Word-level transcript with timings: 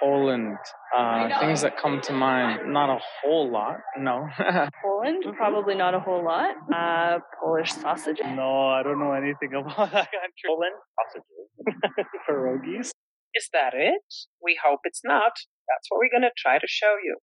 Poland. 0.00 0.56
Uh, 0.96 1.38
things 1.38 1.60
that 1.62 1.76
come 1.76 2.00
to 2.02 2.12
mind, 2.12 2.72
not 2.72 2.88
a 2.90 2.98
whole 3.20 3.50
lot, 3.50 3.76
no. 3.98 4.26
Poland, 4.82 5.24
probably 5.36 5.74
not 5.74 5.94
a 5.94 6.00
whole 6.00 6.24
lot. 6.24 6.54
Uh, 6.74 7.18
Polish 7.40 7.72
sausages. 7.72 8.26
No, 8.34 8.68
I 8.68 8.82
don't 8.82 8.98
know 8.98 9.12
anything 9.12 9.54
about 9.60 9.92
that 9.92 10.08
country. 10.10 10.46
Poland 10.46 10.74
sausages. 10.96 12.06
Pierogies. 12.28 12.90
Is 13.34 13.48
that 13.52 13.74
it? 13.74 14.02
We 14.42 14.58
hope 14.62 14.80
it's 14.84 15.02
not. 15.04 15.32
That's 15.68 15.86
what 15.88 15.98
we're 15.98 16.10
going 16.10 16.28
to 16.28 16.34
try 16.36 16.58
to 16.58 16.66
show 16.66 16.96
you. 17.04 17.18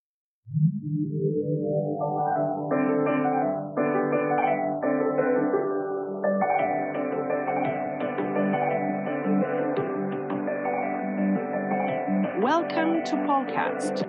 Welcome 12.69 13.03
to 13.05 13.15
Polcast. 13.15 14.03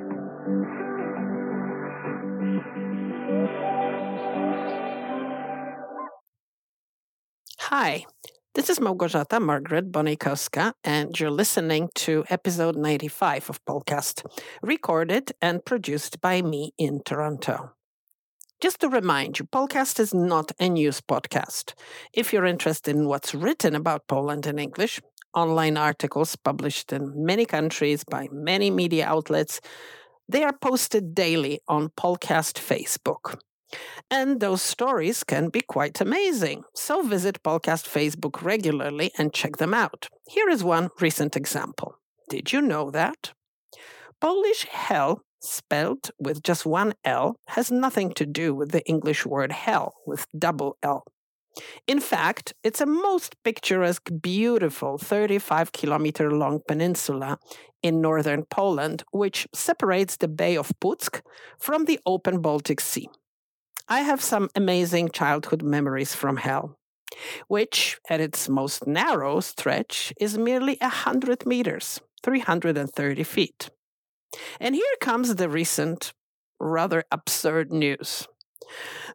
Hi, 7.61 8.05
this 8.55 8.69
is 8.69 8.81
Małgorzata 8.81 9.41
Margaret 9.41 9.93
Bonikowska, 9.93 10.73
and 10.83 11.19
you're 11.21 11.31
listening 11.31 11.91
to 11.95 12.25
episode 12.31 12.75
95 12.75 13.51
of 13.51 13.65
Polcast, 13.65 14.27
recorded 14.61 15.31
and 15.41 15.65
produced 15.65 16.21
by 16.21 16.43
me 16.43 16.73
in 16.77 17.01
Toronto. 17.05 17.75
Just 18.61 18.81
to 18.81 18.89
remind 18.89 19.39
you, 19.39 19.45
Polcast 19.45 20.01
is 20.01 20.13
not 20.13 20.51
a 20.59 20.69
news 20.69 21.01
podcast. 21.01 21.75
If 22.13 22.33
you're 22.33 22.45
interested 22.45 22.97
in 22.97 23.07
what's 23.07 23.37
written 23.37 23.77
about 23.77 24.09
Poland 24.09 24.47
in 24.47 24.59
English, 24.59 25.01
online 25.39 25.77
articles 25.77 26.37
published 26.37 26.93
in 26.93 27.13
many 27.31 27.45
countries 27.45 28.05
by 28.05 28.29
many 28.33 28.71
media 28.71 29.07
outlets. 29.07 29.61
They 30.29 30.43
are 30.45 30.57
posted 30.69 31.15
daily 31.15 31.61
on 31.69 31.91
Polcast 31.91 32.57
Facebook. 32.71 33.39
And 34.11 34.41
those 34.41 34.63
stories 34.63 35.25
can 35.25 35.49
be 35.51 35.61
quite 35.61 36.01
amazing. 36.01 36.65
So 36.75 37.03
visit 37.03 37.43
Polcast 37.43 37.87
Facebook 37.87 38.43
regularly 38.43 39.11
and 39.19 39.33
check 39.33 39.57
them 39.59 39.75
out. 39.75 40.09
Here 40.29 40.49
is 40.49 40.65
one 40.65 40.89
recent 41.01 41.37
example. 41.37 41.95
Did 42.29 42.53
you 42.53 42.61
know 42.63 42.91
that? 42.91 43.33
Polish 44.21 44.65
Hel, 44.65 45.23
spelled 45.41 46.11
with 46.19 46.43
just 46.43 46.67
one 46.67 46.95
L, 47.05 47.37
has 47.49 47.71
nothing 47.71 48.13
to 48.15 48.27
do 48.27 48.55
with 48.55 48.71
the 48.73 48.85
English 48.87 49.25
word 49.25 49.53
hell 49.53 49.95
with 50.07 50.27
double 50.37 50.77
L. 50.83 51.05
In 51.87 52.01
fact, 52.01 52.55
it's 52.63 52.81
a 52.81 52.87
most 52.87 53.37
picturesque, 53.43 54.11
beautiful 54.21 54.99
35 54.99 55.73
kilometer 55.73 56.31
long 56.31 56.61
peninsula 56.67 57.39
in 57.83 58.01
northern 58.01 58.45
Poland, 58.45 59.03
which 59.13 59.47
separates 59.55 60.17
the 60.17 60.29
Bay 60.29 60.57
of 60.57 60.73
Puck 60.81 61.23
from 61.59 61.85
the 61.85 62.01
open 62.07 62.41
Baltic 62.41 62.81
Sea. 62.81 63.09
I 63.89 64.01
have 64.01 64.21
some 64.21 64.51
amazing 64.55 65.11
childhood 65.11 65.63
memories 65.63 66.15
from 66.15 66.37
Hel, 66.37 66.77
which, 67.47 67.99
at 68.11 68.21
its 68.21 68.49
most 68.49 68.87
narrow 68.87 69.41
stretch, 69.41 70.13
is 70.21 70.37
merely 70.37 70.77
100 70.81 71.47
meters, 71.47 72.01
330 72.23 73.23
feet. 73.25 73.71
And 74.61 74.75
here 74.75 74.85
comes 75.01 75.35
the 75.35 75.49
recent, 75.49 76.13
rather 76.61 77.05
absurd 77.11 77.73
news. 77.73 78.29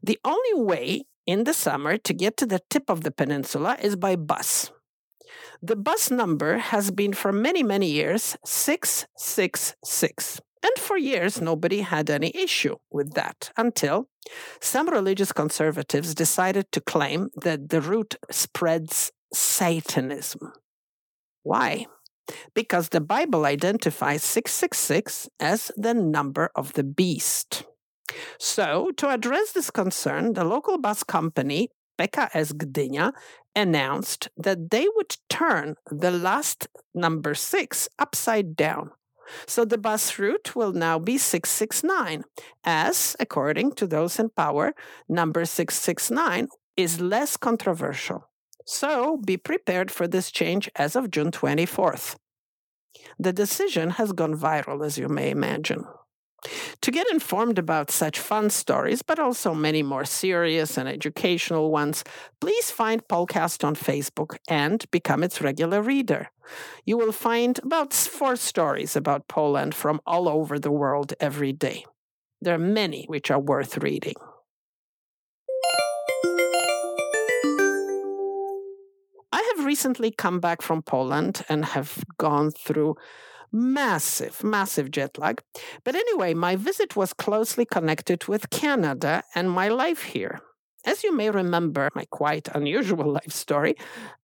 The 0.01 0.19
only 0.25 0.53
way 0.55 1.05
in 1.25 1.43
the 1.43 1.53
summer 1.53 1.97
to 1.97 2.13
get 2.13 2.37
to 2.37 2.45
the 2.45 2.61
tip 2.69 2.89
of 2.89 3.01
the 3.03 3.11
peninsula 3.11 3.77
is 3.81 3.95
by 3.95 4.15
bus. 4.15 4.71
The 5.61 5.75
bus 5.75 6.11
number 6.11 6.57
has 6.57 6.91
been 6.91 7.13
for 7.13 7.31
many, 7.31 7.63
many 7.63 7.89
years 7.89 8.35
666. 8.45 10.41
And 10.63 10.77
for 10.77 10.97
years, 10.97 11.41
nobody 11.41 11.81
had 11.81 12.09
any 12.09 12.31
issue 12.33 12.75
with 12.89 13.13
that 13.13 13.51
until 13.57 14.07
some 14.61 14.89
religious 14.89 15.33
conservatives 15.33 16.15
decided 16.15 16.71
to 16.71 16.81
claim 16.81 17.29
that 17.41 17.69
the 17.69 17.81
route 17.81 18.15
spreads 18.31 19.11
Satanism. 19.33 20.53
Why? 21.43 21.87
Because 22.53 22.89
the 22.89 23.01
Bible 23.01 23.45
identifies 23.45 24.23
666 24.23 25.29
as 25.39 25.71
the 25.75 25.93
number 25.93 26.49
of 26.55 26.73
the 26.73 26.83
beast. 26.83 27.65
So, 28.39 28.91
to 28.97 29.09
address 29.09 29.51
this 29.51 29.71
concern, 29.71 30.33
the 30.33 30.43
local 30.43 30.77
bus 30.77 31.03
company, 31.03 31.69
PKS 31.99 32.53
Gdynia, 32.53 33.13
announced 33.55 34.29
that 34.37 34.71
they 34.71 34.87
would 34.95 35.17
turn 35.29 35.75
the 35.89 36.11
last 36.11 36.67
number 36.93 37.33
six 37.35 37.87
upside 37.99 38.55
down. 38.55 38.91
So 39.47 39.65
the 39.65 39.77
bus 39.77 40.19
route 40.19 40.55
will 40.55 40.73
now 40.73 40.99
be 40.99 41.17
669, 41.17 42.23
as, 42.63 43.15
according 43.19 43.73
to 43.73 43.87
those 43.87 44.19
in 44.19 44.29
power, 44.29 44.73
number 45.07 45.45
669 45.45 46.47
is 46.75 46.99
less 46.99 47.37
controversial. 47.37 48.29
So 48.65 49.17
be 49.17 49.37
prepared 49.37 49.91
for 49.91 50.07
this 50.07 50.31
change 50.31 50.69
as 50.75 50.95
of 50.95 51.11
June 51.11 51.31
24th. 51.31 52.15
The 53.19 53.33
decision 53.33 53.91
has 53.91 54.11
gone 54.11 54.35
viral, 54.35 54.85
as 54.85 54.97
you 54.97 55.07
may 55.07 55.29
imagine. 55.29 55.85
To 56.81 56.91
get 56.91 57.09
informed 57.11 57.57
about 57.57 57.91
such 57.91 58.19
fun 58.19 58.49
stories, 58.49 59.01
but 59.01 59.19
also 59.19 59.53
many 59.53 59.83
more 59.83 60.05
serious 60.05 60.77
and 60.77 60.89
educational 60.89 61.71
ones, 61.71 62.03
please 62.41 62.69
find 62.69 63.07
Polcast 63.07 63.63
on 63.63 63.75
Facebook 63.75 64.37
and 64.49 64.83
become 64.91 65.23
its 65.23 65.41
regular 65.41 65.81
reader. 65.81 66.29
You 66.85 66.97
will 66.97 67.13
find 67.13 67.59
about 67.63 67.93
four 67.93 68.35
stories 68.35 68.95
about 68.95 69.27
Poland 69.27 69.73
from 69.73 70.01
all 70.05 70.27
over 70.27 70.59
the 70.59 70.71
world 70.71 71.13
every 71.19 71.53
day. 71.53 71.85
There 72.41 72.55
are 72.55 72.59
many 72.59 73.05
which 73.05 73.31
are 73.31 73.39
worth 73.39 73.77
reading. 73.77 74.15
I 79.31 79.53
have 79.55 79.65
recently 79.65 80.11
come 80.11 80.39
back 80.39 80.61
from 80.61 80.81
Poland 80.81 81.45
and 81.47 81.63
have 81.65 82.03
gone 82.17 82.51
through 82.51 82.95
massive, 83.53 84.43
massive 84.43 84.91
jet 84.91 85.17
lag. 85.17 85.41
But 85.83 85.95
anyway, 85.95 86.33
my 86.33 86.55
visit 86.55 86.95
was 86.95 87.13
closely 87.13 87.65
connected 87.65 88.27
with 88.27 88.49
Canada 88.49 89.23
and 89.35 89.49
my 89.49 89.69
life 89.69 90.01
here. 90.01 90.41
As 90.85 91.03
you 91.03 91.15
may 91.15 91.29
remember, 91.29 91.89
my 91.95 92.05
quite 92.09 92.49
unusual 92.53 93.09
life 93.19 93.31
story, 93.31 93.75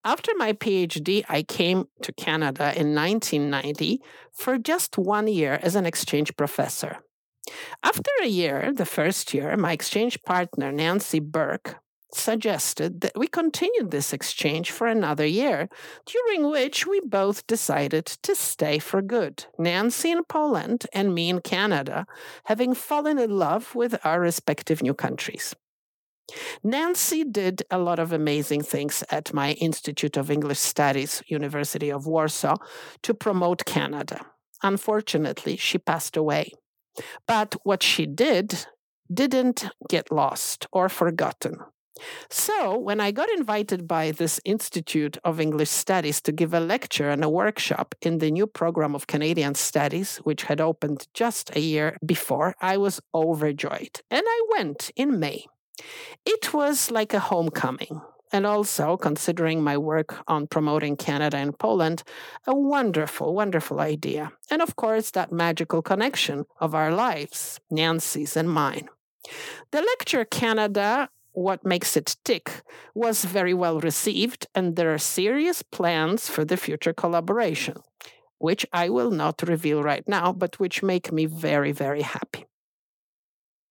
after 0.03 0.31
my 0.35 0.53
PhD, 0.53 1.23
I 1.29 1.43
came 1.43 1.85
to 2.01 2.11
Canada 2.11 2.73
in 2.75 2.93
1990 2.93 4.01
for 4.33 4.57
just 4.57 4.97
one 4.97 5.27
year 5.27 5.59
as 5.61 5.75
an 5.75 5.85
exchange 5.85 6.35
professor. 6.35 6.97
After 7.83 8.11
a 8.21 8.27
year, 8.27 8.73
the 8.73 8.85
first 8.85 9.33
year, 9.33 9.55
my 9.55 9.71
exchange 9.71 10.21
partner, 10.23 10.71
Nancy 10.71 11.19
Burke, 11.19 11.77
suggested 12.13 13.01
that 13.01 13.17
we 13.17 13.27
continued 13.27 13.91
this 13.91 14.13
exchange 14.13 14.71
for 14.71 14.87
another 14.87 15.25
year, 15.25 15.69
during 16.05 16.49
which 16.49 16.87
we 16.87 16.99
both 17.01 17.45
decided 17.47 18.05
to 18.05 18.35
stay 18.35 18.79
for 18.79 19.01
good. 19.01 19.45
Nancy 19.57 20.11
in 20.11 20.23
Poland 20.23 20.87
and 20.93 21.13
me 21.13 21.29
in 21.29 21.41
Canada, 21.41 22.05
having 22.45 22.73
fallen 22.73 23.19
in 23.19 23.31
love 23.31 23.75
with 23.75 24.03
our 24.03 24.19
respective 24.19 24.81
new 24.81 24.93
countries. 24.93 25.55
Nancy 26.63 27.23
did 27.23 27.63
a 27.71 27.79
lot 27.79 27.99
of 27.99 28.13
amazing 28.13 28.61
things 28.61 29.03
at 29.09 29.33
my 29.33 29.53
Institute 29.53 30.17
of 30.17 30.29
English 30.29 30.59
Studies, 30.59 31.23
University 31.27 31.91
of 31.91 32.05
Warsaw, 32.05 32.57
to 33.03 33.13
promote 33.13 33.65
Canada. 33.65 34.25
Unfortunately, 34.61 35.57
she 35.57 35.77
passed 35.77 36.17
away. 36.17 36.51
But 37.27 37.55
what 37.63 37.81
she 37.81 38.05
did 38.05 38.65
didn't 39.11 39.69
get 39.87 40.11
lost 40.11 40.67
or 40.71 40.89
forgotten. 40.89 41.57
So, 42.29 42.77
when 42.77 42.99
I 42.99 43.11
got 43.11 43.29
invited 43.29 43.87
by 43.87 44.11
this 44.11 44.39
Institute 44.45 45.17
of 45.23 45.39
English 45.39 45.69
Studies 45.69 46.21
to 46.21 46.31
give 46.31 46.53
a 46.53 46.59
lecture 46.59 47.09
and 47.09 47.23
a 47.23 47.29
workshop 47.29 47.95
in 48.01 48.19
the 48.19 48.31
new 48.31 48.47
program 48.47 48.95
of 48.95 49.07
Canadian 49.07 49.55
Studies, 49.55 50.17
which 50.17 50.43
had 50.43 50.61
opened 50.61 51.07
just 51.13 51.55
a 51.55 51.59
year 51.59 51.97
before, 52.05 52.55
I 52.61 52.77
was 52.77 53.01
overjoyed. 53.13 54.01
And 54.09 54.23
I 54.25 54.41
went 54.55 54.91
in 54.95 55.19
May. 55.19 55.45
It 56.25 56.53
was 56.53 56.91
like 56.91 57.13
a 57.13 57.19
homecoming. 57.19 58.01
And 58.31 58.45
also, 58.45 58.95
considering 58.95 59.63
my 59.63 59.77
work 59.77 60.21
on 60.27 60.45
promoting 60.45 60.97
Canada 60.97 61.37
and 61.37 61.57
Poland, 61.57 62.03
a 62.45 62.53
wonderful, 62.53 63.33
wonderful 63.33 63.79
idea. 63.79 64.31
And 64.51 64.61
of 64.61 64.75
course, 64.75 65.11
that 65.11 65.31
magical 65.31 65.81
connection 65.81 66.45
of 66.59 66.75
our 66.75 66.91
lives, 66.91 67.59
Nancy's 67.71 68.37
and 68.37 68.49
mine. 68.49 68.87
The 69.71 69.81
lecture 69.81 70.25
Canada 70.25 71.09
what 71.33 71.65
makes 71.65 71.95
it 71.95 72.15
tick 72.23 72.63
was 72.93 73.25
very 73.25 73.53
well 73.53 73.79
received, 73.79 74.47
and 74.55 74.75
there 74.75 74.93
are 74.93 74.97
serious 74.97 75.61
plans 75.61 76.27
for 76.27 76.43
the 76.45 76.57
future 76.57 76.93
collaboration, 76.93 77.75
which 78.37 78.65
I 78.73 78.89
will 78.89 79.11
not 79.11 79.41
reveal 79.41 79.83
right 79.83 80.07
now, 80.07 80.33
but 80.33 80.59
which 80.59 80.83
make 80.83 81.11
me 81.11 81.25
very, 81.25 81.71
very 81.71 82.01
happy. 82.01 82.45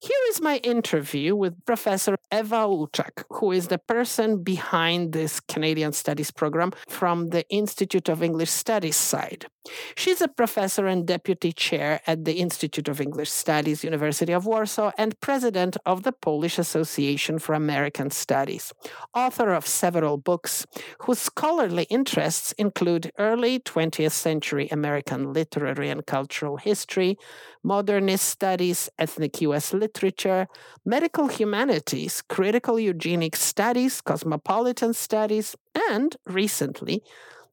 Here 0.00 0.24
is 0.28 0.40
my 0.40 0.58
interview 0.58 1.34
with 1.34 1.64
Professor 1.64 2.16
Ewa 2.32 2.68
Luczak, 2.68 3.24
who 3.30 3.50
is 3.50 3.66
the 3.66 3.78
person 3.78 4.44
behind 4.44 5.12
this 5.12 5.40
Canadian 5.40 5.92
Studies 5.92 6.30
program 6.30 6.72
from 6.88 7.30
the 7.30 7.48
Institute 7.48 8.08
of 8.08 8.22
English 8.22 8.50
Studies 8.50 8.96
side. 8.96 9.46
She's 9.94 10.20
a 10.20 10.28
professor 10.28 10.86
and 10.86 11.06
deputy 11.06 11.52
chair 11.52 12.00
at 12.06 12.24
the 12.24 12.34
Institute 12.34 12.88
of 12.88 13.00
English 13.00 13.30
Studies, 13.30 13.84
University 13.84 14.32
of 14.32 14.46
Warsaw, 14.46 14.92
and 14.96 15.18
president 15.20 15.76
of 15.86 16.02
the 16.02 16.12
Polish 16.12 16.58
Association 16.58 17.38
for 17.38 17.54
American 17.54 18.10
Studies, 18.10 18.72
author 19.14 19.52
of 19.52 19.66
several 19.66 20.16
books 20.16 20.66
whose 21.02 21.18
scholarly 21.18 21.84
interests 21.84 22.52
include 22.52 23.12
early 23.18 23.58
20th 23.60 24.12
century 24.12 24.68
American 24.70 25.32
literary 25.32 25.90
and 25.90 26.06
cultural 26.06 26.56
history, 26.56 27.16
modernist 27.62 28.24
studies, 28.24 28.88
ethnic 28.98 29.40
U.S. 29.42 29.72
literature, 29.72 30.46
medical 30.84 31.28
humanities, 31.28 32.22
critical 32.22 32.78
eugenic 32.78 33.36
studies, 33.36 34.00
cosmopolitan 34.00 34.94
studies, 34.94 35.56
and 35.90 36.16
recently, 36.26 37.02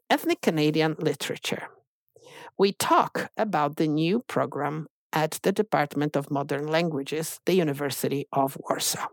ethnic 0.09 0.41
Canadian 0.41 0.95
literature. 0.99 1.67
We 2.57 2.71
talk 2.71 3.29
about 3.37 3.75
the 3.75 3.87
new 3.87 4.21
program 4.27 4.87
at 5.11 5.39
the 5.43 5.51
Department 5.51 6.15
of 6.15 6.31
Modern 6.31 6.67
Languages, 6.67 7.39
the 7.45 7.53
University 7.53 8.27
of 8.31 8.57
Warsaw. 8.69 9.07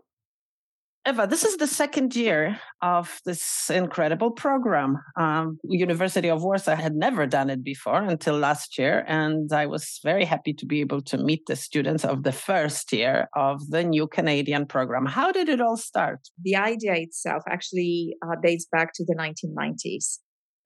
Ewa, 1.05 1.27
this 1.27 1.43
is 1.43 1.57
the 1.57 1.67
second 1.67 2.15
year 2.15 2.57
of 2.81 3.19
this 3.25 3.69
incredible 3.69 4.31
program. 4.31 4.97
Um, 5.17 5.59
University 5.65 6.29
of 6.29 6.41
Warsaw 6.41 6.75
had 6.75 6.95
never 6.95 7.27
done 7.27 7.49
it 7.49 7.61
before 7.61 8.01
until 8.01 8.37
last 8.37 8.77
year, 8.77 9.03
and 9.05 9.51
I 9.51 9.65
was 9.65 9.99
very 10.01 10.23
happy 10.23 10.53
to 10.53 10.65
be 10.65 10.79
able 10.79 11.01
to 11.01 11.17
meet 11.17 11.45
the 11.45 11.57
students 11.57 12.05
of 12.05 12.23
the 12.23 12.31
first 12.31 12.93
year 12.93 13.27
of 13.35 13.69
the 13.69 13.83
new 13.83 14.07
Canadian 14.07 14.65
program. 14.65 15.05
How 15.05 15.33
did 15.33 15.49
it 15.49 15.59
all 15.59 15.75
start? 15.75 16.21
The 16.41 16.55
idea 16.55 16.93
itself 16.93 17.43
actually 17.49 18.15
uh, 18.25 18.35
dates 18.41 18.65
back 18.71 18.93
to 18.93 19.03
the 19.03 19.15
1990s. 19.15 20.19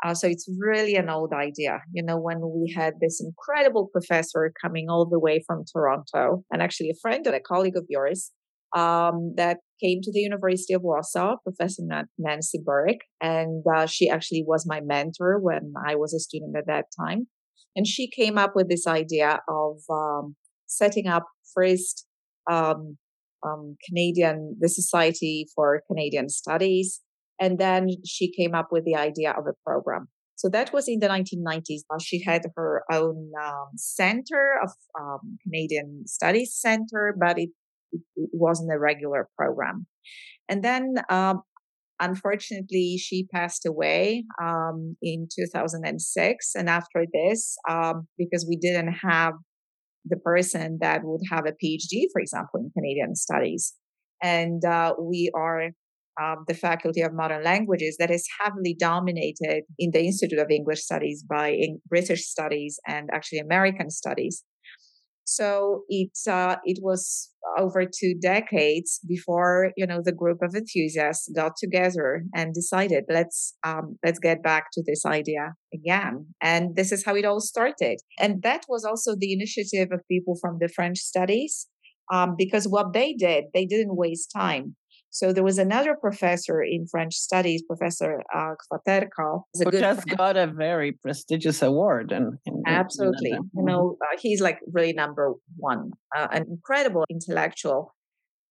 Uh, 0.05 0.13
so 0.13 0.27
it's 0.27 0.47
really 0.59 0.95
an 0.95 1.09
old 1.09 1.33
idea. 1.33 1.81
You 1.91 2.03
know, 2.03 2.19
when 2.19 2.39
we 2.41 2.73
had 2.75 2.95
this 3.01 3.21
incredible 3.21 3.89
professor 3.91 4.53
coming 4.61 4.89
all 4.89 5.07
the 5.07 5.19
way 5.19 5.43
from 5.45 5.63
Toronto, 5.71 6.43
and 6.51 6.61
actually 6.61 6.89
a 6.89 6.99
friend 7.01 7.25
and 7.25 7.35
a 7.35 7.39
colleague 7.39 7.77
of 7.77 7.85
yours, 7.89 8.31
um, 8.75 9.33
that 9.37 9.57
came 9.81 9.99
to 10.01 10.11
the 10.11 10.19
University 10.19 10.73
of 10.73 10.81
Warsaw, 10.83 11.37
Professor 11.43 11.83
Nancy 12.17 12.59
Burek, 12.63 12.99
and 13.21 13.63
uh, 13.75 13.85
she 13.85 14.09
actually 14.09 14.43
was 14.45 14.65
my 14.67 14.81
mentor 14.81 15.39
when 15.39 15.73
I 15.85 15.95
was 15.95 16.13
a 16.13 16.19
student 16.19 16.55
at 16.57 16.67
that 16.67 16.85
time. 16.99 17.27
And 17.75 17.87
she 17.87 18.09
came 18.09 18.37
up 18.37 18.53
with 18.55 18.69
this 18.69 18.87
idea 18.87 19.39
of 19.47 19.77
um, 19.89 20.35
setting 20.65 21.07
up 21.07 21.25
first 21.53 22.05
um, 22.49 22.97
um 23.45 23.77
Canadian, 23.87 24.57
the 24.59 24.69
Society 24.69 25.45
for 25.55 25.83
Canadian 25.87 26.29
Studies, 26.29 27.01
and 27.39 27.59
then 27.59 27.87
she 28.05 28.31
came 28.31 28.55
up 28.55 28.69
with 28.71 28.85
the 28.85 28.95
idea 28.95 29.31
of 29.31 29.45
a 29.47 29.53
program. 29.65 30.07
So 30.35 30.49
that 30.49 30.71
was 30.71 30.87
in 30.87 30.99
the 30.99 31.07
1990s. 31.07 31.81
Uh, 31.91 31.97
she 31.99 32.23
had 32.23 32.43
her 32.55 32.83
own 32.91 33.31
um, 33.43 33.69
center 33.75 34.59
of 34.63 34.71
um, 34.99 35.39
Canadian 35.43 36.03
Studies 36.05 36.55
Center, 36.55 37.15
but 37.19 37.39
it 37.39 37.49
it, 37.91 38.01
it 38.15 38.29
wasn't 38.33 38.71
a 38.73 38.79
regular 38.79 39.29
program. 39.37 39.87
And 40.49 40.63
then, 40.63 40.95
um, 41.09 41.41
unfortunately, 41.99 42.97
she 42.97 43.27
passed 43.33 43.65
away 43.65 44.25
um, 44.41 44.95
in 45.01 45.27
2006. 45.33 46.51
And 46.55 46.69
after 46.69 47.05
this, 47.13 47.57
um, 47.69 48.07
because 48.17 48.45
we 48.47 48.57
didn't 48.57 48.93
have 48.93 49.33
the 50.05 50.17
person 50.17 50.77
that 50.81 51.01
would 51.03 51.21
have 51.29 51.45
a 51.45 51.51
PhD, 51.51 52.05
for 52.13 52.21
example, 52.21 52.59
in 52.59 52.71
Canadian 52.71 53.15
studies, 53.15 53.73
and 54.23 54.63
uh, 54.63 54.93
we 54.99 55.29
are 55.35 55.71
um, 56.21 56.45
the 56.47 56.53
Faculty 56.53 57.01
of 57.01 57.13
Modern 57.13 57.43
Languages 57.43 57.97
that 57.99 58.11
is 58.11 58.27
heavily 58.39 58.75
dominated 58.77 59.63
in 59.77 59.91
the 59.91 60.01
Institute 60.01 60.39
of 60.39 60.49
English 60.49 60.81
Studies 60.81 61.23
by 61.27 61.57
British 61.87 62.25
Studies 62.25 62.79
and 62.87 63.09
actually 63.13 63.39
American 63.39 63.89
Studies. 63.89 64.43
So 65.29 65.83
it 65.89 66.17
uh, 66.29 66.55
it 66.63 66.79
was 66.81 67.33
over 67.57 67.83
two 67.83 68.13
decades 68.17 69.01
before 69.05 69.71
you 69.75 69.85
know 69.85 70.01
the 70.01 70.13
group 70.13 70.37
of 70.41 70.55
enthusiasts 70.55 71.29
got 71.35 71.57
together 71.57 72.23
and 72.33 72.53
decided 72.53 73.03
let's 73.09 73.53
um, 73.65 73.97
let's 74.05 74.19
get 74.19 74.41
back 74.41 74.67
to 74.73 74.83
this 74.87 75.05
idea 75.05 75.53
again. 75.73 76.27
And 76.41 76.77
this 76.77 76.93
is 76.93 77.03
how 77.03 77.13
it 77.13 77.25
all 77.25 77.41
started. 77.41 77.99
And 78.17 78.41
that 78.43 78.63
was 78.69 78.85
also 78.85 79.15
the 79.17 79.33
initiative 79.33 79.89
of 79.91 79.99
people 80.09 80.37
from 80.39 80.59
the 80.61 80.69
French 80.69 80.99
studies 80.99 81.67
um, 82.11 82.35
because 82.37 82.65
what 82.65 82.93
they 82.93 83.13
did, 83.13 83.45
they 83.53 83.65
didn't 83.65 83.97
waste 83.97 84.31
time. 84.33 84.75
So 85.09 85.33
there 85.33 85.43
was 85.43 85.57
another 85.57 85.95
professor 85.99 86.61
in 86.61 86.85
French 86.89 87.15
studies, 87.15 87.63
Professor 87.67 88.21
uh, 88.35 88.53
Kwaterko, 88.71 89.43
who 89.53 89.71
just 89.71 90.03
friend. 90.03 90.17
got 90.17 90.37
a 90.37 90.47
very 90.47 90.91
prestigious 90.91 91.61
award. 91.61 92.11
And 92.11 92.37
absolutely, 92.67 93.31
you 93.31 93.63
know, 93.63 93.97
uh, 94.01 94.17
he's 94.19 94.41
like 94.41 94.59
really 94.71 94.93
number 94.93 95.33
one, 95.55 95.91
uh, 96.15 96.27
an 96.31 96.45
incredible 96.49 97.05
intellectual, 97.09 97.95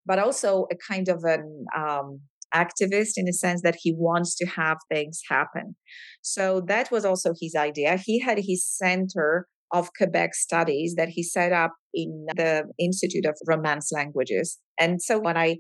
but 0.05 0.19
also 0.19 0.67
a 0.73 0.76
kind 0.76 1.08
of 1.08 1.23
an 1.25 1.67
um, 1.76 2.20
activist 2.55 3.12
in 3.17 3.26
the 3.26 3.32
sense 3.32 3.62
that 3.62 3.76
he 3.81 3.94
wants 3.97 4.35
to 4.37 4.47
have 4.47 4.79
things 4.91 5.20
happen. 5.29 5.76
So 6.23 6.62
that 6.69 6.91
was 6.91 7.05
also 7.05 7.32
his 7.41 7.55
idea. 7.55 7.99
He 8.05 8.20
had 8.20 8.38
his 8.38 8.67
center 8.67 9.47
of 9.73 9.91
Quebec 9.97 10.35
studies 10.35 10.94
that 10.97 11.09
he 11.09 11.23
set 11.23 11.52
up 11.52 11.73
in 11.93 12.26
the 12.37 12.64
Institute 12.79 13.26
of 13.26 13.35
Romance 13.47 13.91
Languages. 13.93 14.59
And 14.79 15.02
so 15.02 15.19
when 15.19 15.37
I 15.37 15.56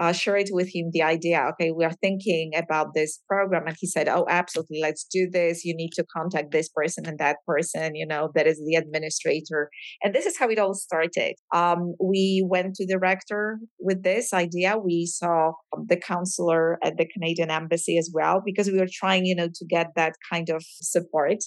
uh, 0.00 0.12
shared 0.12 0.48
with 0.50 0.74
him 0.74 0.86
the 0.92 1.02
idea 1.02 1.46
okay 1.50 1.70
we 1.70 1.84
are 1.84 1.92
thinking 2.00 2.50
about 2.56 2.94
this 2.94 3.20
program. 3.28 3.66
And 3.66 3.76
he 3.78 3.86
said 3.86 4.08
oh 4.08 4.26
absolutely 4.28 4.80
let's 4.80 5.04
do 5.04 5.28
this. 5.30 5.64
You 5.64 5.76
need 5.76 5.92
to 5.92 6.04
contact 6.16 6.50
this 6.50 6.68
person 6.68 7.04
and 7.06 7.18
that 7.18 7.36
person 7.46 7.94
you 7.94 8.06
know 8.06 8.30
that 8.34 8.46
is 8.46 8.60
the 8.66 8.76
administrator. 8.76 9.70
And 10.02 10.14
this 10.14 10.26
is 10.26 10.38
how 10.38 10.48
it 10.48 10.58
all 10.58 10.74
started. 10.74 11.34
Um, 11.54 11.94
we 12.02 12.44
went 12.48 12.74
to 12.76 12.86
the 12.86 12.98
rector 12.98 13.58
with 13.78 14.02
this 14.02 14.32
idea. 14.32 14.78
We 14.78 15.06
saw 15.06 15.52
the 15.86 15.96
counselor 15.96 16.78
at 16.82 16.96
the 16.96 17.06
canadian 17.06 17.50
embassy 17.50 17.98
as 17.98 18.10
well 18.12 18.42
because 18.44 18.68
we 18.68 18.78
were 18.78 18.88
trying 18.90 19.26
you 19.26 19.36
know 19.36 19.48
to 19.54 19.64
get 19.66 19.88
that 19.96 20.14
kind 20.32 20.48
of 20.48 20.64
support. 20.64 21.44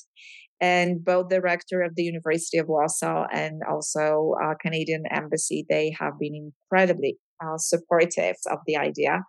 And 0.61 1.03
both 1.03 1.27
the 1.27 1.41
rector 1.41 1.81
of 1.81 1.95
the 1.95 2.03
University 2.03 2.57
of 2.57 2.69
Warsaw 2.69 3.25
and 3.33 3.61
also 3.69 4.35
uh, 4.41 4.53
Canadian 4.61 5.03
Embassy, 5.11 5.65
they 5.69 5.93
have 5.99 6.13
been 6.17 6.51
incredibly 6.71 7.17
uh, 7.43 7.57
supportive 7.57 8.35
of 8.49 8.59
the 8.65 8.77
idea. 8.77 9.23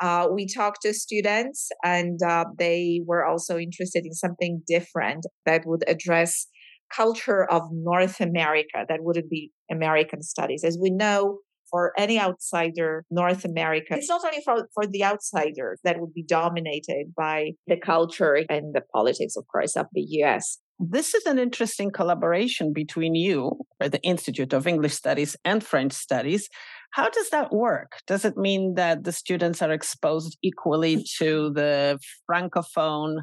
Uh, 0.00 0.28
we 0.32 0.46
talked 0.46 0.82
to 0.82 0.94
students, 0.94 1.70
and 1.84 2.20
uh, 2.22 2.44
they 2.56 3.00
were 3.04 3.26
also 3.26 3.58
interested 3.58 4.06
in 4.06 4.12
something 4.12 4.62
different 4.66 5.26
that 5.44 5.66
would 5.66 5.82
address 5.88 6.46
culture 6.94 7.44
of 7.50 7.62
North 7.72 8.20
America. 8.20 8.84
That 8.88 9.02
wouldn't 9.02 9.28
be 9.28 9.50
American 9.70 10.22
studies, 10.22 10.64
as 10.64 10.78
we 10.80 10.90
know. 10.90 11.38
For 11.70 11.92
any 11.98 12.18
outsider, 12.18 13.04
North 13.10 13.44
America, 13.44 13.88
it's 13.90 14.08
not 14.08 14.24
only 14.24 14.40
for, 14.42 14.70
for 14.72 14.86
the 14.86 15.04
outsider 15.04 15.76
that 15.84 16.00
would 16.00 16.14
be 16.14 16.22
dominated 16.22 17.12
by 17.14 17.50
the 17.66 17.76
culture 17.76 18.42
and 18.48 18.74
the 18.74 18.80
politics, 18.94 19.36
of 19.36 19.44
course, 19.52 19.76
of 19.76 19.84
the 19.92 20.00
US. 20.00 20.60
This 20.78 21.12
is 21.12 21.26
an 21.26 21.38
interesting 21.38 21.90
collaboration 21.90 22.72
between 22.72 23.14
you, 23.14 23.58
the 23.80 24.00
Institute 24.02 24.54
of 24.54 24.66
English 24.66 24.94
Studies, 24.94 25.36
and 25.44 25.62
French 25.62 25.92
Studies. 25.92 26.48
How 26.90 27.08
does 27.10 27.30
that 27.30 27.52
work? 27.52 27.92
Does 28.06 28.24
it 28.24 28.36
mean 28.36 28.74
that 28.74 29.04
the 29.04 29.12
students 29.12 29.62
are 29.62 29.70
exposed 29.70 30.38
equally 30.42 31.04
to 31.18 31.52
the 31.52 31.98
Francophone 32.30 33.18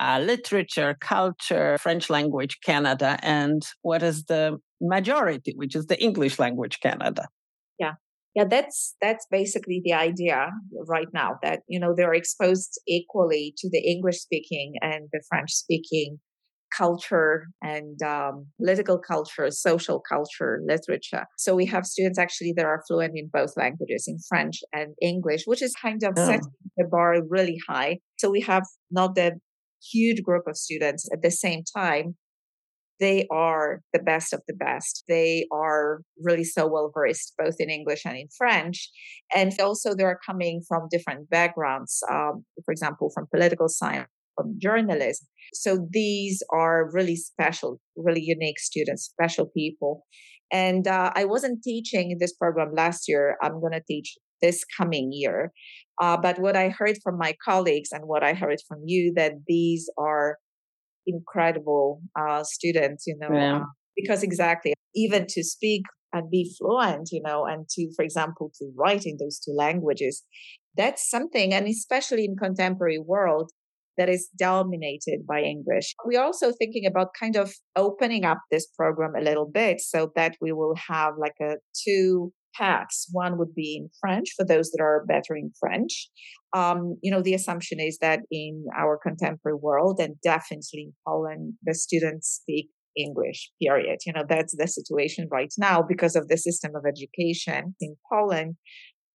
uh, 0.00 0.20
literature, 0.24 0.96
culture, 1.00 1.76
French 1.78 2.08
language 2.08 2.58
Canada, 2.64 3.18
and 3.22 3.62
what 3.82 4.02
is 4.02 4.24
the 4.24 4.58
majority, 4.80 5.52
which 5.56 5.74
is 5.74 5.86
the 5.86 6.00
English 6.00 6.38
language 6.38 6.78
Canada? 6.80 7.26
Yeah. 7.78 7.94
Yeah, 8.34 8.44
that's 8.44 8.94
that's 9.00 9.26
basically 9.30 9.80
the 9.84 9.94
idea 9.94 10.50
right 10.86 11.08
now 11.12 11.38
that 11.42 11.60
you 11.66 11.80
know 11.80 11.92
they're 11.96 12.14
exposed 12.14 12.80
equally 12.86 13.52
to 13.58 13.68
the 13.68 13.80
English 13.80 14.18
speaking 14.18 14.74
and 14.80 15.08
the 15.12 15.20
French 15.28 15.50
speaking 15.50 16.20
culture 16.76 17.46
and 17.62 18.00
um, 18.02 18.46
political 18.58 18.98
culture, 18.98 19.50
social 19.50 20.00
culture, 20.00 20.60
literature. 20.66 21.24
So 21.38 21.54
we 21.54 21.66
have 21.66 21.86
students 21.86 22.18
actually 22.18 22.52
that 22.56 22.64
are 22.64 22.82
fluent 22.86 23.12
in 23.16 23.30
both 23.32 23.56
languages, 23.56 24.04
in 24.06 24.18
French 24.28 24.60
and 24.72 24.94
English, 25.02 25.42
which 25.46 25.62
is 25.62 25.74
kind 25.80 26.02
of 26.02 26.14
oh. 26.16 26.26
setting 26.26 26.52
the 26.76 26.84
bar 26.84 27.16
really 27.28 27.58
high. 27.68 27.98
So 28.18 28.30
we 28.30 28.40
have 28.42 28.64
not 28.90 29.14
the 29.14 29.38
huge 29.92 30.22
group 30.22 30.44
of 30.46 30.56
students 30.56 31.08
at 31.12 31.22
the 31.22 31.30
same 31.30 31.62
time. 31.76 32.16
They 33.00 33.28
are 33.30 33.80
the 33.92 34.00
best 34.00 34.32
of 34.32 34.42
the 34.48 34.54
best. 34.54 35.04
They 35.08 35.46
are 35.52 36.02
really 36.20 36.42
so 36.42 36.66
well 36.66 36.90
versed 36.92 37.32
both 37.38 37.54
in 37.60 37.70
English 37.70 38.02
and 38.04 38.16
in 38.16 38.26
French. 38.36 38.90
And 39.32 39.52
also, 39.60 39.94
they're 39.94 40.18
coming 40.26 40.62
from 40.66 40.88
different 40.90 41.30
backgrounds. 41.30 42.02
Um, 42.10 42.44
for 42.64 42.72
example, 42.72 43.10
from 43.14 43.28
political 43.32 43.68
science 43.68 44.08
journalism. 44.58 45.26
So 45.54 45.86
these 45.90 46.42
are 46.52 46.90
really 46.92 47.16
special, 47.16 47.80
really 47.96 48.22
unique 48.22 48.58
students, 48.58 49.04
special 49.04 49.46
people. 49.46 50.04
And 50.52 50.86
uh, 50.86 51.12
I 51.14 51.24
wasn't 51.24 51.62
teaching 51.62 52.16
this 52.20 52.34
program 52.34 52.72
last 52.74 53.08
year. 53.08 53.36
I'm 53.42 53.60
going 53.60 53.72
to 53.72 53.82
teach 53.86 54.16
this 54.40 54.64
coming 54.76 55.10
year. 55.12 55.52
Uh, 56.00 56.16
but 56.16 56.38
what 56.38 56.56
I 56.56 56.68
heard 56.68 56.98
from 57.02 57.18
my 57.18 57.34
colleagues 57.44 57.90
and 57.92 58.04
what 58.06 58.22
I 58.22 58.32
heard 58.34 58.58
from 58.68 58.78
you 58.84 59.12
that 59.16 59.32
these 59.46 59.90
are 59.98 60.38
incredible 61.06 62.00
uh, 62.18 62.44
students, 62.44 63.06
you 63.06 63.16
know, 63.20 63.34
Yeah. 63.34 63.56
uh, 63.58 63.64
because 63.96 64.22
exactly 64.22 64.74
even 64.94 65.26
to 65.28 65.42
speak 65.42 65.82
and 66.12 66.30
be 66.30 66.54
fluent, 66.58 67.08
you 67.12 67.20
know, 67.22 67.44
and 67.44 67.68
to, 67.70 67.90
for 67.94 68.04
example, 68.04 68.50
to 68.58 68.70
write 68.76 69.04
in 69.04 69.16
those 69.18 69.38
two 69.38 69.52
languages, 69.52 70.24
that's 70.76 71.08
something, 71.08 71.52
and 71.52 71.66
especially 71.66 72.24
in 72.24 72.36
contemporary 72.36 72.98
world 72.98 73.50
that 73.98 74.08
is 74.08 74.28
dominated 74.38 75.26
by 75.26 75.42
English. 75.42 75.94
We're 76.04 76.22
also 76.22 76.52
thinking 76.52 76.86
about 76.86 77.08
kind 77.18 77.36
of 77.36 77.52
opening 77.76 78.24
up 78.24 78.38
this 78.50 78.66
program 78.76 79.12
a 79.16 79.22
little 79.22 79.50
bit 79.52 79.80
so 79.80 80.10
that 80.16 80.36
we 80.40 80.52
will 80.52 80.74
have 80.88 81.14
like 81.18 81.36
a 81.42 81.56
two 81.84 82.32
paths. 82.54 83.08
One 83.12 83.38
would 83.38 83.54
be 83.54 83.76
in 83.76 83.90
French 84.00 84.30
for 84.36 84.44
those 84.44 84.70
that 84.70 84.82
are 84.82 85.04
better 85.06 85.36
in 85.36 85.52
French. 85.60 86.08
Um, 86.54 86.96
you 87.02 87.10
know, 87.10 87.22
the 87.22 87.34
assumption 87.34 87.78
is 87.80 87.98
that 88.00 88.20
in 88.30 88.66
our 88.76 88.98
contemporary 88.98 89.58
world 89.60 90.00
and 90.00 90.16
definitely 90.22 90.88
in 90.88 90.92
Poland, 91.06 91.54
the 91.62 91.74
students 91.74 92.40
speak 92.42 92.70
English, 92.96 93.50
period. 93.62 93.98
You 94.06 94.12
know, 94.12 94.24
that's 94.28 94.56
the 94.56 94.66
situation 94.66 95.28
right 95.30 95.52
now 95.58 95.82
because 95.82 96.16
of 96.16 96.28
the 96.28 96.36
system 96.36 96.72
of 96.74 96.84
education 96.86 97.74
in 97.80 97.96
Poland. 98.10 98.56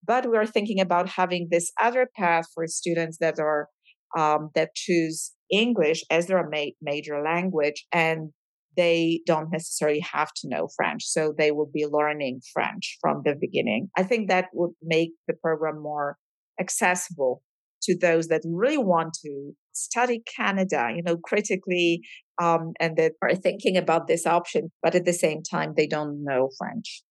But 0.06 0.26
we're 0.28 0.46
thinking 0.46 0.80
about 0.82 1.10
having 1.10 1.48
this 1.50 1.72
other 1.82 2.10
path 2.16 2.46
for 2.54 2.68
students 2.68 3.18
that 3.20 3.40
are 3.40 3.70
um, 4.18 4.50
that 4.56 4.76
choose 4.76 5.32
English 5.52 6.04
as 6.10 6.28
their 6.28 6.48
ma- 6.50 6.74
major 6.82 7.22
language 7.24 7.86
and 7.92 8.32
they 8.76 9.22
don't 9.26 9.52
necessarily 9.52 10.00
have 10.00 10.32
to 10.36 10.50
know 10.50 10.68
French. 10.76 11.04
So 11.06 11.34
they 11.38 11.52
will 11.52 11.70
be 11.72 11.86
learning 11.86 12.42
French 12.54 12.98
from 13.00 13.22
the 13.24 13.36
beginning. 13.40 13.90
I 13.96 14.04
think 14.04 14.30
that 14.30 14.48
would 14.54 14.72
make 14.82 15.12
the 15.28 15.36
program 15.36 15.82
more 15.82 16.18
accessible 16.60 17.44
to 17.84 17.98
those 17.98 18.28
that 18.30 18.42
really 18.46 18.78
want 18.78 19.14
to 19.26 19.52
study 19.74 20.24
Canada, 20.38 20.90
you 20.96 21.04
know, 21.04 21.18
critically, 21.18 22.02
um, 22.42 22.74
and 22.80 22.98
that 22.98 23.14
are 23.22 23.36
thinking 23.36 23.78
about 23.78 24.08
this 24.08 24.26
option, 24.26 24.72
but 24.82 24.96
at 24.96 25.06
the 25.06 25.14
same 25.14 25.42
time, 25.44 25.74
they 25.76 25.88
don't 25.88 26.24
know 26.24 26.50
French. 26.58 27.04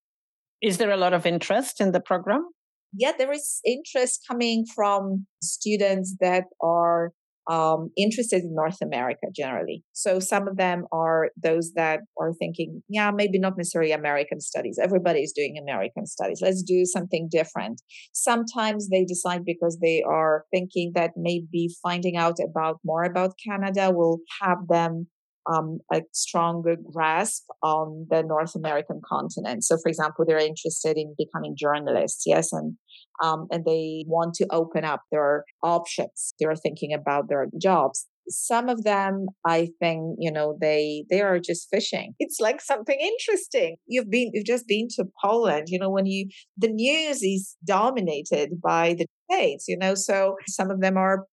Is 0.62 0.78
there 0.78 0.90
a 0.90 0.96
lot 0.96 1.12
of 1.12 1.26
interest 1.26 1.80
in 1.80 1.92
the 1.92 2.00
program? 2.00 2.48
Yeah, 2.92 3.12
there 3.16 3.32
is 3.32 3.60
interest 3.64 4.24
coming 4.28 4.64
from 4.74 5.26
students 5.42 6.16
that 6.20 6.44
are 6.60 7.12
um, 7.50 7.90
interested 7.96 8.42
in 8.42 8.54
North 8.54 8.80
America 8.82 9.26
generally. 9.34 9.82
So 9.92 10.20
some 10.20 10.46
of 10.46 10.56
them 10.56 10.84
are 10.92 11.30
those 11.42 11.72
that 11.74 12.00
are 12.20 12.32
thinking, 12.34 12.82
yeah, 12.88 13.10
maybe 13.10 13.38
not 13.38 13.56
necessarily 13.56 13.92
American 13.92 14.40
studies. 14.40 14.78
Everybody 14.80 15.20
is 15.20 15.32
doing 15.34 15.56
American 15.60 16.06
studies. 16.06 16.40
Let's 16.40 16.62
do 16.62 16.84
something 16.84 17.28
different. 17.30 17.82
Sometimes 18.12 18.88
they 18.88 19.04
decide 19.04 19.44
because 19.44 19.78
they 19.80 20.02
are 20.02 20.44
thinking 20.52 20.92
that 20.94 21.12
maybe 21.16 21.68
finding 21.82 22.16
out 22.16 22.36
about 22.44 22.78
more 22.84 23.02
about 23.02 23.34
Canada 23.44 23.90
will 23.90 24.18
have 24.40 24.58
them 24.68 25.08
um, 25.50 25.78
a 25.92 26.02
stronger 26.12 26.76
grasp 26.92 27.44
on 27.62 28.06
the 28.10 28.22
North 28.22 28.54
American 28.54 29.00
continent. 29.06 29.64
So, 29.64 29.76
for 29.82 29.88
example, 29.88 30.24
they're 30.26 30.38
interested 30.38 30.96
in 30.96 31.14
becoming 31.18 31.54
journalists, 31.58 32.24
yes, 32.26 32.52
and 32.52 32.76
um, 33.22 33.46
and 33.50 33.64
they 33.64 34.04
want 34.06 34.34
to 34.34 34.46
open 34.50 34.84
up 34.84 35.02
their 35.10 35.44
options. 35.62 36.34
They're 36.40 36.56
thinking 36.56 36.92
about 36.92 37.28
their 37.28 37.46
jobs. 37.60 38.06
Some 38.28 38.68
of 38.68 38.84
them, 38.84 39.26
I 39.44 39.70
think, 39.80 40.16
you 40.18 40.30
know, 40.30 40.56
they 40.60 41.04
they 41.10 41.20
are 41.20 41.38
just 41.38 41.68
fishing. 41.70 42.14
It's 42.20 42.38
like 42.40 42.60
something 42.60 42.98
interesting. 42.98 43.76
You've 43.86 44.10
been, 44.10 44.30
you've 44.32 44.46
just 44.46 44.66
been 44.68 44.86
to 44.96 45.04
Poland. 45.22 45.66
You 45.68 45.78
know, 45.78 45.90
when 45.90 46.06
you 46.06 46.28
the 46.56 46.68
news 46.68 47.22
is 47.22 47.56
dominated 47.66 48.60
by 48.62 48.94
the 48.94 49.06
states. 49.30 49.66
You 49.68 49.76
know, 49.76 49.94
so 49.94 50.36
some 50.46 50.70
of 50.70 50.80
them 50.80 50.96
are 50.96 51.26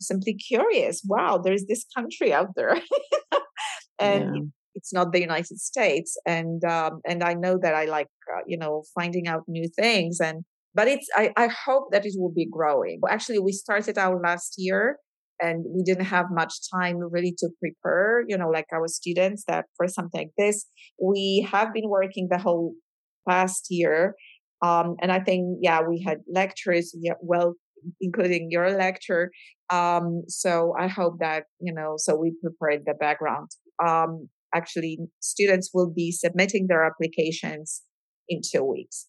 simply 0.00 0.34
curious. 0.34 1.02
Wow, 1.04 1.38
there's 1.38 1.66
this 1.66 1.84
country 1.96 2.32
out 2.32 2.48
there, 2.56 2.76
and 3.98 4.34
Yeah. 4.34 4.40
it's 4.74 4.92
not 4.92 5.12
the 5.12 5.20
United 5.20 5.58
States. 5.60 6.16
And 6.26 6.64
um, 6.64 7.00
and 7.06 7.22
I 7.22 7.34
know 7.34 7.58
that 7.62 7.74
I 7.74 7.84
like 7.84 8.08
uh, 8.34 8.42
you 8.46 8.58
know 8.58 8.84
finding 8.94 9.26
out 9.28 9.42
new 9.48 9.68
things 9.68 10.20
and 10.20 10.44
but 10.74 10.88
it's 10.88 11.08
I, 11.14 11.32
I 11.36 11.46
hope 11.46 11.92
that 11.92 12.04
it 12.04 12.14
will 12.16 12.32
be 12.32 12.46
growing 12.50 13.00
actually 13.08 13.38
we 13.38 13.52
started 13.52 13.96
out 13.96 14.20
last 14.22 14.54
year 14.58 14.98
and 15.40 15.64
we 15.68 15.82
didn't 15.82 16.06
have 16.06 16.26
much 16.30 16.54
time 16.72 16.98
really 16.98 17.34
to 17.38 17.48
prepare 17.60 18.24
you 18.28 18.36
know 18.36 18.48
like 18.48 18.66
our 18.72 18.88
students 18.88 19.44
that 19.46 19.66
for 19.76 19.88
something 19.88 20.20
like 20.22 20.32
this 20.36 20.66
we 21.00 21.46
have 21.50 21.72
been 21.72 21.88
working 21.88 22.28
the 22.30 22.38
whole 22.38 22.74
past 23.28 23.66
year 23.70 24.14
um, 24.62 24.96
and 25.00 25.10
i 25.12 25.20
think 25.20 25.58
yeah 25.60 25.80
we 25.82 26.02
had 26.02 26.18
lectures 26.32 26.94
yeah, 27.00 27.14
well 27.20 27.54
including 28.00 28.48
your 28.50 28.70
lecture 28.70 29.30
um, 29.70 30.22
so 30.28 30.74
i 30.78 30.86
hope 30.86 31.18
that 31.20 31.44
you 31.60 31.72
know 31.72 31.94
so 31.96 32.16
we 32.16 32.32
prepared 32.42 32.82
the 32.86 32.94
background 32.94 33.48
um, 33.84 34.28
actually 34.54 34.98
students 35.20 35.70
will 35.74 35.90
be 35.92 36.12
submitting 36.12 36.66
their 36.68 36.84
applications 36.84 37.82
in 38.28 38.40
two 38.42 38.64
weeks 38.64 39.06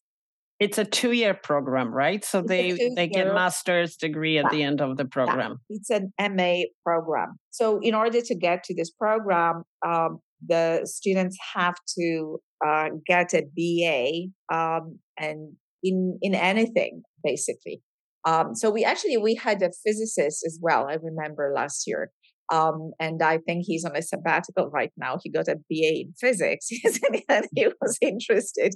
It's 0.60 0.77
a 0.77 0.86
two-year 0.86 1.34
program, 1.34 1.89
right? 1.93 2.24
So 2.24 2.39
It's 2.39 2.48
they 2.48 2.93
they 2.95 3.07
get 3.07 3.27
master's 3.34 3.98
degree 3.98 4.38
at 4.38 4.45
Yeah. 4.45 4.51
the 4.55 4.63
end 4.63 4.79
of 4.81 4.95
the 4.95 5.05
program. 5.17 5.60
It's 5.69 5.89
an 5.89 6.13
MA 6.36 6.53
program. 6.88 7.29
So, 7.51 7.79
in 7.81 7.93
order 7.93 8.22
to 8.29 8.36
get 8.36 8.63
to 8.67 8.74
this 8.79 8.91
program, 9.03 9.55
um, 9.86 10.19
the 10.53 10.81
students 10.86 11.38
have 11.55 11.75
to 12.00 12.39
uh, 12.65 12.88
get 13.05 13.34
a 13.34 13.43
BA 13.57 14.31
um, 14.57 15.00
and 15.17 15.39
in 15.84 16.17
in 16.22 16.34
anything 16.36 17.03
basically. 17.24 17.81
Um, 18.25 18.55
so 18.55 18.65
we 18.72 18.84
actually 18.91 19.17
we 19.17 19.36
had 19.36 19.62
a 19.62 19.72
physicist 19.84 20.38
as 20.50 20.57
well. 20.62 20.88
I 20.88 20.95
remember 21.12 21.51
last 21.53 21.86
year, 21.89 22.12
um, 22.52 22.92
and 23.00 23.22
I 23.22 23.40
think 23.40 23.66
he's 23.66 23.86
on 23.86 23.96
a 23.96 24.02
sabbatical 24.02 24.70
right 24.70 24.92
now. 24.98 25.18
He 25.24 25.32
got 25.32 25.48
a 25.48 25.56
BA 25.56 26.02
in 26.02 26.14
physics, 26.20 26.70
and 27.30 27.46
he 27.56 27.68
was 27.82 27.98
interested 28.02 28.74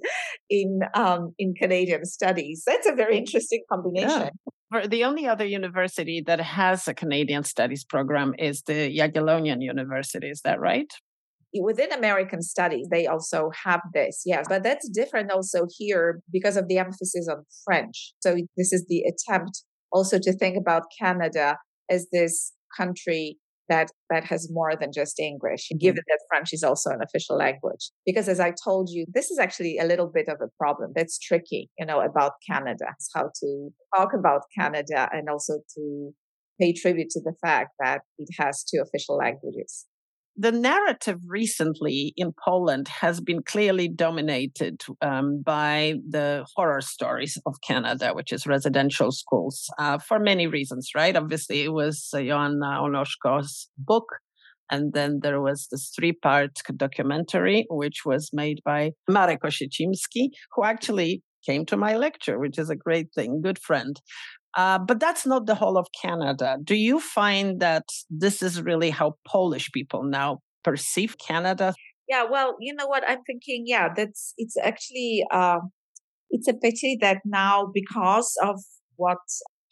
in 0.50 0.82
um, 0.96 1.34
in 1.38 1.54
Canadian 1.54 2.06
studies. 2.06 2.64
That's 2.66 2.88
a 2.88 2.96
very 2.96 3.18
interesting 3.18 3.64
combination. 3.72 4.32
For 4.72 4.88
the 4.88 5.04
only 5.04 5.28
other 5.28 5.46
university 5.46 6.22
that 6.28 6.40
has 6.40 6.88
a 6.88 6.94
Canadian 6.94 7.44
studies 7.44 7.84
program 7.84 8.36
is 8.38 8.62
the 8.64 8.96
Jagiellonian 8.96 9.62
University. 9.62 10.30
Is 10.30 10.42
that 10.42 10.60
right? 10.60 10.92
within 11.56 11.92
American 11.92 12.42
studies, 12.42 12.88
they 12.92 13.08
also 13.08 13.50
have 13.66 13.82
this, 13.94 14.22
yes, 14.26 14.46
but 14.48 14.64
that's 14.64 14.88
different 14.90 15.32
also 15.32 15.66
here 15.78 16.22
because 16.32 16.58
of 16.58 16.68
the 16.68 16.78
emphasis 16.78 17.28
on 17.28 17.44
French. 17.66 18.14
So 18.20 18.36
this 18.56 18.72
is 18.72 18.86
the 18.88 19.02
attempt 19.02 19.64
also 19.92 20.20
to 20.20 20.34
think 20.34 20.58
about 20.58 20.84
Canada 21.00 21.58
as 21.90 22.08
this 22.12 22.54
country 22.78 23.38
that 23.70 23.92
that 24.10 24.26
has 24.26 24.50
more 24.52 24.74
than 24.80 24.92
just 24.94 25.20
English, 25.20 25.68
mm-hmm. 25.68 25.78
given 25.78 26.04
that 26.08 26.20
French 26.30 26.50
is 26.52 26.64
also 26.64 26.90
an 26.90 27.02
official 27.04 27.38
language. 27.38 27.92
Because 28.06 28.28
as 28.28 28.40
I 28.40 28.54
told 28.64 28.90
you, 28.90 29.06
this 29.14 29.32
is 29.32 29.40
actually 29.40 29.78
a 29.78 29.86
little 29.86 30.12
bit 30.14 30.28
of 30.28 30.38
a 30.42 30.50
problem. 30.58 30.92
That's 30.96 31.18
tricky, 31.20 31.70
you 31.78 31.86
know, 31.86 32.02
about 32.02 32.34
Canada. 32.50 32.86
It's 32.94 33.10
how 33.14 33.30
to 33.42 33.70
talk 33.96 34.10
about 34.18 34.42
Canada 34.58 35.10
and 35.12 35.30
also 35.30 35.60
to 35.76 36.12
pay 36.60 36.74
tribute 36.74 37.10
to 37.12 37.22
the 37.22 37.34
fact 37.42 37.72
that 37.80 38.02
it 38.18 38.30
has 38.38 38.64
two 38.64 38.82
official 38.82 39.16
languages 39.16 39.86
the 40.40 40.54
narrative 40.54 41.20
recently 41.28 42.14
in 42.16 42.32
Poland 42.46 42.88
has 42.88 43.20
been 43.20 43.44
clearly 43.44 43.90
dominated 43.90 44.82
um, 45.02 45.42
by 45.46 45.96
the 46.08 46.46
horror 46.56 46.80
stories 46.80 47.38
of 47.46 47.56
Canada, 47.62 48.14
which 48.14 48.32
is 48.32 48.48
residential 48.48 49.12
schools, 49.12 49.70
uh, 49.78 49.98
for 49.98 50.18
many 50.18 50.48
reasons, 50.48 50.92
right? 50.96 51.18
Obviously, 51.18 51.64
it 51.64 51.74
was 51.74 52.08
uh, 52.14 52.22
Joanna 52.22 52.80
Onoszko's 52.80 53.68
book. 53.78 54.06
And 54.72 54.94
then 54.94 55.20
there 55.24 55.42
was 55.42 55.68
this 55.72 55.92
three 55.94 56.14
part 56.14 56.52
documentary, 56.78 57.66
which 57.70 58.06
was 58.06 58.30
made 58.32 58.60
by 58.64 58.92
Marek 59.10 59.42
Osiecimski, 59.42 60.30
who 60.54 60.64
actually 60.64 61.22
came 61.46 61.66
to 61.66 61.76
my 61.76 61.98
lecture, 61.98 62.40
which 62.40 62.58
is 62.58 62.70
a 62.70 62.76
great 62.76 63.08
thing, 63.14 63.42
good 63.42 63.60
friend. 63.60 64.00
Uh, 64.58 64.80
but 64.80 65.00
that's 65.00 65.26
not 65.26 65.46
the 65.46 65.56
whole 65.56 65.78
of 65.78 65.88
Canada. 66.02 66.58
Do 66.64 66.76
you 66.76 67.00
find 67.00 67.60
that 67.60 67.84
this 68.10 68.42
is 68.42 68.62
really 68.62 68.90
how 68.90 69.16
Polish 69.28 69.72
people 69.72 70.04
now 70.04 70.40
perceive 70.64 71.18
Canada? 71.18 71.74
Yeah, 72.08 72.26
well, 72.30 72.56
you 72.60 72.74
know 72.74 72.88
what 72.88 73.04
I'm 73.08 73.24
thinking. 73.24 73.66
Yeah, 73.68 73.90
that's 73.96 74.34
it's 74.38 74.58
actually 74.58 75.24
uh, 75.32 75.60
it's 76.32 76.48
a 76.48 76.54
pity 76.54 76.98
that 77.02 77.20
now 77.26 77.70
because 77.72 78.34
of 78.42 78.60
what 78.96 79.20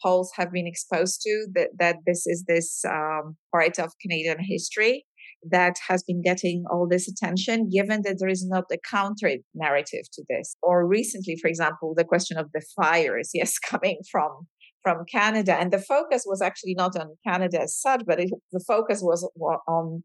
Poles 0.00 0.30
have 0.36 0.52
been 0.52 0.66
exposed 0.66 1.20
to, 1.22 1.48
that 1.54 1.70
that 1.78 1.96
this 2.06 2.26
is 2.26 2.44
this 2.46 2.84
um, 2.84 3.36
part 3.52 3.80
of 3.80 3.92
Canadian 4.00 4.38
history 4.40 5.04
that 5.50 5.76
has 5.88 6.02
been 6.02 6.22
getting 6.22 6.64
all 6.70 6.86
this 6.88 7.08
attention, 7.08 7.68
given 7.68 8.02
that 8.02 8.16
there 8.18 8.28
is 8.28 8.46
not 8.46 8.64
a 8.72 8.78
counter 8.88 9.30
narrative 9.54 10.04
to 10.12 10.24
this. 10.28 10.56
Or 10.62 10.86
recently, 10.86 11.36
for 11.40 11.48
example, 11.48 11.94
the 11.96 12.04
question 12.04 12.36
of 12.36 12.50
the 12.52 12.62
fires, 12.76 13.30
yes, 13.34 13.58
coming 13.58 13.98
from 14.10 14.46
from 14.88 15.04
Canada, 15.04 15.54
and 15.54 15.70
the 15.72 15.78
focus 15.78 16.24
was 16.26 16.40
actually 16.40 16.74
not 16.74 16.96
on 16.96 17.16
Canada 17.26 17.60
as 17.62 17.76
such, 17.76 18.02
but 18.06 18.20
it, 18.20 18.30
the 18.52 18.64
focus 18.66 19.00
was 19.02 19.28
on 19.68 20.02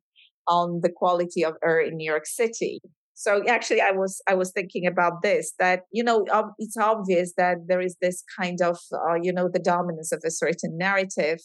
on 0.48 0.82
the 0.84 0.90
quality 0.90 1.46
of 1.46 1.54
air 1.64 1.80
in 1.80 1.96
New 1.96 2.10
York 2.10 2.26
City. 2.26 2.82
So 3.14 3.42
actually, 3.48 3.80
I 3.80 3.92
was 3.92 4.22
I 4.28 4.34
was 4.34 4.52
thinking 4.52 4.86
about 4.86 5.22
this 5.22 5.54
that 5.60 5.82
you 5.92 6.04
know 6.04 6.26
it's 6.58 6.78
obvious 6.78 7.34
that 7.38 7.58
there 7.68 7.82
is 7.82 7.96
this 8.02 8.24
kind 8.40 8.60
of 8.62 8.78
uh, 8.92 9.16
you 9.22 9.32
know 9.32 9.50
the 9.52 9.60
dominance 9.60 10.12
of 10.12 10.22
a 10.26 10.32
certain 10.32 10.78
narrative, 10.78 11.40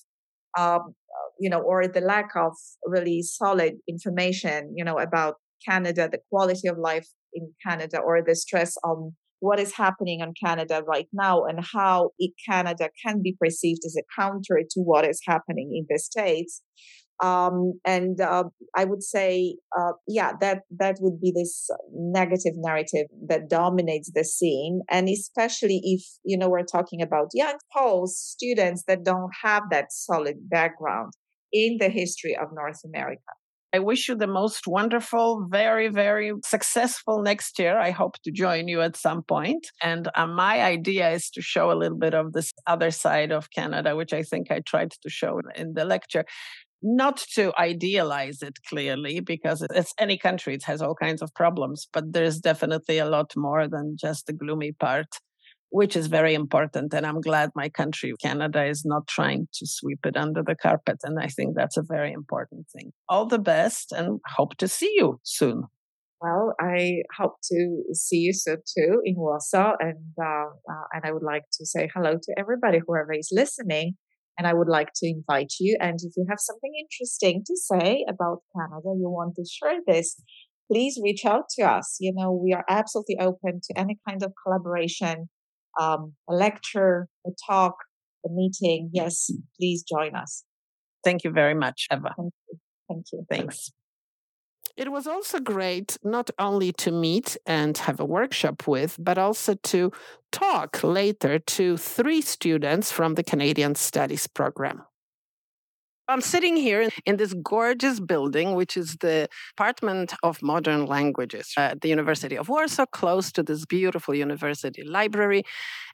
um, 0.59 0.95
you 1.39 1.49
know, 1.51 1.61
or 1.61 1.87
the 1.87 2.01
lack 2.01 2.31
of 2.37 2.53
really 2.87 3.23
solid 3.23 3.75
information, 3.89 4.73
you 4.75 4.85
know, 4.85 4.99
about 4.99 5.35
Canada, 5.69 6.09
the 6.11 6.21
quality 6.31 6.67
of 6.69 6.79
life 6.79 7.09
in 7.35 7.53
Canada, 7.65 7.99
or 7.99 8.21
the 8.27 8.35
stress 8.35 8.77
on 8.83 9.15
what 9.41 9.61
is 9.61 9.75
happening 9.75 10.21
in 10.21 10.33
Canada 10.43 10.83
right 10.87 11.09
now 11.13 11.45
and 11.45 11.65
how 11.73 12.11
it, 12.19 12.33
Canada 12.49 12.89
can 13.05 13.23
be 13.23 13.37
perceived 13.41 13.83
as 13.85 13.97
a 13.97 14.21
counter 14.21 14.61
to 14.71 14.81
what 14.81 15.07
is 15.07 15.21
happening 15.27 15.71
in 15.75 15.87
the 15.89 15.99
States. 15.99 16.63
Um, 17.23 17.81
and 17.85 18.21
uh, 18.21 18.45
I 18.77 18.85
would 18.85 19.03
say, 19.03 19.57
uh, 19.77 19.93
yeah, 20.07 20.33
that 20.41 20.61
that 20.79 20.99
would 21.01 21.21
be 21.21 21.33
this 21.35 21.69
negative 21.93 22.53
narrative 22.55 23.07
that 23.27 23.51
dominates 23.51 24.13
the 24.15 24.23
scene, 24.23 24.83
and 24.89 25.09
especially 25.09 25.81
if 25.83 26.03
you 26.25 26.39
know 26.39 26.49
we're 26.49 26.63
talking 26.63 27.03
about 27.03 27.31
young 27.35 27.57
Poles, 27.77 28.17
students 28.17 28.85
that 28.87 29.05
don't 29.05 29.33
have 29.43 29.65
that 29.73 29.87
solid 29.91 30.49
background 30.49 31.13
in 31.53 31.79
the 31.81 31.89
history 31.89 32.37
of 32.37 32.49
North 32.53 32.81
America. 32.85 33.33
I 33.79 33.81
wish 33.81 34.09
you 34.09 34.17
the 34.17 34.27
most 34.27 34.67
wonderful, 34.67 35.47
very, 35.49 35.87
very 35.87 36.33
successful 36.45 37.23
next 37.23 37.61
year. 37.61 37.79
I 37.79 37.93
hope 37.93 38.21
to 38.25 38.33
join 38.33 38.67
you 38.67 38.81
at 38.81 38.97
some 38.97 39.23
point. 39.23 39.69
And 39.81 40.09
uh, 40.17 40.27
my 40.27 40.63
idea 40.63 41.11
is 41.11 41.31
to 41.31 41.41
show 41.41 41.71
a 41.71 41.79
little 41.79 41.97
bit 41.97 42.13
of 42.13 42.33
this 42.33 42.53
other 42.67 42.91
side 42.91 43.31
of 43.31 43.53
Canada, 43.53 43.95
which 43.95 44.13
I 44.13 44.23
think 44.25 44.51
I 44.51 44.63
tried 44.67 44.91
to 45.01 45.09
show 45.09 45.41
in 45.55 45.75
the 45.75 45.85
lecture. 45.85 46.25
Not 46.83 47.19
to 47.37 47.53
idealize 47.57 48.43
it 48.43 48.59
clearly, 48.69 49.21
because 49.21 49.65
it's 49.73 49.95
any 49.97 50.19
country, 50.19 50.55
it 50.55 50.65
has 50.65 50.83
all 50.83 50.97
kinds 50.97 51.23
of 51.23 51.33
problems, 51.37 51.87
but 51.93 52.13
there's 52.13 52.41
definitely 52.41 52.99
a 52.99 53.09
lot 53.09 53.31
more 53.37 53.69
than 53.69 53.97
just 53.97 54.27
the 54.27 54.33
gloomy 54.33 54.73
part 54.73 55.07
which 55.71 55.97
is 55.97 56.07
very 56.07 56.35
important. 56.35 56.95
And 56.95 57.07
I'm 57.07 57.21
glad 57.21 57.51
my 57.55 57.69
country, 57.69 58.15
Canada, 58.23 58.65
is 58.65 58.85
not 58.85 59.07
trying 59.07 59.49
to 59.55 59.67
sweep 59.67 60.01
it 60.05 60.17
under 60.17 60.43
the 60.43 60.55
carpet. 60.55 60.99
And 61.03 61.19
I 61.21 61.29
think 61.29 61.57
that's 61.57 61.77
a 61.77 61.83
very 61.83 62.13
important 62.13 62.67
thing. 62.75 62.93
All 63.09 63.27
the 63.27 63.39
best 63.39 63.93
and 63.93 64.21
hope 64.27 64.57
to 64.59 64.69
see 64.69 64.93
you 64.97 65.21
soon. 65.25 65.65
Well, 66.21 66.55
I 66.61 67.03
hope 67.17 67.35
to 67.45 67.83
see 67.93 68.17
you 68.17 68.33
soon 68.33 68.59
too 68.77 69.01
in 69.05 69.15
Warsaw, 69.17 69.75
and 69.79 70.05
uh, 70.21 70.47
uh, 70.69 70.87
and 70.93 71.05
I 71.05 71.13
would 71.13 71.23
like 71.23 71.45
to 71.53 71.65
say 71.65 71.89
hello 71.95 72.15
to 72.21 72.35
everybody, 72.37 72.81
whoever 72.85 73.13
is 73.13 73.29
listening, 73.31 73.95
and 74.37 74.45
I 74.45 74.53
would 74.53 74.69
like 74.69 74.89
to 74.97 75.07
invite 75.07 75.53
you. 75.61 75.77
And 75.81 75.97
if 76.03 76.15
you 76.17 76.27
have 76.29 76.41
something 76.41 76.73
interesting 76.77 77.45
to 77.47 77.57
say 77.57 78.05
about 78.09 78.39
Canada, 78.53 78.89
you 78.99 79.09
want 79.09 79.37
to 79.37 79.45
share 79.45 79.79
this, 79.87 80.21
please 80.69 80.99
reach 81.01 81.25
out 81.25 81.45
to 81.57 81.63
us. 81.63 81.99
You 82.01 82.13
know, 82.13 82.33
we 82.33 82.53
are 82.53 82.65
absolutely 82.69 83.19
open 83.21 83.61
to 83.69 83.79
any 83.79 83.99
kind 84.09 84.25
of 84.25 84.33
collaboration 84.45 85.29
um, 85.81 86.15
a 86.29 86.35
lecture, 86.35 87.09
a 87.27 87.31
talk, 87.47 87.77
a 88.25 88.29
meeting, 88.31 88.91
yes, 88.93 89.31
please 89.57 89.83
join 89.83 90.15
us. 90.15 90.45
Thank 91.05 91.25
you 91.25 91.31
very 91.31 91.55
much, 91.55 91.87
Ewa. 91.91 92.15
Thank 92.17 92.33
you. 92.49 92.59
Thank 92.89 93.07
you. 93.13 93.27
Thanks. 93.31 93.71
It 94.77 94.93
was 94.93 95.09
also 95.09 95.41
great 95.41 95.99
not 96.05 96.31
only 96.39 96.73
to 96.75 96.93
meet 96.93 97.37
and 97.47 97.77
have 97.79 97.99
a 97.99 98.05
workshop 98.05 98.69
with, 98.69 98.97
but 98.99 99.19
also 99.19 99.55
to 99.55 99.91
talk 100.31 100.85
later 100.85 101.41
to 101.41 101.77
three 101.77 102.21
students 102.21 102.93
from 102.93 103.15
the 103.15 103.25
Canadian 103.25 103.75
Studies 103.75 104.29
program. 104.29 104.83
I'm 106.11 106.23
sitting 106.23 106.57
here 106.57 106.89
in 107.05 107.19
this 107.19 107.35
gorgeous 107.35 108.01
building, 108.01 108.55
which 108.55 108.79
is 108.79 108.97
the 108.97 109.29
Department 109.51 110.15
of 110.23 110.41
Modern 110.41 110.87
Languages 110.87 111.53
at 111.59 111.83
the 111.83 111.91
University 111.91 112.39
of 112.39 112.49
Warsaw, 112.49 112.87
close 112.87 113.31
to 113.33 113.43
this 113.43 113.67
beautiful 113.67 114.15
university 114.15 114.83
library. 114.85 115.43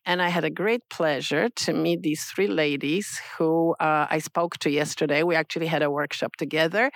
And 0.06 0.22
I 0.22 0.28
had 0.28 0.44
a 0.44 0.50
great 0.50 0.82
pleasure 0.88 1.48
to 1.48 1.72
meet 1.72 2.02
these 2.02 2.26
three 2.26 2.46
ladies 2.46 3.20
who 3.36 3.74
uh, 3.80 4.06
I 4.08 4.20
spoke 4.20 4.56
to 4.58 4.70
yesterday. 4.70 5.24
We 5.24 5.34
actually 5.34 5.66
had 5.66 5.82
a 5.82 5.90
workshop 5.90 6.36
together 6.36 6.92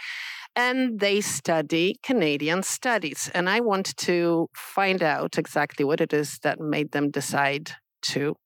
and 0.55 1.01
they 1.01 1.21
study 1.21 1.97
Canadian 2.05 2.63
studies. 2.63 3.29
And 3.35 3.49
I 3.49 3.59
want 3.59 3.97
to 3.97 4.49
find 4.55 5.03
out 5.03 5.39
exactly 5.39 5.85
what 5.85 6.01
it 6.01 6.13
is 6.13 6.39
that 6.45 6.61
made 6.61 6.93
them 6.93 7.11
decide 7.11 7.73
to 8.13 8.37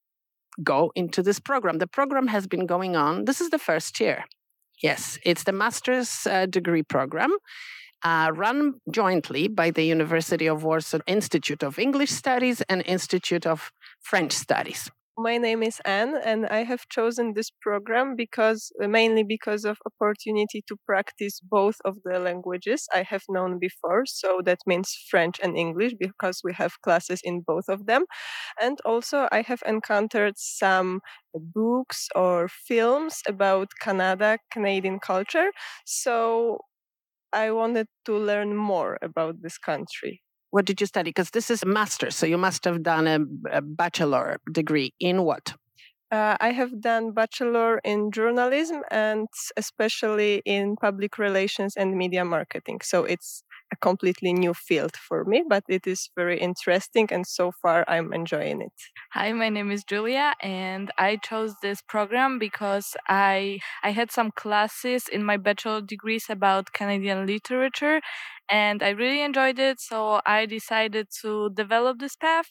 go 0.63 0.91
into 0.95 1.21
this 1.21 1.39
program. 1.39 1.77
The 1.77 1.85
program 1.85 2.25
has 2.25 2.47
been 2.47 2.65
going 2.65 2.95
on, 2.95 3.25
this 3.25 3.39
is 3.39 3.51
the 3.51 3.59
first 3.59 3.99
year. 3.99 4.25
Yes, 4.81 5.17
it's 5.23 5.43
the 5.43 5.51
master's 5.51 6.27
uh, 6.27 6.45
degree 6.45 6.83
program. 6.83 7.31
Uh, 8.03 8.31
run 8.33 8.73
jointly 8.91 9.47
by 9.47 9.71
the 9.71 9.83
University 9.83 10.45
of 10.45 10.63
Warsaw 10.63 10.99
Institute 11.07 11.63
of 11.63 11.79
English 11.79 12.11
Studies 12.11 12.61
and 12.67 12.83
Institute 12.85 13.45
of 13.47 13.71
French 14.01 14.33
Studies. 14.33 14.91
My 15.17 15.37
name 15.37 15.61
is 15.63 15.79
Anne, 15.85 16.15
and 16.17 16.45
I 16.47 16.63
have 16.63 16.87
chosen 16.89 17.33
this 17.33 17.49
program 17.61 18.15
because 18.15 18.71
uh, 18.83 18.87
mainly 18.87 19.23
because 19.23 19.63
of 19.65 19.77
opportunity 19.85 20.63
to 20.67 20.75
practice 20.87 21.39
both 21.39 21.77
of 21.85 21.97
the 22.03 22.19
languages 22.19 22.87
I 22.93 23.03
have 23.03 23.23
known 23.29 23.57
before. 23.59 24.05
So 24.07 24.41
that 24.45 24.59
means 24.67 24.95
French 25.09 25.39
and 25.41 25.55
English 25.57 25.93
because 25.99 26.41
we 26.43 26.53
have 26.53 26.81
classes 26.81 27.21
in 27.23 27.41
both 27.41 27.69
of 27.69 27.85
them, 27.87 28.05
and 28.61 28.79
also 28.85 29.27
I 29.31 29.41
have 29.43 29.63
encountered 29.67 30.35
some 30.37 31.01
books 31.35 32.07
or 32.15 32.47
films 32.49 33.21
about 33.27 33.69
Canada, 33.81 34.39
Canadian 34.51 34.99
culture. 34.99 35.51
So 35.85 36.59
I 37.33 37.51
wanted 37.51 37.87
to 38.05 38.17
learn 38.17 38.55
more 38.55 38.97
about 39.01 39.41
this 39.43 39.57
country. 39.59 40.23
What 40.53 40.65
did 40.65 40.79
you 40.79 40.85
study? 40.85 41.09
Because 41.09 41.31
this 41.31 41.49
is 41.49 41.63
a 41.63 41.65
master, 41.65 42.11
so 42.11 42.27
you 42.27 42.37
must 42.37 42.63
have 42.65 42.83
done 42.83 43.07
a, 43.07 43.57
a 43.57 43.59
bachelor 43.59 44.37
degree 44.51 44.93
in 44.99 45.23
what? 45.23 45.55
Uh, 46.11 46.37
I 46.39 46.51
have 46.51 46.79
done 46.79 47.11
bachelor 47.11 47.79
in 47.83 48.11
journalism 48.11 48.83
and 48.91 49.27
especially 49.57 50.43
in 50.45 50.75
public 50.75 51.17
relations 51.17 51.73
and 51.75 51.97
media 51.97 52.23
marketing. 52.23 52.81
So 52.83 53.03
it's 53.03 53.43
a 53.73 53.75
completely 53.89 54.33
new 54.33 54.53
field 54.53 54.95
for 55.07 55.19
me, 55.25 55.43
but 55.53 55.63
it 55.67 55.85
is 55.87 56.09
very 56.15 56.37
interesting 56.39 57.07
and 57.11 57.25
so 57.25 57.51
far 57.61 57.83
I'm 57.87 58.13
enjoying 58.13 58.61
it. 58.61 58.77
Hi, 59.13 59.33
my 59.33 59.49
name 59.49 59.71
is 59.71 59.83
Julia 59.83 60.33
and 60.41 60.91
I 60.97 61.11
chose 61.29 61.53
this 61.61 61.81
program 61.93 62.31
because 62.47 62.87
I 63.07 63.59
I 63.87 63.91
had 63.99 64.09
some 64.11 64.31
classes 64.43 65.01
in 65.15 65.21
my 65.31 65.37
bachelor 65.37 65.81
degrees 65.93 66.25
about 66.29 66.73
Canadian 66.79 67.19
literature 67.33 67.99
and 68.49 68.83
I 68.83 68.89
really 68.89 69.21
enjoyed 69.21 69.59
it. 69.59 69.79
So 69.79 70.21
I 70.25 70.45
decided 70.45 71.07
to 71.21 71.49
develop 71.63 71.99
this 71.99 72.15
path. 72.15 72.49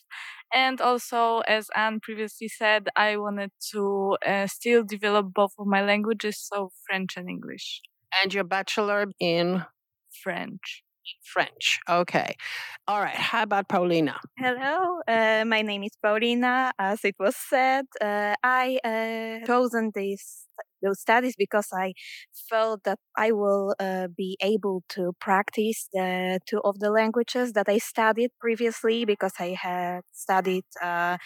And 0.53 0.81
also, 0.81 1.39
as 1.47 1.67
Anne 1.75 1.99
previously 1.99 2.47
said, 2.47 2.89
I 2.95 3.17
wanted 3.17 3.51
to 3.71 4.17
uh, 4.25 4.47
still 4.47 4.83
develop 4.83 5.33
both 5.33 5.53
of 5.57 5.65
my 5.67 5.83
languages, 5.83 6.37
so 6.39 6.71
French 6.85 7.17
and 7.17 7.29
English. 7.29 7.81
And 8.21 8.33
your 8.33 8.43
bachelor 8.43 9.07
in 9.19 9.65
French. 10.23 10.82
French. 11.23 11.79
Okay. 11.89 12.35
All 12.87 13.01
right. 13.01 13.15
How 13.15 13.43
about 13.43 13.67
Paulina? 13.69 14.19
Hello. 14.37 14.99
Uh, 15.07 15.45
my 15.45 15.61
name 15.61 15.83
is 15.83 15.91
Paulina. 16.01 16.71
As 16.79 17.03
it 17.03 17.15
was 17.19 17.35
said, 17.35 17.85
uh, 18.01 18.35
I 18.43 18.79
uh, 18.83 19.45
chosen 19.45 19.91
this 19.93 20.47
those 20.81 20.99
studies 20.99 21.35
because 21.37 21.67
I 21.73 21.93
felt 22.49 22.83
that 22.83 22.99
I 23.17 23.31
will 23.31 23.75
uh, 23.79 24.07
be 24.15 24.37
able 24.41 24.83
to 24.89 25.13
practice 25.19 25.87
the 25.93 26.39
two 26.45 26.59
of 26.63 26.79
the 26.79 26.91
languages 26.91 27.53
that 27.53 27.69
I 27.69 27.77
studied 27.77 28.31
previously 28.39 29.05
because 29.05 29.33
I 29.39 29.57
had 29.59 30.01
studied 30.11 30.65
uh, 30.81 31.17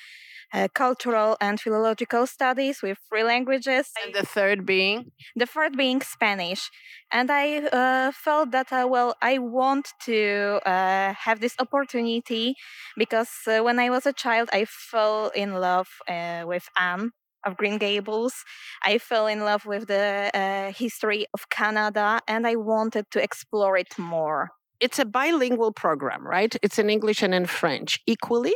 uh, 0.54 0.68
cultural 0.74 1.38
and 1.42 1.60
philological 1.60 2.26
studies 2.28 2.82
with 2.82 2.98
three 3.10 3.24
languages. 3.24 3.92
And 4.04 4.14
the 4.14 4.26
third 4.26 4.66
being? 4.66 5.12
The 5.36 5.46
third 5.46 5.76
being 5.78 6.02
Spanish. 6.02 6.70
And 7.12 7.32
I 7.32 7.58
uh, 7.68 8.12
felt 8.12 8.52
that, 8.52 8.72
uh, 8.72 8.88
well, 8.90 9.16
I 9.22 9.40
want 9.40 9.90
to 10.06 10.60
uh, 10.66 11.14
have 11.14 11.40
this 11.40 11.56
opportunity 11.60 12.56
because 12.98 13.30
when 13.46 13.80
I 13.80 13.90
was 13.90 14.06
a 14.06 14.14
child, 14.14 14.50
I 14.54 14.66
fell 14.66 15.30
in 15.36 15.56
love 15.56 15.88
with 16.08 16.68
Anne 16.78 17.12
of 17.48 17.58
Green 17.58 17.78
Gables. 17.78 18.34
I 18.86 18.98
fell 18.98 19.28
in 19.28 19.40
love 19.40 19.66
with 19.66 19.88
the 19.88 20.30
uh, 20.34 20.72
history 20.74 21.26
of 21.34 21.50
Canada 21.50 22.20
and 22.28 22.46
I 22.46 22.56
wanted 22.56 23.06
to 23.12 23.24
explore 23.24 23.78
it 23.78 23.98
more. 23.98 24.52
It's 24.80 25.00
a 25.00 25.06
bilingual 25.06 25.72
program, 25.72 26.28
right? 26.28 26.56
It's 26.62 26.78
in 26.78 26.90
English 26.90 27.24
and 27.24 27.34
in 27.34 27.46
French 27.48 28.00
equally? 28.06 28.54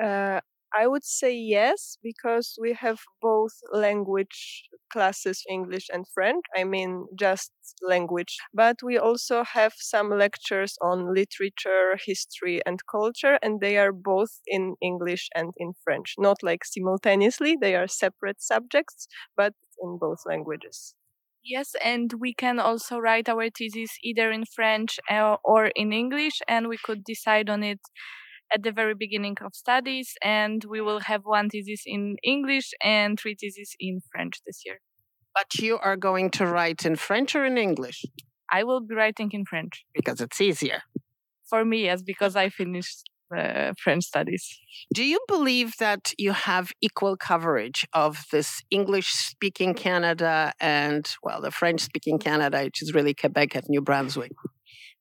Uh, 0.00 0.40
I 0.74 0.86
would 0.86 1.04
say 1.04 1.34
yes, 1.34 1.96
because 2.02 2.56
we 2.60 2.72
have 2.74 3.00
both 3.20 3.52
language 3.72 4.68
classes, 4.92 5.42
English 5.48 5.88
and 5.92 6.06
French. 6.14 6.44
I 6.56 6.64
mean, 6.64 7.06
just 7.18 7.52
language. 7.82 8.36
But 8.54 8.76
we 8.82 8.96
also 8.98 9.42
have 9.44 9.72
some 9.76 10.10
lectures 10.10 10.76
on 10.82 11.12
literature, 11.14 11.96
history, 12.04 12.60
and 12.66 12.80
culture, 12.86 13.38
and 13.42 13.60
they 13.60 13.76
are 13.78 13.92
both 13.92 14.40
in 14.46 14.76
English 14.80 15.28
and 15.34 15.52
in 15.56 15.72
French. 15.82 16.14
Not 16.18 16.42
like 16.42 16.64
simultaneously, 16.64 17.56
they 17.60 17.74
are 17.74 17.88
separate 17.88 18.40
subjects, 18.42 19.08
but 19.36 19.54
in 19.82 19.98
both 19.98 20.20
languages. 20.26 20.94
Yes, 21.42 21.74
and 21.82 22.12
we 22.18 22.34
can 22.34 22.58
also 22.58 22.98
write 22.98 23.28
our 23.28 23.48
thesis 23.50 23.96
either 24.02 24.30
in 24.32 24.44
French 24.46 24.98
uh, 25.08 25.36
or 25.44 25.66
in 25.76 25.92
English, 25.92 26.42
and 26.48 26.68
we 26.68 26.76
could 26.76 27.04
decide 27.04 27.48
on 27.48 27.62
it 27.62 27.80
at 28.52 28.62
the 28.62 28.72
very 28.72 28.94
beginning 28.94 29.36
of 29.44 29.54
studies, 29.54 30.14
and 30.22 30.64
we 30.64 30.80
will 30.80 31.00
have 31.00 31.22
one 31.24 31.48
thesis 31.48 31.82
in 31.86 32.16
English 32.22 32.72
and 32.82 33.18
three 33.18 33.34
theses 33.34 33.74
in 33.80 34.00
French 34.10 34.40
this 34.46 34.62
year. 34.64 34.80
But 35.34 35.54
you 35.60 35.78
are 35.78 35.96
going 35.96 36.30
to 36.30 36.46
write 36.46 36.86
in 36.86 36.96
French 36.96 37.34
or 37.34 37.44
in 37.44 37.58
English? 37.58 38.04
I 38.50 38.64
will 38.64 38.80
be 38.80 38.94
writing 38.94 39.30
in 39.32 39.44
French. 39.44 39.84
Because 39.94 40.20
it's 40.20 40.40
easier. 40.40 40.82
For 41.48 41.64
me, 41.64 41.84
yes, 41.84 42.02
because 42.02 42.36
I 42.36 42.48
finished 42.48 43.02
uh, 43.36 43.72
French 43.82 44.04
studies. 44.04 44.58
Do 44.94 45.04
you 45.04 45.20
believe 45.28 45.74
that 45.78 46.12
you 46.16 46.32
have 46.32 46.72
equal 46.80 47.16
coverage 47.16 47.86
of 47.92 48.24
this 48.32 48.62
English 48.70 49.08
speaking 49.08 49.74
Canada 49.74 50.52
and, 50.60 51.12
well, 51.22 51.40
the 51.40 51.50
French 51.50 51.80
speaking 51.80 52.18
Canada, 52.18 52.62
which 52.64 52.82
is 52.82 52.94
really 52.94 53.14
Quebec 53.14 53.54
and 53.56 53.64
New 53.68 53.80
Brunswick? 53.80 54.32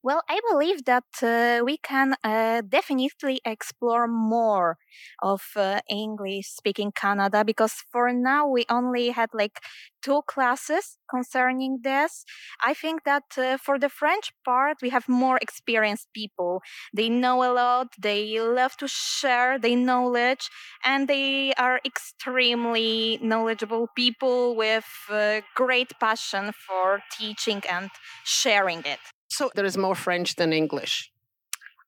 Well, 0.06 0.22
I 0.30 0.40
believe 0.52 0.86
that 0.86 1.04
uh, 1.24 1.66
we 1.66 1.78
can 1.78 2.16
uh, 2.24 2.62
definitely 2.62 3.42
explore 3.44 4.08
more 4.08 4.78
of 5.24 5.42
uh, 5.56 5.80
English 5.90 6.46
speaking 6.50 6.92
Canada 6.92 7.44
because 7.44 7.74
for 7.92 8.14
now 8.14 8.48
we 8.48 8.66
only 8.70 9.10
had 9.10 9.30
like 9.34 9.60
two 10.04 10.22
classes 10.28 11.00
concerning 11.10 11.80
this. 11.82 12.24
I 12.64 12.76
think 12.76 13.04
that 13.06 13.24
uh, 13.36 13.58
for 13.58 13.80
the 13.80 13.90
French 13.90 14.32
part, 14.46 14.78
we 14.84 14.90
have 14.92 15.10
more 15.10 15.40
experienced 15.42 16.10
people. 16.14 16.62
They 16.94 17.10
know 17.10 17.42
a 17.44 17.52
lot, 17.52 17.88
they 18.00 18.40
love 18.40 18.78
to 18.78 18.88
share 18.88 19.58
their 19.58 19.76
knowledge, 19.76 20.50
and 20.84 21.08
they 21.08 21.52
are 21.56 21.82
extremely 21.84 23.18
knowledgeable 23.24 23.88
people 23.96 24.56
with 24.56 24.86
uh, 25.10 25.42
great 25.56 25.94
passion 26.00 26.52
for 26.68 27.02
teaching 27.18 27.64
and 27.68 27.90
sharing 28.24 28.82
it. 28.86 29.00
So 29.30 29.52
there 29.56 29.66
is 29.66 29.78
more 29.78 29.96
French 29.96 30.36
than 30.36 30.52
English. 30.54 31.12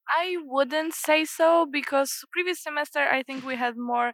I 0.10 0.38
wouldn't 0.42 0.94
say 0.94 1.26
so 1.26 1.66
because 1.66 2.24
previous 2.32 2.62
semester 2.64 3.00
I 3.00 3.24
think 3.24 3.44
we 3.46 3.56
had 3.56 3.76
more 3.78 4.14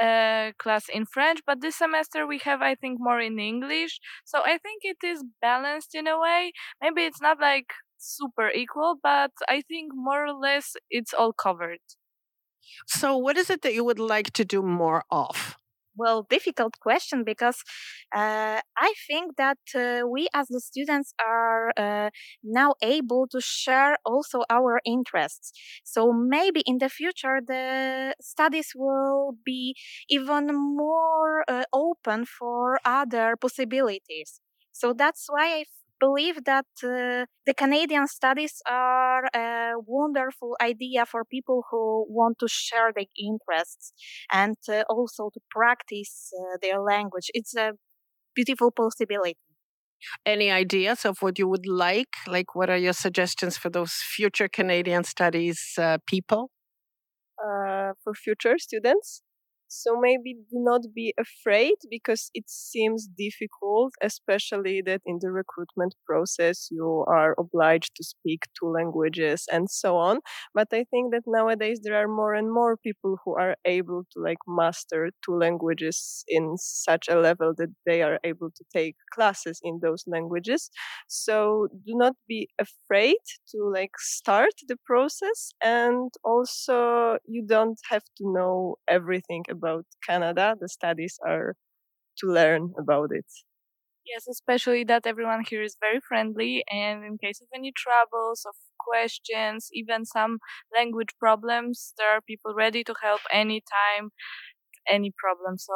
uh, 0.00 0.52
class 0.58 0.88
in 0.88 1.04
French, 1.06 1.40
but 1.46 1.60
this 1.60 1.76
semester 1.76 2.26
we 2.26 2.38
have 2.38 2.62
I 2.62 2.74
think 2.76 2.98
more 3.00 3.20
in 3.20 3.38
English. 3.38 4.00
So 4.24 4.40
I 4.44 4.58
think 4.58 4.82
it 4.84 5.02
is 5.04 5.24
balanced 5.40 5.94
in 5.94 6.06
a 6.06 6.18
way. 6.18 6.52
Maybe 6.80 7.02
it's 7.04 7.20
not 7.20 7.40
like 7.40 7.72
super 7.98 8.50
equal, 8.50 8.96
but 9.02 9.32
I 9.48 9.62
think 9.62 9.92
more 9.94 10.24
or 10.26 10.32
less 10.32 10.74
it's 10.90 11.12
all 11.12 11.32
covered. 11.32 11.80
So 12.86 13.16
what 13.16 13.36
is 13.36 13.50
it 13.50 13.62
that 13.62 13.74
you 13.74 13.84
would 13.84 13.98
like 13.98 14.32
to 14.34 14.44
do 14.44 14.62
more 14.62 15.04
of? 15.10 15.58
Well 15.96 16.26
difficult 16.28 16.78
question 16.80 17.24
because 17.24 17.62
uh, 18.14 18.60
i 18.76 18.92
think 19.08 19.36
that 19.36 19.58
uh, 19.74 20.02
we 20.08 20.28
as 20.34 20.48
the 20.48 20.60
students 20.60 21.14
are 21.24 21.72
uh, 21.76 22.10
now 22.42 22.74
able 22.82 23.26
to 23.28 23.40
share 23.40 23.96
also 24.04 24.42
our 24.50 24.80
interests. 24.84 25.52
So 25.84 26.12
maybe 26.12 26.60
in 26.66 26.78
the 26.78 26.88
future 26.88 27.40
the 27.46 28.14
studies 28.20 28.72
will 28.74 29.36
be 29.44 29.74
even 30.08 30.46
more 30.54 31.44
uh, 31.48 31.64
open 31.72 32.24
for 32.26 32.78
other 32.84 33.36
possibilities. 33.36 34.40
So 34.72 34.92
that's 34.92 35.26
why 35.28 35.46
i 35.60 35.64
believe 36.06 36.38
that 36.52 36.70
uh, 36.82 37.24
the 37.48 37.54
Canadian 37.62 38.06
studies 38.18 38.54
are 38.66 39.24
a 39.34 39.74
wonderful 39.98 40.52
idea 40.60 41.02
for 41.12 41.24
people 41.24 41.58
who 41.68 42.04
want 42.18 42.36
to 42.40 42.48
share 42.48 42.90
their 42.96 43.12
interests 43.28 43.92
and 44.42 44.56
uh, 44.68 44.82
also 44.94 45.30
to 45.34 45.40
practice 45.58 46.14
uh, 46.40 46.58
their 46.62 46.78
language. 46.92 47.28
It's 47.38 47.54
a 47.54 47.68
beautiful 48.34 48.70
possibility. 48.82 49.38
Any 50.26 50.48
ideas 50.50 51.04
of 51.04 51.14
what 51.22 51.38
you 51.38 51.46
would 51.52 51.66
like? 51.66 52.14
Like, 52.26 52.56
what 52.56 52.68
are 52.68 52.82
your 52.86 52.96
suggestions 53.06 53.56
for 53.56 53.70
those 53.70 53.92
future 54.16 54.48
Canadian 54.48 55.04
studies 55.04 55.60
uh, 55.78 55.98
people? 56.12 56.50
Uh, 57.38 57.92
for 58.02 58.12
future 58.14 58.56
students? 58.58 59.22
So 59.74 59.98
maybe 59.98 60.34
do 60.50 60.58
not 60.60 60.82
be 60.94 61.14
afraid 61.18 61.76
because 61.90 62.30
it 62.34 62.44
seems 62.48 63.06
difficult, 63.06 63.94
especially 64.02 64.82
that 64.82 65.00
in 65.06 65.18
the 65.20 65.30
recruitment 65.32 65.94
process 66.06 66.68
you 66.70 67.04
are 67.08 67.34
obliged 67.38 67.96
to 67.96 68.04
speak 68.04 68.42
two 68.58 68.68
languages 68.70 69.46
and 69.50 69.70
so 69.70 69.96
on. 69.96 70.20
But 70.54 70.68
I 70.72 70.84
think 70.84 71.12
that 71.12 71.22
nowadays 71.26 71.80
there 71.82 71.96
are 71.96 72.08
more 72.08 72.34
and 72.34 72.52
more 72.52 72.76
people 72.76 73.18
who 73.24 73.34
are 73.36 73.56
able 73.64 74.04
to 74.12 74.20
like 74.20 74.38
master 74.46 75.10
two 75.24 75.36
languages 75.36 76.24
in 76.28 76.56
such 76.58 77.08
a 77.08 77.18
level 77.18 77.54
that 77.56 77.70
they 77.86 78.02
are 78.02 78.18
able 78.24 78.50
to 78.50 78.64
take 78.74 78.96
classes 79.12 79.60
in 79.62 79.80
those 79.82 80.04
languages. 80.06 80.70
So 81.08 81.68
do 81.86 81.94
not 81.94 82.14
be 82.28 82.48
afraid 82.58 83.16
to 83.50 83.70
like 83.72 83.92
start 83.98 84.52
the 84.68 84.76
process 84.84 85.52
and 85.62 86.10
also 86.24 87.18
you 87.26 87.42
don't 87.46 87.78
have 87.90 88.04
to 88.18 88.24
know 88.32 88.76
everything 88.88 89.44
about 89.50 89.61
about 89.62 89.84
Canada. 90.06 90.54
The 90.60 90.68
studies 90.68 91.18
are 91.26 91.54
to 92.18 92.26
learn 92.26 92.72
about 92.78 93.10
it. 93.12 93.26
Yes, 94.04 94.26
especially 94.28 94.84
that 94.84 95.06
everyone 95.06 95.44
here 95.48 95.62
is 95.62 95.76
very 95.80 96.00
friendly, 96.00 96.64
and 96.68 97.04
in 97.04 97.18
case 97.18 97.40
of 97.40 97.46
any 97.54 97.72
troubles, 97.76 98.44
of 98.44 98.54
questions, 98.78 99.68
even 99.72 100.04
some 100.04 100.38
language 100.76 101.10
problems, 101.20 101.94
there 101.96 102.10
are 102.10 102.20
people 102.20 102.52
ready 102.52 102.82
to 102.82 102.94
help 103.00 103.20
anytime, 103.30 104.10
any 104.90 105.12
problem. 105.16 105.56
So 105.56 105.74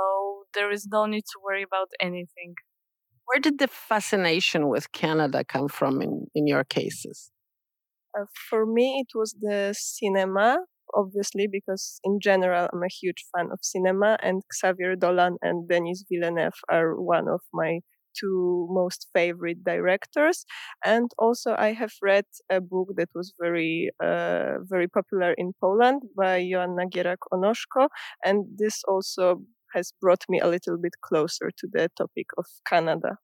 there 0.54 0.72
is 0.72 0.88
no 0.90 1.06
need 1.06 1.24
to 1.32 1.38
worry 1.42 1.62
about 1.62 1.90
anything. 2.00 2.54
Where 3.26 3.40
did 3.40 3.58
the 3.58 3.68
fascination 3.68 4.68
with 4.68 4.90
Canada 4.92 5.44
come 5.44 5.68
from 5.68 6.02
in, 6.02 6.26
in 6.34 6.46
your 6.46 6.64
cases? 6.64 7.30
Uh, 8.18 8.26
for 8.50 8.66
me, 8.66 9.04
it 9.04 9.16
was 9.16 9.36
the 9.40 9.74
cinema 9.76 10.58
obviously, 10.94 11.46
because 11.50 12.00
in 12.04 12.18
general, 12.20 12.68
I'm 12.72 12.82
a 12.82 12.88
huge 13.00 13.24
fan 13.36 13.48
of 13.52 13.60
cinema, 13.62 14.18
and 14.22 14.42
Xavier 14.54 14.96
Dolan 14.96 15.36
and 15.42 15.68
Denis 15.68 16.04
Villeneuve 16.10 16.60
are 16.70 17.00
one 17.00 17.28
of 17.28 17.40
my 17.52 17.80
two 18.18 18.66
most 18.70 19.08
favorite 19.14 19.62
directors. 19.64 20.44
And 20.84 21.10
also 21.18 21.54
i 21.58 21.72
have 21.72 21.92
read 22.02 22.24
a 22.50 22.60
book 22.60 22.88
that 22.96 23.10
was 23.14 23.32
very 23.40 23.90
uh, 24.02 24.54
very 24.62 24.88
popular 24.88 25.32
in 25.36 25.52
poland 25.60 26.02
by 26.16 26.34
joanna 26.50 26.86
gierak-onoszko 26.94 27.88
and 28.24 28.38
this 28.58 28.82
also 28.88 29.42
has 29.74 29.92
brought 30.00 30.24
me 30.28 30.40
a 30.40 30.48
little 30.48 30.78
bit 30.78 30.94
closer 31.02 31.50
to 31.58 31.66
the 31.72 31.90
topic 31.98 32.26
of 32.38 32.46
canada 32.66 33.18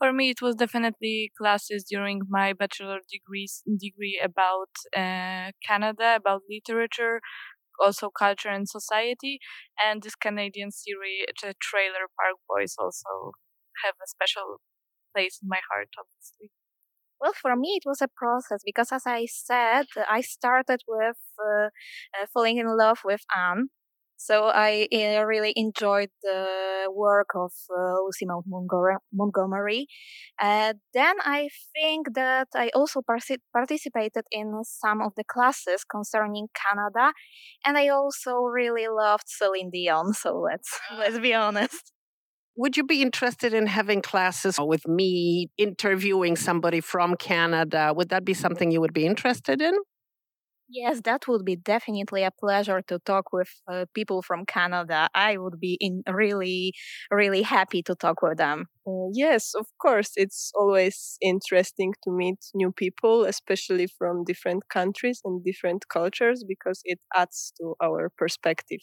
for 0.00 0.12
me 0.12 0.30
it 0.30 0.42
was 0.42 0.56
definitely 0.56 1.32
classes 1.38 1.84
during 1.84 2.22
my 2.30 2.52
bachelor 2.54 3.00
degrees 3.12 3.62
degree 3.86 4.20
about 4.24 4.72
uh, 4.96 5.52
canada 5.68 6.16
about 6.16 6.42
literature 6.50 7.20
also 7.80 8.10
culture 8.10 8.50
and 8.50 8.68
society 8.68 9.38
and 9.84 10.02
this 10.02 10.14
canadian 10.16 10.70
series 10.72 11.24
the 11.42 11.54
trailer 11.60 12.06
park 12.18 12.36
boys 12.48 12.74
also 12.78 13.32
have 13.84 13.94
a 14.04 14.08
special 14.08 14.58
place 15.14 15.38
in 15.42 15.48
my 15.48 15.60
heart 15.72 15.88
obviously. 15.98 16.50
Well, 17.20 17.32
for 17.34 17.54
me, 17.56 17.76
it 17.76 17.84
was 17.86 18.00
a 18.02 18.08
process 18.08 18.62
because, 18.64 18.92
as 18.92 19.04
I 19.06 19.26
said, 19.26 19.86
I 20.08 20.22
started 20.22 20.80
with 20.88 21.18
uh, 21.38 21.66
uh, 22.16 22.26
falling 22.32 22.58
in 22.58 22.66
love 22.76 23.00
with 23.04 23.22
Anne, 23.36 23.68
so 24.20 24.50
I 24.54 24.86
uh, 24.92 25.24
really 25.24 25.54
enjoyed 25.56 26.10
the 26.22 26.90
work 26.92 27.30
of 27.34 27.52
uh, 27.74 28.02
Lucy 28.04 28.26
Montgomery. 29.14 29.86
Uh, 30.38 30.74
then 30.92 31.14
I 31.24 31.48
think 31.74 32.14
that 32.14 32.48
I 32.54 32.70
also 32.74 33.00
participated 33.00 34.24
in 34.30 34.60
some 34.62 35.00
of 35.00 35.14
the 35.16 35.24
classes 35.24 35.84
concerning 35.84 36.48
Canada, 36.52 37.14
and 37.64 37.78
I 37.78 37.88
also 37.88 38.40
really 38.40 38.88
loved 38.88 39.24
Celine 39.26 39.70
Dion. 39.70 40.12
So 40.12 40.38
let's 40.38 40.68
let's 40.98 41.18
be 41.18 41.32
honest. 41.32 41.90
Would 42.56 42.76
you 42.76 42.84
be 42.84 43.00
interested 43.00 43.54
in 43.54 43.68
having 43.68 44.02
classes 44.02 44.58
with 44.60 44.86
me 44.86 45.48
interviewing 45.56 46.36
somebody 46.36 46.80
from 46.80 47.16
Canada? 47.16 47.94
Would 47.96 48.10
that 48.10 48.26
be 48.26 48.34
something 48.34 48.70
you 48.70 48.82
would 48.82 48.92
be 48.92 49.06
interested 49.06 49.62
in? 49.62 49.74
Yes, 50.72 51.00
that 51.04 51.26
would 51.26 51.44
be 51.44 51.56
definitely 51.56 52.22
a 52.22 52.30
pleasure 52.30 52.80
to 52.82 53.00
talk 53.00 53.32
with 53.32 53.48
uh, 53.66 53.86
people 53.92 54.22
from 54.22 54.46
Canada. 54.46 55.08
I 55.14 55.36
would 55.36 55.58
be 55.58 55.76
in 55.80 56.02
really, 56.08 56.74
really 57.10 57.42
happy 57.42 57.82
to 57.82 57.94
talk 57.96 58.22
with 58.22 58.38
them. 58.38 58.66
Uh, 58.86 59.10
yes, 59.12 59.52
of 59.54 59.66
course. 59.82 60.12
It's 60.16 60.52
always 60.54 61.18
interesting 61.20 61.94
to 62.04 62.10
meet 62.12 62.38
new 62.54 62.70
people, 62.72 63.24
especially 63.24 63.88
from 63.88 64.24
different 64.24 64.68
countries 64.68 65.20
and 65.24 65.44
different 65.44 65.88
cultures, 65.88 66.44
because 66.46 66.80
it 66.84 67.00
adds 67.16 67.52
to 67.60 67.74
our 67.82 68.08
perspective. 68.16 68.80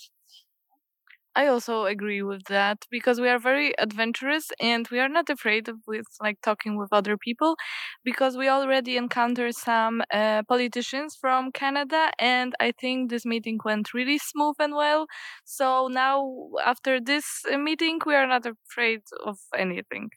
I 1.38 1.46
also 1.46 1.86
agree 1.86 2.24
with 2.24 2.46
that 2.46 2.80
because 2.90 3.22
we 3.22 3.30
are 3.30 3.38
very 3.38 3.72
adventurous 3.78 4.50
and 4.60 4.88
we 4.92 5.00
are 5.00 5.08
not 5.08 5.30
afraid 5.30 5.70
of 5.70 5.78
with 5.86 6.08
like 6.20 6.42
talking 6.42 6.78
with 6.78 6.92
other 6.92 7.16
people 7.16 7.56
because 8.04 8.36
we 8.36 8.50
already 8.50 8.98
encountered 8.98 9.54
some 9.54 10.02
uh, 10.12 10.42
politicians 10.48 11.16
from 11.16 11.52
Canada 11.52 12.10
and 12.18 12.56
I 12.60 12.72
think 12.72 13.12
this 13.12 13.24
meeting 13.24 13.60
went 13.64 13.94
really 13.94 14.18
smooth 14.18 14.56
and 14.60 14.74
well. 14.74 15.06
So 15.46 15.90
now 15.90 16.50
after 16.66 17.00
this 17.00 17.26
uh, 17.54 17.60
meeting 17.60 18.00
we 18.04 18.16
are 18.16 18.26
not 18.28 18.48
afraid 18.48 19.02
of 19.24 19.38
anything. 19.56 20.10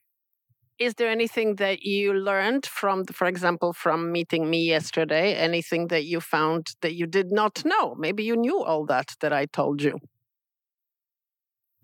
Is 0.79 0.95
there 0.95 1.11
anything 1.11 1.57
that 1.57 1.83
you 1.83 2.15
learned 2.15 2.65
from, 2.65 3.05
for 3.05 3.27
example, 3.27 3.75
from 3.75 4.11
meeting 4.11 4.49
me 4.49 4.65
yesterday? 4.65 5.35
Anything 5.35 5.89
that 5.89 6.07
you 6.07 6.21
found 6.21 6.69
that 6.81 6.95
you 6.95 7.07
did 7.07 7.31
not 7.31 7.63
know? 7.67 7.95
Maybe 7.99 8.25
you 8.25 8.37
knew 8.37 8.65
all 8.65 8.87
that 8.87 9.15
that 9.21 9.35
I 9.35 9.45
told 9.45 9.83
you 9.83 9.99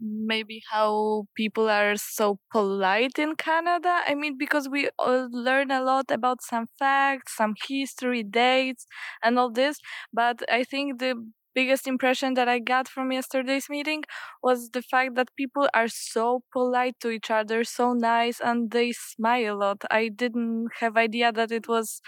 maybe 0.00 0.62
how 0.70 1.26
people 1.34 1.68
are 1.68 1.96
so 1.96 2.38
polite 2.52 3.18
in 3.18 3.34
Canada. 3.36 4.02
I 4.06 4.14
mean, 4.14 4.36
because 4.38 4.68
we 4.68 4.90
learn 4.98 5.70
a 5.70 5.82
lot 5.82 6.10
about 6.10 6.42
some 6.42 6.66
facts, 6.78 7.36
some 7.36 7.54
history, 7.68 8.22
dates, 8.22 8.86
and 9.22 9.38
all 9.38 9.50
this. 9.50 9.78
But 10.12 10.42
I 10.50 10.64
think 10.64 10.98
the 10.98 11.14
biggest 11.54 11.86
impression 11.86 12.34
that 12.34 12.48
I 12.48 12.58
got 12.58 12.86
from 12.88 13.12
yesterday's 13.12 13.68
meeting 13.70 14.04
was 14.42 14.70
the 14.70 14.82
fact 14.82 15.14
that 15.16 15.28
people 15.36 15.68
are 15.74 15.88
so 15.88 16.42
polite 16.52 16.96
to 17.00 17.10
each 17.10 17.30
other, 17.30 17.64
so 17.64 17.92
nice, 17.94 18.40
and 18.40 18.70
they 18.70 18.92
smile 18.92 19.54
a 19.54 19.56
lot. 19.56 19.82
I 19.90 20.08
didn't 20.08 20.68
have 20.80 20.96
idea 20.96 21.32
that 21.32 21.50
it 21.50 21.66
was 21.68 22.00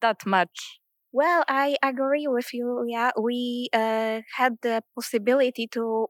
that 0.00 0.26
much. 0.26 0.80
Well, 1.12 1.44
I 1.48 1.76
agree 1.82 2.26
with 2.28 2.52
you. 2.52 2.84
Yeah, 2.86 3.10
we 3.18 3.68
uh, 3.72 4.20
had 4.36 4.58
the 4.62 4.82
possibility 4.94 5.66
to 5.68 6.08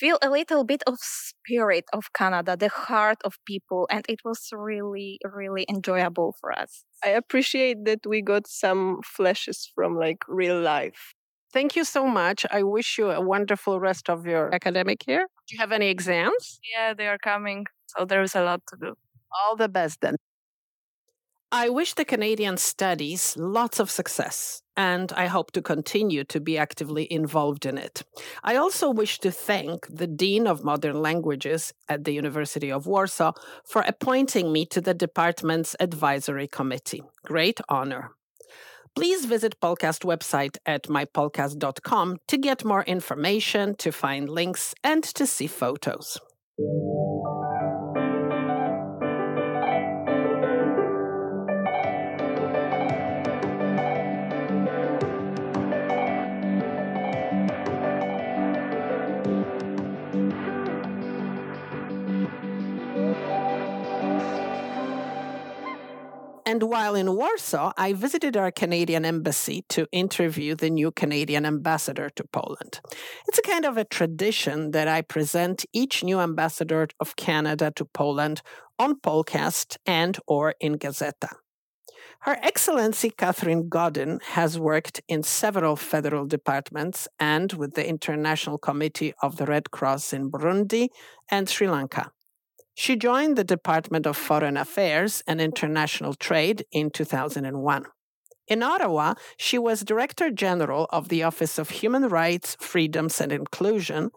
feel 0.00 0.18
a 0.22 0.30
little 0.30 0.64
bit 0.64 0.82
of 0.86 0.98
spirit 0.98 1.84
of 1.92 2.12
Canada, 2.14 2.56
the 2.56 2.68
heart 2.68 3.18
of 3.24 3.38
people, 3.46 3.86
and 3.90 4.04
it 4.08 4.20
was 4.24 4.48
really, 4.52 5.18
really 5.24 5.66
enjoyable 5.68 6.34
for 6.40 6.50
us. 6.52 6.84
I 7.04 7.10
appreciate 7.10 7.84
that 7.84 8.00
we 8.06 8.22
got 8.22 8.46
some 8.46 9.00
flashes 9.04 9.70
from 9.74 9.96
like 9.96 10.24
real 10.26 10.58
life. 10.60 11.14
Thank 11.52 11.76
you 11.76 11.84
so 11.84 12.06
much. 12.06 12.46
I 12.50 12.62
wish 12.62 12.96
you 12.98 13.10
a 13.10 13.20
wonderful 13.20 13.80
rest 13.80 14.08
of 14.08 14.26
your 14.26 14.54
academic 14.54 15.06
year. 15.06 15.26
Do 15.46 15.54
you 15.54 15.60
have 15.60 15.72
any 15.72 15.88
exams? 15.88 16.60
Yeah, 16.74 16.94
they 16.94 17.08
are 17.08 17.18
coming. 17.18 17.66
So 17.86 18.04
there 18.04 18.22
is 18.22 18.34
a 18.34 18.42
lot 18.42 18.62
to 18.68 18.76
do. 18.80 18.94
All 19.32 19.56
the 19.56 19.68
best 19.68 20.00
then. 20.00 20.16
I 21.52 21.68
wish 21.68 21.94
the 21.94 22.04
Canadian 22.04 22.58
studies 22.58 23.36
lots 23.36 23.80
of 23.80 23.90
success, 23.90 24.62
and 24.76 25.12
I 25.12 25.26
hope 25.26 25.50
to 25.52 25.60
continue 25.60 26.22
to 26.24 26.38
be 26.38 26.56
actively 26.56 27.12
involved 27.12 27.66
in 27.66 27.76
it. 27.76 28.04
I 28.44 28.54
also 28.54 28.88
wish 28.88 29.18
to 29.18 29.32
thank 29.32 29.84
the 29.88 30.06
Dean 30.06 30.46
of 30.46 30.62
Modern 30.62 31.02
Languages 31.02 31.72
at 31.88 32.04
the 32.04 32.12
University 32.12 32.70
of 32.70 32.86
Warsaw 32.86 33.32
for 33.66 33.82
appointing 33.82 34.52
me 34.52 34.64
to 34.66 34.80
the 34.80 34.94
department's 34.94 35.74
advisory 35.80 36.46
committee. 36.46 37.02
Great 37.24 37.60
honor. 37.68 38.12
Please 38.94 39.24
visit 39.24 39.60
Polcast 39.60 40.04
website 40.04 40.56
at 40.66 40.84
mypolcast.com 40.84 42.18
to 42.28 42.38
get 42.38 42.64
more 42.64 42.84
information, 42.84 43.74
to 43.76 43.90
find 43.90 44.28
links, 44.28 44.72
and 44.84 45.02
to 45.02 45.26
see 45.26 45.48
photos. 45.48 46.20
And 66.50 66.64
while 66.64 66.96
in 66.96 67.14
Warsaw, 67.14 67.72
I 67.76 67.92
visited 67.92 68.36
our 68.36 68.50
Canadian 68.50 69.04
embassy 69.04 69.64
to 69.68 69.86
interview 69.92 70.56
the 70.56 70.68
new 70.68 70.90
Canadian 70.90 71.46
ambassador 71.46 72.10
to 72.16 72.24
Poland. 72.24 72.80
It's 73.28 73.38
a 73.38 73.42
kind 73.52 73.64
of 73.64 73.76
a 73.76 73.84
tradition 73.84 74.72
that 74.72 74.88
I 74.88 75.02
present 75.02 75.64
each 75.72 76.02
new 76.02 76.18
ambassador 76.18 76.88
of 76.98 77.14
Canada 77.14 77.70
to 77.76 77.84
Poland 77.84 78.42
on 78.80 78.98
Polcast 78.98 79.76
and 79.86 80.18
or 80.26 80.56
in 80.58 80.76
Gazeta. 80.76 81.28
Her 82.22 82.36
Excellency 82.42 83.10
Catherine 83.10 83.68
Godin 83.68 84.18
has 84.30 84.58
worked 84.58 85.00
in 85.06 85.22
several 85.22 85.76
federal 85.76 86.26
departments 86.26 87.06
and 87.20 87.52
with 87.52 87.74
the 87.74 87.88
International 87.88 88.58
Committee 88.58 89.14
of 89.22 89.36
the 89.36 89.46
Red 89.46 89.70
Cross 89.70 90.12
in 90.12 90.32
Burundi 90.32 90.88
and 91.30 91.48
Sri 91.48 91.68
Lanka. 91.70 92.10
She 92.80 92.96
joined 92.96 93.36
the 93.36 93.44
Department 93.44 94.06
of 94.06 94.16
Foreign 94.16 94.56
Affairs 94.56 95.22
and 95.26 95.38
International 95.38 96.14
Trade 96.14 96.64
in 96.72 96.88
2001. 96.88 97.84
In 98.48 98.62
Ottawa, 98.62 99.12
she 99.36 99.58
was 99.58 99.82
Director 99.82 100.30
General 100.30 100.86
of 100.88 101.10
the 101.10 101.22
Office 101.22 101.58
of 101.58 101.68
Human 101.68 102.08
Rights, 102.08 102.56
Freedoms 102.58 103.20
and 103.20 103.32
Inclusion, 103.32 104.08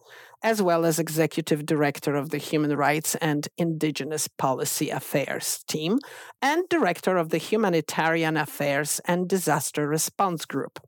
as 0.41 0.61
well 0.61 0.85
as 0.85 0.97
Executive 0.97 1.65
Director 1.65 2.15
of 2.15 2.29
the 2.29 2.37
Human 2.37 2.73
Rights 2.77 3.15
and 3.15 3.49
Indigenous 3.57 4.29
Policy 4.29 4.89
Affairs 4.89 5.61
team, 5.67 5.99
and 6.41 6.63
Director 6.69 7.17
of 7.17 7.31
the 7.31 7.39
Humanitarian 7.39 8.37
Affairs 8.37 9.01
and 9.03 9.27
Disaster 9.27 9.89
Response 9.89 10.45
Group. 10.45 10.79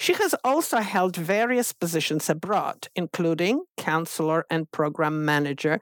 She 0.00 0.14
has 0.14 0.34
also 0.42 0.78
held 0.78 1.14
various 1.14 1.72
positions 1.72 2.28
abroad, 2.28 2.88
including 2.96 3.62
Counselor 3.76 4.46
and 4.50 4.68
Program 4.72 5.24
Manager 5.24 5.80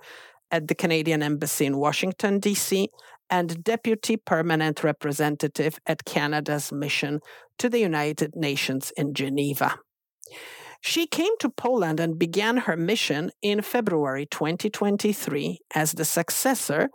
at 0.51 0.69
the 0.69 0.75
Canadian 0.75 1.23
Embassy 1.23 1.67
in 1.67 1.77
Washington, 1.77 2.39
D.C., 2.39 2.89
and 3.31 3.63
Deputy 3.63 4.17
Permanent 4.17 4.83
Representative 4.83 5.79
at 5.87 6.05
Canada's 6.05 6.73
mission 6.73 7.21
to 7.59 7.69
the 7.69 7.79
United 7.79 8.35
Nations 8.35 8.93
in 8.97 9.15
Geneva. 9.15 9.79
She 10.81 11.07
came 11.07 11.37
to 11.39 11.51
Poland 11.51 12.01
and 12.01 12.19
began 12.19 12.57
her 12.59 12.77
mission 12.77 13.31
in 13.43 13.61
February 13.63 14.27
2023 14.27 15.61
as 15.75 15.93
the 15.93 16.05
successor 16.05 16.89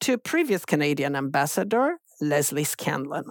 to 0.00 0.16
previous 0.16 0.64
Canadian 0.64 1.16
ambassador 1.16 1.98
Leslie 2.20 2.64
Scanlon. 2.64 3.24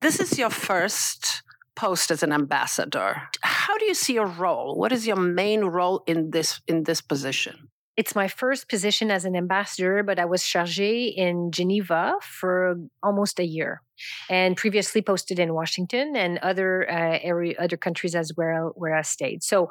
This 0.00 0.20
is 0.20 0.38
your 0.38 0.50
first 0.50 1.42
post 1.74 2.10
as 2.10 2.22
an 2.22 2.32
ambassador. 2.32 3.22
How 3.42 3.76
do 3.76 3.84
you 3.84 3.94
see 3.94 4.14
your 4.14 4.26
role? 4.26 4.74
What 4.76 4.92
is 4.92 5.06
your 5.06 5.16
main 5.16 5.64
role 5.64 6.02
in 6.06 6.30
this 6.30 6.60
in 6.66 6.84
this 6.84 7.02
position? 7.02 7.68
It's 7.96 8.14
my 8.14 8.28
first 8.28 8.68
position 8.68 9.10
as 9.10 9.24
an 9.24 9.34
ambassador, 9.34 10.02
but 10.02 10.18
I 10.18 10.26
was 10.26 10.42
chargé 10.42 11.14
in 11.14 11.50
Geneva 11.50 12.14
for 12.20 12.76
almost 13.02 13.40
a 13.40 13.44
year, 13.44 13.80
and 14.28 14.54
previously 14.56 15.00
posted 15.00 15.38
in 15.38 15.54
Washington 15.54 16.14
and 16.14 16.38
other 16.38 16.88
uh, 16.90 17.18
area, 17.22 17.54
other 17.58 17.78
countries 17.78 18.14
as 18.14 18.32
well 18.36 18.72
where 18.76 18.94
I 18.94 19.02
stayed. 19.02 19.42
So, 19.42 19.70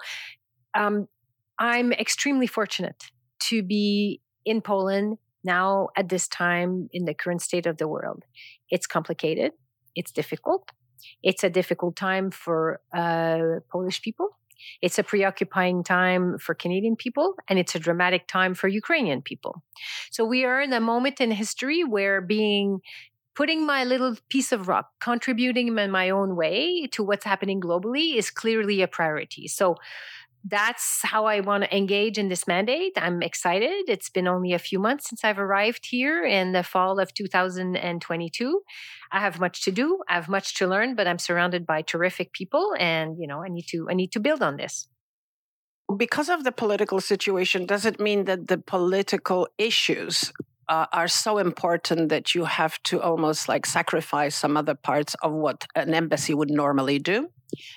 um, 0.74 1.08
I'm 1.60 1.94
extremely 1.94 2.48
fortunate 2.48 3.12
to 3.48 3.64
be 3.64 4.22
in 4.44 4.62
Poland 4.62 5.18
now 5.44 5.90
at 5.96 6.10
this 6.10 6.28
time 6.28 6.90
in 6.92 7.06
the 7.06 7.14
current 7.14 7.42
state 7.42 7.66
of 7.66 7.78
the 7.78 7.88
world. 7.88 8.24
It's 8.70 8.88
complicated. 8.88 9.52
It's 9.96 10.12
difficult. 10.12 10.72
It's 11.24 11.44
a 11.44 11.50
difficult 11.50 11.96
time 11.96 12.32
for 12.32 12.82
uh, 12.94 13.62
Polish 13.72 14.02
people 14.02 14.30
it's 14.82 15.00
a 15.00 15.04
preoccupying 15.04 15.84
time 15.84 16.38
for 16.38 16.54
Canadian 16.56 16.96
people, 16.96 17.36
and 17.48 17.60
it's 17.60 17.76
a 17.76 17.80
dramatic 17.80 18.28
time 18.28 18.54
for 18.54 18.68
Ukrainian 18.68 19.22
people. 19.22 19.64
So 20.12 20.26
we 20.26 20.46
are 20.46 20.62
in 20.62 20.74
a 20.74 20.80
moment 20.80 21.22
in 21.22 21.32
history 21.32 21.84
where 21.84 22.22
being 22.22 22.80
putting 23.36 23.66
my 23.66 23.84
little 23.84 24.16
piece 24.30 24.52
of 24.52 24.68
rock, 24.68 24.92
contributing 25.02 25.78
in 25.78 25.92
my 25.92 26.10
own 26.10 26.36
way 26.36 26.88
to 26.88 27.04
what's 27.04 27.26
happening 27.26 27.60
globally 27.60 28.16
is 28.16 28.32
clearly 28.32 28.82
a 28.82 28.88
priority. 28.88 29.48
So 29.48 29.76
that's 30.48 31.00
how 31.02 31.26
I 31.26 31.40
want 31.40 31.64
to 31.64 31.76
engage 31.76 32.20
in 32.20 32.30
this 32.30 32.48
mandate. 32.48 32.94
I'm 32.98 33.24
excited. 33.24 33.86
It's 33.88 34.10
been 34.10 34.28
only 34.28 34.54
a 34.54 34.60
few 34.60 34.78
months 34.78 35.10
since 35.10 35.24
I've 35.24 35.40
arrived 35.40 35.88
here 35.88 36.24
in 36.24 36.52
the 36.52 36.62
fall 36.62 37.00
of 37.00 37.14
2022. 37.16 38.62
I 39.12 39.20
have 39.20 39.40
much 39.40 39.64
to 39.64 39.72
do. 39.72 40.04
I 40.08 40.14
have 40.14 40.30
much 40.30 40.56
to 40.58 40.68
learn, 40.68 40.96
but 40.96 41.08
I'm 41.08 41.18
surrounded 41.18 41.66
by 41.66 41.82
terrific 41.82 42.32
people 42.32 42.76
and, 42.78 43.18
you 43.20 43.26
know, 43.26 43.44
I 43.44 43.50
need 43.50 43.66
to 43.70 43.88
I 43.90 43.96
need 43.96 44.12
to 44.12 44.20
build 44.20 44.44
on 44.44 44.58
this. 44.58 44.88
Because 45.98 46.30
of 46.30 46.44
the 46.44 46.52
political 46.52 47.02
situation, 47.02 47.66
does 47.66 47.86
it 47.86 48.00
mean 48.00 48.26
that 48.26 48.48
the 48.48 48.58
political 48.58 49.48
issues 49.58 50.32
uh, 50.70 50.86
are 50.92 51.08
so 51.08 51.38
important 51.38 52.10
that 52.10 52.36
you 52.36 52.46
have 52.46 52.82
to 52.84 53.02
almost 53.02 53.48
like 53.50 53.66
sacrifice 53.66 54.36
some 54.36 54.58
other 54.58 54.76
parts 54.76 55.16
of 55.24 55.32
what 55.32 55.66
an 55.76 55.94
embassy 55.94 56.34
would 56.34 56.52
normally 56.52 57.00
do? 57.00 57.30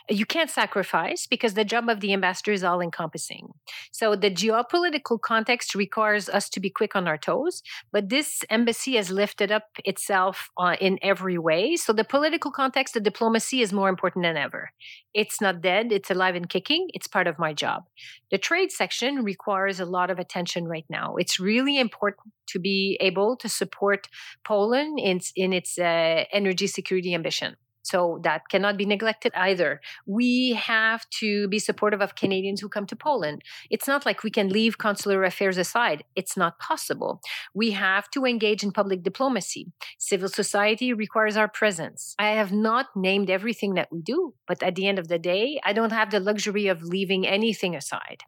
You 0.09 0.27
can't 0.27 0.51
sacrifice 0.51 1.27
because 1.27 1.55
the 1.55 1.65
job 1.65 1.89
of 1.89 2.01
the 2.01 2.13
ambassador 2.13 2.53
is 2.53 2.65
all 2.65 2.81
encompassing. 2.81 3.49
So 3.93 4.17
the 4.17 4.31
geopolitical 4.31 5.21
context 5.21 5.75
requires 5.75 6.29
us 6.29 6.49
to 6.51 6.61
be 6.61 6.71
quick 6.71 6.97
on 6.97 7.07
our 7.07 7.19
toes, 7.19 7.63
but 7.93 8.09
this 8.09 8.45
embassy 8.51 8.97
has 8.97 9.11
lifted 9.11 9.53
up 9.53 9.65
itself 9.85 10.51
uh, 10.59 10.77
in 10.81 10.99
every 11.03 11.39
way. 11.39 11.77
So 11.77 11.93
the 11.93 12.05
political 12.05 12.51
context, 12.51 12.95
the 12.95 13.01
diplomacy 13.01 13.61
is 13.61 13.73
more 13.73 13.89
important 13.89 14.25
than 14.25 14.37
ever. 14.37 14.71
It's 15.15 15.41
not 15.41 15.61
dead, 15.61 15.93
it's 15.93 16.11
alive 16.11 16.35
and 16.35 16.49
kicking. 16.49 16.89
It's 16.95 17.07
part 17.07 17.27
of 17.27 17.39
my 17.39 17.53
job. 17.53 17.85
The 18.31 18.39
trade 18.39 18.71
section 18.71 19.25
requires 19.25 19.81
a 19.81 19.85
lot 19.85 20.11
of 20.11 20.19
attention 20.19 20.69
right 20.69 20.87
now. 20.89 21.17
It's 21.17 21.41
really 21.41 21.79
important 21.79 22.33
to 22.49 22.59
be 22.59 22.99
able 23.01 23.37
to 23.37 23.49
support 23.49 24.09
Poland 24.45 24.99
in, 24.99 25.21
in 25.37 25.53
its 25.53 25.79
uh, 25.79 26.25
energy 26.33 26.67
security 26.67 27.15
ambition. 27.15 27.57
So 27.91 28.21
that 28.23 28.49
cannot 28.51 28.77
be 28.77 28.85
neglected 28.85 29.33
either. 29.35 29.81
We 30.07 30.53
have 30.53 31.09
to 31.21 31.49
be 31.49 31.59
supportive 31.59 32.03
of 32.03 32.15
Canadians 32.15 32.61
who 32.61 32.69
come 32.69 32.87
to 32.87 32.97
Poland. 32.97 33.43
It's 33.71 33.89
not 33.89 34.05
like 34.05 34.23
we 34.23 34.31
can 34.31 34.51
leave 34.51 34.77
consular 34.77 35.25
affairs 35.25 35.57
aside. 35.57 36.05
It's 36.15 36.37
not 36.37 36.59
possible. 36.59 37.21
We 37.55 37.71
have 37.73 38.11
to 38.11 38.27
engage 38.27 38.63
in 38.63 38.73
public 38.73 39.03
diplomacy. 39.03 39.73
Civil 39.99 40.29
society 40.29 40.93
requires 40.93 41.37
our 41.37 41.49
presence. 41.49 42.15
I 42.19 42.31
have 42.41 42.53
not 42.53 42.87
named 42.95 43.31
everything 43.31 43.75
that 43.75 43.89
we 43.91 44.03
do, 44.03 44.35
but 44.47 44.63
at 44.63 44.75
the 44.75 44.87
end 44.87 44.99
of 44.99 45.09
the 45.09 45.19
day, 45.19 45.61
I 45.65 45.73
don't 45.73 45.93
have 45.93 46.11
the 46.11 46.21
luxury 46.21 46.67
of 46.69 46.83
leaving 46.83 47.27
anything 47.27 47.75
aside. 47.75 48.23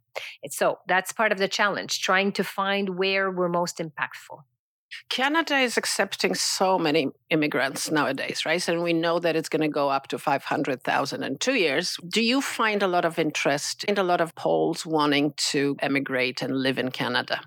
so 0.49 0.79
that's 0.89 1.13
part 1.13 1.33
of 1.33 1.39
the 1.39 1.49
challenge, 1.49 2.01
trying 2.01 2.33
to 2.33 2.45
find 2.45 2.99
where 2.99 3.31
we're 3.31 3.49
most 3.49 3.79
impactful. 3.79 4.39
Canada 5.09 5.59
is 5.59 5.77
accepting 5.77 6.35
so 6.35 6.79
many 6.79 7.09
immigrants 7.31 7.91
nowadays, 7.91 8.45
right? 8.45 8.67
And 8.69 8.83
we 8.83 8.93
know 8.93 9.19
that 9.19 9.37
it's 9.37 9.49
going 9.49 9.63
to 9.63 9.69
go 9.69 9.89
up 9.89 10.09
to 10.09 10.19
500,000 10.19 11.23
in 11.23 11.39
two 11.39 11.55
years. 11.55 11.97
Do 12.09 12.23
you 12.23 12.41
find 12.41 12.83
a 12.83 12.89
lot 12.89 13.05
of 13.05 13.19
interest 13.19 13.85
in 13.85 13.99
a 13.99 14.03
lot 14.03 14.21
of 14.21 14.35
Poles 14.35 14.85
wanting 14.85 15.35
to 15.37 15.77
emigrate 15.81 16.43
and 16.43 16.57
live 16.57 16.79
in 16.79 16.91
Canada? 16.91 17.41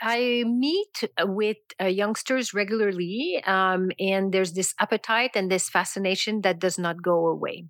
I 0.00 0.44
meet 0.46 1.04
with 1.20 1.58
uh, 1.80 1.86
youngsters 1.86 2.54
regularly, 2.54 3.42
um, 3.46 3.90
and 3.98 4.32
there's 4.32 4.52
this 4.52 4.74
appetite 4.80 5.32
and 5.34 5.50
this 5.50 5.68
fascination 5.68 6.40
that 6.42 6.58
does 6.58 6.78
not 6.78 7.02
go 7.02 7.26
away. 7.26 7.66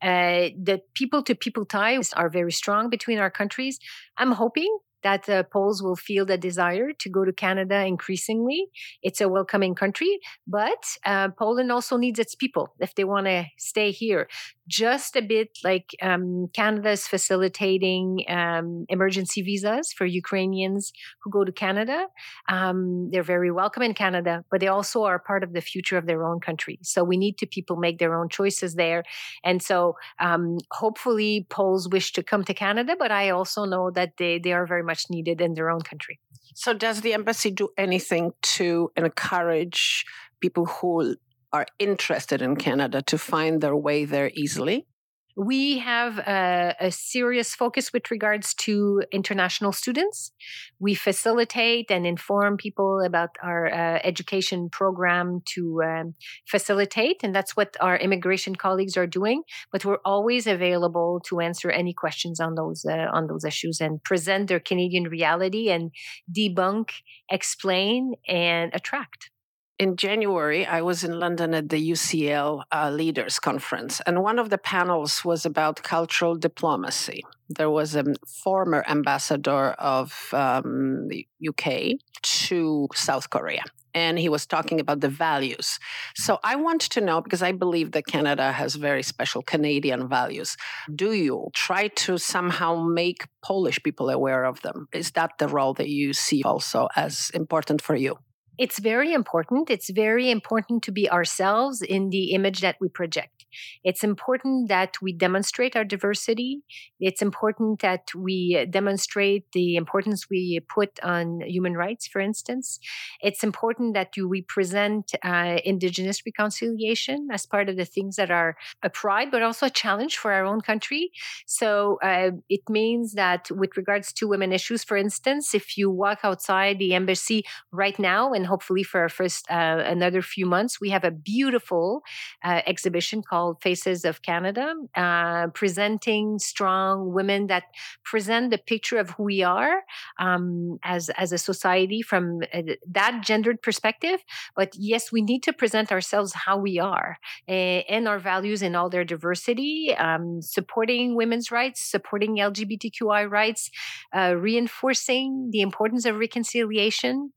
Uh, 0.00 0.50
the 0.60 0.82
people 0.94 1.22
to 1.22 1.34
people 1.34 1.64
ties 1.64 2.12
are 2.12 2.28
very 2.28 2.52
strong 2.52 2.90
between 2.90 3.18
our 3.18 3.30
countries. 3.30 3.78
I'm 4.16 4.32
hoping 4.32 4.78
that 5.02 5.28
uh, 5.28 5.42
Poles 5.44 5.82
will 5.82 5.96
feel 5.96 6.24
the 6.24 6.38
desire 6.38 6.92
to 6.98 7.08
go 7.08 7.24
to 7.24 7.32
Canada 7.32 7.84
increasingly. 7.84 8.66
It's 9.02 9.20
a 9.20 9.28
welcoming 9.28 9.74
country, 9.74 10.18
but 10.46 10.84
uh, 11.04 11.28
Poland 11.30 11.72
also 11.72 11.96
needs 11.96 12.18
its 12.18 12.34
people 12.34 12.74
if 12.80 12.94
they 12.94 13.04
want 13.04 13.26
to 13.26 13.46
stay 13.58 13.90
here 13.90 14.28
just 14.68 15.16
a 15.16 15.22
bit 15.22 15.58
like 15.64 15.90
um, 16.00 16.48
Canada 16.54 16.90
is 16.90 17.06
facilitating 17.06 18.24
um, 18.28 18.86
emergency 18.88 19.42
visas 19.42 19.92
for 19.92 20.06
Ukrainians 20.06 20.92
who 21.22 21.30
go 21.30 21.44
to 21.44 21.52
Canada. 21.52 22.06
Um, 22.48 23.10
they're 23.10 23.22
very 23.22 23.50
welcome 23.50 23.82
in 23.82 23.94
Canada, 23.94 24.44
but 24.50 24.60
they 24.60 24.68
also 24.68 25.02
are 25.02 25.18
part 25.18 25.42
of 25.42 25.52
the 25.52 25.60
future 25.60 25.98
of 25.98 26.06
their 26.06 26.24
own 26.24 26.40
country. 26.40 26.78
So 26.82 27.02
we 27.02 27.16
need 27.16 27.38
to 27.38 27.46
people 27.46 27.76
make 27.76 27.98
their 27.98 28.14
own 28.14 28.28
choices 28.28 28.74
there. 28.74 29.02
And 29.44 29.62
so 29.62 29.96
um, 30.20 30.58
hopefully 30.70 31.46
Poles 31.50 31.88
wish 31.88 32.12
to 32.12 32.22
come 32.22 32.44
to 32.44 32.54
Canada, 32.54 32.94
but 32.98 33.10
I 33.10 33.30
also 33.30 33.64
know 33.64 33.90
that 33.90 34.16
they, 34.18 34.38
they 34.38 34.52
are 34.52 34.66
very 34.66 34.82
much 34.82 34.91
needed 35.10 35.40
in 35.40 35.54
their 35.54 35.70
own 35.70 35.82
country. 35.82 36.18
So 36.54 36.74
does 36.74 37.00
the 37.00 37.14
embassy 37.14 37.50
do 37.50 37.68
anything 37.78 38.32
to 38.42 38.90
encourage 38.96 40.04
people 40.40 40.66
who 40.66 41.16
are 41.52 41.66
interested 41.78 42.42
in 42.42 42.56
Canada 42.56 43.02
to 43.02 43.18
find 43.18 43.60
their 43.60 43.76
way 43.76 44.04
there 44.04 44.30
easily? 44.34 44.86
We 45.34 45.78
have 45.78 46.18
a, 46.18 46.76
a, 46.78 46.90
serious 46.90 47.54
focus 47.54 47.90
with 47.92 48.10
regards 48.10 48.52
to 48.66 49.02
international 49.10 49.72
students. 49.72 50.30
We 50.78 50.94
facilitate 50.94 51.90
and 51.90 52.06
inform 52.06 52.58
people 52.58 53.00
about 53.00 53.30
our 53.42 53.66
uh, 53.66 54.00
education 54.04 54.68
program 54.68 55.40
to 55.54 55.82
um, 55.82 56.14
facilitate, 56.46 57.22
and 57.22 57.34
that's 57.34 57.56
what 57.56 57.76
our 57.80 57.96
immigration 57.96 58.56
colleagues 58.56 58.96
are 58.98 59.06
doing. 59.06 59.42
But 59.72 59.86
we're 59.86 60.04
always 60.04 60.46
available 60.46 61.20
to 61.28 61.40
answer 61.40 61.70
any 61.70 61.94
questions 61.94 62.38
on 62.38 62.54
those 62.54 62.84
uh, 62.84 63.08
on 63.10 63.26
those 63.26 63.44
issues 63.44 63.80
and 63.80 64.04
present 64.04 64.48
their 64.48 64.60
Canadian 64.60 65.04
reality 65.04 65.70
and 65.70 65.92
debunk, 66.30 66.90
explain, 67.30 68.14
and 68.28 68.70
attract 68.74 69.31
in 69.78 69.96
January, 69.96 70.66
I 70.66 70.82
was 70.82 71.02
in 71.02 71.18
London 71.18 71.54
at 71.54 71.68
the 71.68 71.90
UCL 71.90 72.64
uh, 72.70 72.90
Leaders 72.90 73.38
Conference, 73.38 74.00
and 74.06 74.22
one 74.22 74.38
of 74.38 74.50
the 74.50 74.58
panels 74.58 75.24
was 75.24 75.46
about 75.46 75.82
cultural 75.82 76.36
diplomacy. 76.36 77.24
There 77.48 77.70
was 77.70 77.96
a 77.96 78.04
former 78.44 78.84
ambassador 78.86 79.70
of 79.72 80.28
um, 80.32 81.08
the 81.08 81.26
UK 81.48 81.98
to 82.22 82.88
South 82.94 83.30
Korea, 83.30 83.64
and 83.94 84.18
he 84.18 84.28
was 84.28 84.46
talking 84.46 84.78
about 84.78 85.00
the 85.00 85.08
values. 85.08 85.78
So 86.14 86.38
I 86.44 86.56
want 86.56 86.82
to 86.82 87.00
know 87.00 87.20
because 87.20 87.42
I 87.42 87.52
believe 87.52 87.92
that 87.92 88.06
Canada 88.06 88.52
has 88.52 88.74
very 88.74 89.02
special 89.02 89.42
Canadian 89.42 90.08
values. 90.08 90.56
Do 90.94 91.12
you 91.12 91.48
try 91.54 91.88
to 91.88 92.18
somehow 92.18 92.84
make 92.84 93.26
Polish 93.42 93.82
people 93.82 94.10
aware 94.10 94.44
of 94.44 94.60
them? 94.62 94.88
Is 94.92 95.12
that 95.12 95.32
the 95.38 95.48
role 95.48 95.74
that 95.74 95.88
you 95.88 96.12
see 96.12 96.42
also 96.44 96.88
as 96.94 97.30
important 97.34 97.82
for 97.82 97.96
you? 97.96 98.18
It's 98.58 98.78
very 98.78 99.12
important. 99.12 99.70
It's 99.70 99.90
very 99.90 100.30
important 100.30 100.82
to 100.84 100.92
be 100.92 101.10
ourselves 101.10 101.82
in 101.82 102.10
the 102.10 102.32
image 102.32 102.60
that 102.60 102.76
we 102.80 102.88
project. 102.88 103.41
It's 103.84 104.04
important 104.04 104.68
that 104.68 104.96
we 105.02 105.12
demonstrate 105.12 105.76
our 105.76 105.84
diversity. 105.84 106.62
It's 107.00 107.22
important 107.22 107.80
that 107.80 108.08
we 108.16 108.66
demonstrate 108.70 109.44
the 109.52 109.76
importance 109.76 110.30
we 110.30 110.60
put 110.68 110.98
on 111.02 111.40
human 111.46 111.74
rights, 111.74 112.06
for 112.06 112.20
instance. 112.20 112.78
It's 113.20 113.42
important 113.42 113.94
that 113.94 114.16
you 114.16 114.28
represent 114.28 115.12
uh, 115.24 115.58
Indigenous 115.64 116.22
reconciliation 116.24 117.28
as 117.32 117.46
part 117.46 117.68
of 117.68 117.76
the 117.76 117.84
things 117.84 118.16
that 118.16 118.30
are 118.30 118.56
a 118.82 118.90
pride, 118.90 119.30
but 119.30 119.42
also 119.42 119.66
a 119.66 119.70
challenge 119.70 120.16
for 120.16 120.32
our 120.32 120.44
own 120.44 120.60
country. 120.60 121.10
So 121.46 121.98
uh, 122.02 122.30
it 122.48 122.62
means 122.68 123.14
that, 123.14 123.50
with 123.50 123.76
regards 123.76 124.12
to 124.14 124.28
women 124.28 124.52
issues, 124.52 124.84
for 124.84 124.96
instance, 124.96 125.54
if 125.54 125.76
you 125.76 125.90
walk 125.90 126.20
outside 126.22 126.78
the 126.78 126.94
embassy 126.94 127.44
right 127.70 127.98
now, 127.98 128.32
and 128.32 128.46
hopefully 128.46 128.82
for 128.82 129.00
our 129.00 129.08
first 129.08 129.50
uh, 129.50 129.82
another 129.84 130.22
few 130.22 130.46
months, 130.46 130.80
we 130.80 130.90
have 130.90 131.04
a 131.04 131.10
beautiful 131.10 132.02
uh, 132.44 132.60
exhibition 132.66 133.22
called 133.22 133.41
called 133.42 133.60
Faces 133.60 134.04
of 134.04 134.22
Canada, 134.22 134.74
uh, 134.96 135.48
presenting 135.48 136.38
strong 136.38 137.12
women 137.12 137.48
that 137.48 137.64
present 138.04 138.50
the 138.50 138.58
picture 138.58 138.98
of 138.98 139.10
who 139.10 139.24
we 139.24 139.42
are 139.42 139.82
um, 140.18 140.78
as 140.84 141.10
as 141.10 141.32
a 141.32 141.38
society 141.38 142.02
from 142.02 142.40
uh, 142.54 142.62
that 142.88 143.22
gendered 143.24 143.60
perspective. 143.62 144.20
But 144.54 144.70
yes, 144.78 145.10
we 145.10 145.22
need 145.22 145.42
to 145.42 145.52
present 145.52 145.90
ourselves 145.90 146.32
how 146.32 146.56
we 146.58 146.78
are 146.78 147.18
uh, 147.48 147.80
and 147.94 148.06
our 148.06 148.20
values 148.20 148.62
in 148.62 148.76
all 148.76 148.88
their 148.90 149.04
diversity, 149.04 149.94
um, 149.98 150.40
supporting 150.40 151.16
women's 151.16 151.50
rights, 151.50 151.80
supporting 151.94 152.36
LGBTQI 152.36 153.28
rights, 153.28 153.70
uh, 154.16 154.34
reinforcing 154.38 155.50
the 155.52 155.62
importance 155.62 156.04
of 156.06 156.16
reconciliation 156.18 157.32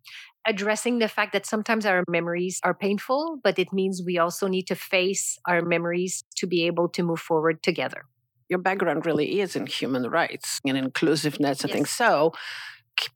addressing 0.45 0.99
the 0.99 1.07
fact 1.07 1.33
that 1.33 1.45
sometimes 1.45 1.85
our 1.85 2.03
memories 2.09 2.59
are 2.63 2.73
painful, 2.73 3.39
but 3.43 3.57
it 3.57 3.73
means 3.73 4.03
we 4.05 4.17
also 4.17 4.47
need 4.47 4.67
to 4.67 4.75
face 4.75 5.37
our 5.47 5.61
memories 5.61 6.23
to 6.37 6.47
be 6.47 6.65
able 6.65 6.89
to 6.89 7.03
move 7.03 7.19
forward 7.19 7.63
together. 7.63 8.05
Your 8.49 8.59
background 8.59 9.05
really 9.05 9.39
is 9.41 9.55
in 9.55 9.65
human 9.65 10.03
rights 10.03 10.59
and 10.65 10.77
inclusiveness 10.77 11.61
and 11.61 11.69
yes. 11.69 11.75
things. 11.75 11.89
So, 11.89 12.33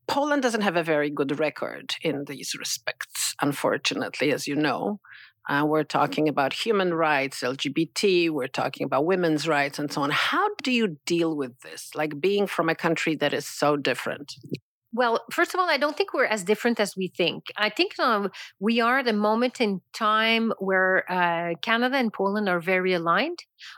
Poland 0.08 0.42
doesn't 0.42 0.62
have 0.62 0.76
a 0.76 0.84
very 0.84 1.10
good 1.10 1.39
record 1.39 1.96
in 2.02 2.26
these 2.26 2.54
respects, 2.56 3.36
unfortunately, 3.42 4.32
as 4.32 4.48
you 4.48 4.56
know. 4.56 5.00
Uh, 5.48 5.65
we're 5.65 5.84
talking 5.84 6.28
about 6.28 6.54
human 6.54 6.94
rights, 6.94 7.42
LGBT, 7.42 8.30
we're 8.30 8.48
talking 8.48 8.86
about 8.86 9.06
women's 9.06 9.48
rights, 9.48 9.80
and 9.80 9.92
so 9.92 10.02
on. 10.02 10.12
How 10.12 10.48
do 10.63 10.72
you 10.72 10.98
deal 11.06 11.36
with 11.36 11.60
this? 11.62 11.92
Like 11.96 12.20
being 12.20 12.46
from 12.46 12.70
a 12.70 12.76
country 12.76 13.15
that 13.15 13.34
is 13.34 13.48
so 13.48 13.78
different? 13.78 14.36
Well, 14.91 15.23
first 15.32 15.54
of 15.54 15.60
all, 15.60 15.69
I 15.69 15.78
don't 15.78 15.95
think 15.95 16.13
we're 16.13 16.25
as 16.25 16.43
different 16.43 16.80
as 16.80 16.95
we 16.97 17.10
think. 17.15 17.52
I 17.56 17.69
think 17.69 17.99
um, 17.99 18.32
we 18.60 18.82
are 18.82 18.99
at 18.99 19.08
a 19.08 19.13
moment 19.13 19.62
in 19.62 19.82
time 19.93 20.52
where 20.58 21.04
uh, 21.12 21.54
Canada 21.62 21.97
and 21.97 22.12
Poland 22.12 22.49
are 22.49 22.60
very 22.60 22.93
aligned 22.93 23.38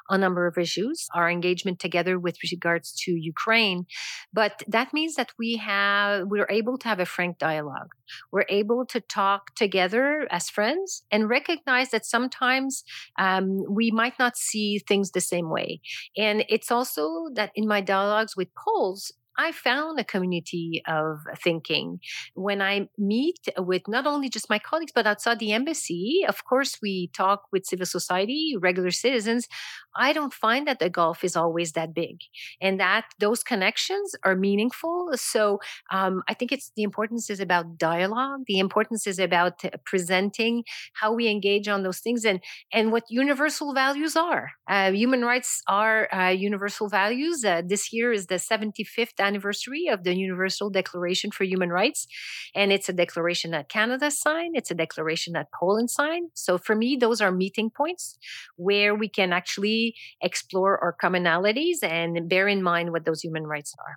on 0.09 0.19
a 0.19 0.21
number 0.21 0.47
of 0.47 0.57
issues, 0.57 1.07
our 1.13 1.29
engagement 1.29 1.79
together 1.79 2.17
with 2.17 2.37
regards 2.49 2.93
to 3.03 3.11
Ukraine. 3.11 3.87
But 4.31 4.63
that 4.67 4.93
means 4.93 5.15
that 5.15 5.33
we 5.37 5.57
have, 5.57 6.27
we're 6.27 6.47
able 6.49 6.77
to 6.77 6.87
have 6.87 7.01
a 7.01 7.05
frank 7.05 7.37
dialogue. 7.39 7.91
We're 8.31 8.45
able 8.47 8.85
to 8.85 9.01
talk 9.01 9.53
together 9.55 10.27
as 10.31 10.49
friends 10.49 11.03
and 11.11 11.27
recognize 11.27 11.89
that 11.89 12.05
sometimes 12.05 12.83
um, 13.19 13.65
we 13.69 13.91
might 13.91 14.17
not 14.17 14.37
see 14.37 14.79
things 14.79 15.11
the 15.11 15.21
same 15.21 15.49
way. 15.49 15.81
And 16.15 16.45
it's 16.47 16.71
also 16.71 17.27
that 17.33 17.51
in 17.53 17.67
my 17.67 17.81
dialogues 17.81 18.37
with 18.37 18.47
Poles, 18.55 19.11
I 19.37 19.51
found 19.51 19.99
a 19.99 20.03
community 20.03 20.83
of 20.87 21.19
thinking. 21.43 21.99
When 22.35 22.61
I 22.61 22.89
meet 22.97 23.39
with 23.57 23.83
not 23.87 24.05
only 24.05 24.29
just 24.29 24.49
my 24.49 24.59
colleagues, 24.59 24.91
but 24.93 25.07
outside 25.07 25.39
the 25.39 25.53
embassy, 25.53 26.25
of 26.27 26.43
course, 26.45 26.77
we 26.81 27.09
talk 27.15 27.43
with 27.51 27.65
civil 27.65 27.85
society, 27.85 28.55
regular 28.59 28.91
citizens. 28.91 29.47
I 29.95 30.13
don't 30.13 30.33
find 30.33 30.67
that 30.67 30.79
the 30.79 30.89
Gulf 30.89 31.23
is 31.23 31.35
always 31.35 31.73
that 31.73 31.93
big 31.93 32.21
and 32.61 32.79
that 32.79 33.05
those 33.19 33.43
connections 33.43 34.13
are 34.23 34.35
meaningful. 34.35 35.09
So 35.15 35.59
um, 35.91 36.23
I 36.27 36.33
think 36.33 36.51
it's 36.51 36.71
the 36.75 36.83
importance 36.83 37.29
is 37.29 37.39
about 37.39 37.77
dialogue. 37.77 38.41
The 38.47 38.59
importance 38.59 39.07
is 39.07 39.19
about 39.19 39.61
presenting 39.85 40.63
how 40.93 41.13
we 41.13 41.27
engage 41.27 41.67
on 41.67 41.83
those 41.83 41.99
things 41.99 42.25
and, 42.25 42.41
and 42.71 42.91
what 42.91 43.03
universal 43.09 43.73
values 43.73 44.15
are. 44.15 44.51
Uh, 44.69 44.91
human 44.91 45.21
rights 45.21 45.61
are 45.67 46.13
uh, 46.13 46.29
universal 46.29 46.87
values. 46.87 47.43
Uh, 47.43 47.61
this 47.65 47.91
year 47.91 48.13
is 48.13 48.27
the 48.27 48.35
75th 48.35 49.19
anniversary 49.19 49.87
of 49.87 50.03
the 50.03 50.15
Universal 50.15 50.69
Declaration 50.69 51.31
for 51.31 51.43
Human 51.43 51.69
Rights. 51.69 52.07
And 52.55 52.71
it's 52.71 52.89
a 52.89 52.93
declaration 52.93 53.51
that 53.51 53.69
Canada 53.69 54.11
signed, 54.11 54.55
it's 54.55 54.71
a 54.71 54.75
declaration 54.75 55.33
that 55.33 55.47
Poland 55.57 55.89
signed. 55.89 56.29
So 56.33 56.57
for 56.57 56.75
me, 56.75 56.95
those 56.95 57.21
are 57.21 57.31
meeting 57.31 57.69
points 57.69 58.17
where 58.55 58.93
we 58.95 59.09
can 59.09 59.33
actually 59.33 59.80
explore 60.21 60.73
our 60.83 60.95
commonalities 61.03 61.77
and 61.81 62.29
bear 62.29 62.47
in 62.47 62.61
mind 62.61 62.91
what 62.91 63.05
those 63.05 63.21
human 63.21 63.45
rights 63.45 63.73
are. 63.79 63.95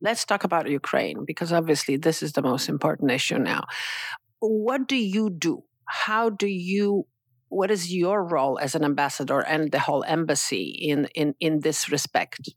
Let's 0.00 0.24
talk 0.24 0.44
about 0.44 0.68
Ukraine 0.68 1.24
because 1.24 1.52
obviously 1.52 1.96
this 1.96 2.22
is 2.22 2.32
the 2.32 2.42
most 2.42 2.68
important 2.68 3.10
issue 3.10 3.38
now. 3.38 3.62
What 4.40 4.86
do 4.86 4.96
you 4.96 5.30
do? 5.30 5.62
How 5.86 6.30
do 6.30 6.46
you 6.46 7.06
what 7.48 7.70
is 7.70 7.94
your 7.94 8.24
role 8.24 8.58
as 8.58 8.74
an 8.74 8.84
ambassador 8.84 9.40
and 9.40 9.70
the 9.70 9.78
whole 9.78 10.04
embassy 10.04 10.64
in 10.90 11.08
in 11.14 11.34
in 11.40 11.60
this 11.60 11.88
respect? 11.88 12.50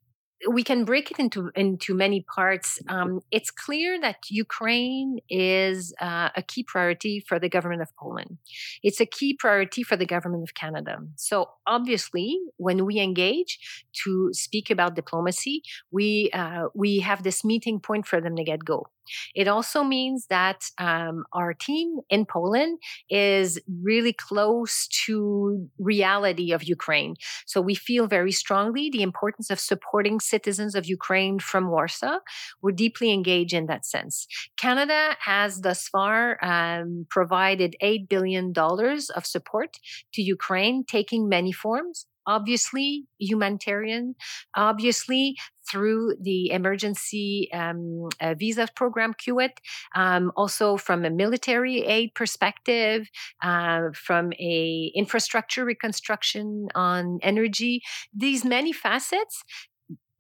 We 0.50 0.64
can 0.64 0.86
break 0.86 1.10
it 1.12 1.20
into 1.20 1.52
into 1.56 1.94
many 1.94 2.22
parts. 2.22 2.80
Um, 2.88 3.22
it's 3.32 3.50
clear 3.50 4.00
that 4.02 4.18
Ukraine 4.30 5.20
is 5.30 5.94
uh, 6.00 6.30
a 6.36 6.42
key 6.42 6.64
priority 6.64 7.20
for 7.20 7.40
the 7.40 7.50
government 7.50 7.82
of 7.82 7.90
Poland. 7.98 8.38
It's 8.84 9.02
a 9.02 9.06
key 9.06 9.34
priority 9.34 9.84
for 9.84 9.98
the 9.98 10.06
government 10.06 10.44
of 10.44 10.54
Canada. 10.54 11.00
So 11.16 11.50
obviously, 11.66 12.38
when 12.58 12.86
we 12.86 13.00
engage 13.00 13.60
to 14.04 14.30
speak 14.34 14.70
about 14.70 14.96
diplomacy, 14.96 15.64
we 15.92 16.30
uh, 16.34 16.68
we 16.76 17.00
have 17.00 17.24
this 17.24 17.44
meeting 17.44 17.80
point 17.80 18.06
for 18.06 18.22
them 18.22 18.36
to 18.36 18.44
get 18.44 18.64
go. 18.64 18.88
It 19.36 19.48
also 19.48 19.84
means 19.84 20.28
that 20.28 20.70
um, 20.78 21.26
our 21.34 21.54
team 21.54 22.00
in 22.10 22.26
Poland 22.26 22.80
is 23.10 23.60
really 23.82 24.14
close 24.14 24.88
to 25.06 25.70
reality 25.78 26.52
of 26.52 26.64
Ukraine. 26.64 27.16
So 27.46 27.62
we 27.62 27.76
feel 27.76 28.08
very 28.08 28.32
strongly 28.32 28.90
the 28.90 29.02
importance 29.02 29.50
of 29.50 29.60
supporting 29.60 30.20
citizens 30.20 30.76
of 30.76 30.86
Ukraine 30.86 31.40
from 31.40 31.70
Warsaw. 31.70 32.20
We're 32.62 32.72
deeply 32.72 33.12
engaged 33.12 33.54
in 33.54 33.68
that 33.68 33.86
sense. 33.86 34.28
Canada 34.58 35.16
has 35.20 35.62
thus 35.62 35.88
far 35.88 36.44
um, 36.44 37.06
provided 37.10 37.76
$8 37.82 38.10
billion 38.10 38.54
of 38.58 39.26
support 39.26 39.78
to 40.14 40.22
Ukraine, 40.22 40.84
taking 40.84 41.30
many 41.30 41.52
forms 41.52 42.06
obviously 42.28 43.06
humanitarian, 43.20 44.16
obviously 44.56 45.36
through 45.70 46.16
the 46.22 46.52
emergency 46.52 47.50
um, 47.54 48.08
uh, 48.22 48.34
visa 48.36 48.68
program 48.76 49.14
CUAET, 49.14 49.58
um, 49.96 50.32
also 50.36 50.78
from 50.78 51.04
a 51.04 51.10
military 51.10 51.84
aid 51.84 52.14
perspective, 52.14 53.10
uh, 53.44 53.90
from 53.94 54.32
a 54.34 54.92
infrastructure 54.96 55.66
reconstruction 55.66 56.68
on 56.76 57.20
energy, 57.22 57.82
these 58.14 58.46
many 58.46 58.72
facets 58.72 59.44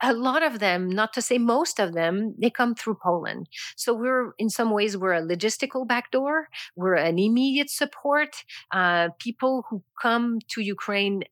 a 0.01 0.13
lot 0.13 0.43
of 0.43 0.59
them, 0.59 0.89
not 0.89 1.13
to 1.13 1.21
say 1.21 1.37
most 1.37 1.79
of 1.79 1.93
them, 1.93 2.35
they 2.39 2.49
come 2.49 2.75
through 2.75 2.97
Poland. 3.01 3.49
So 3.75 3.93
we're 3.93 4.33
in 4.37 4.49
some 4.49 4.71
ways 4.71 4.95
we're 4.95 5.13
a 5.13 5.21
logistical 5.21 5.87
backdoor. 5.87 6.49
We're 6.75 6.95
an 6.95 7.17
immediate 7.17 7.69
support. 7.69 8.43
Uh, 8.71 9.09
people 9.19 9.65
who 9.69 9.83
come 10.01 10.39
to 10.49 10.61
Ukraine 10.61 11.23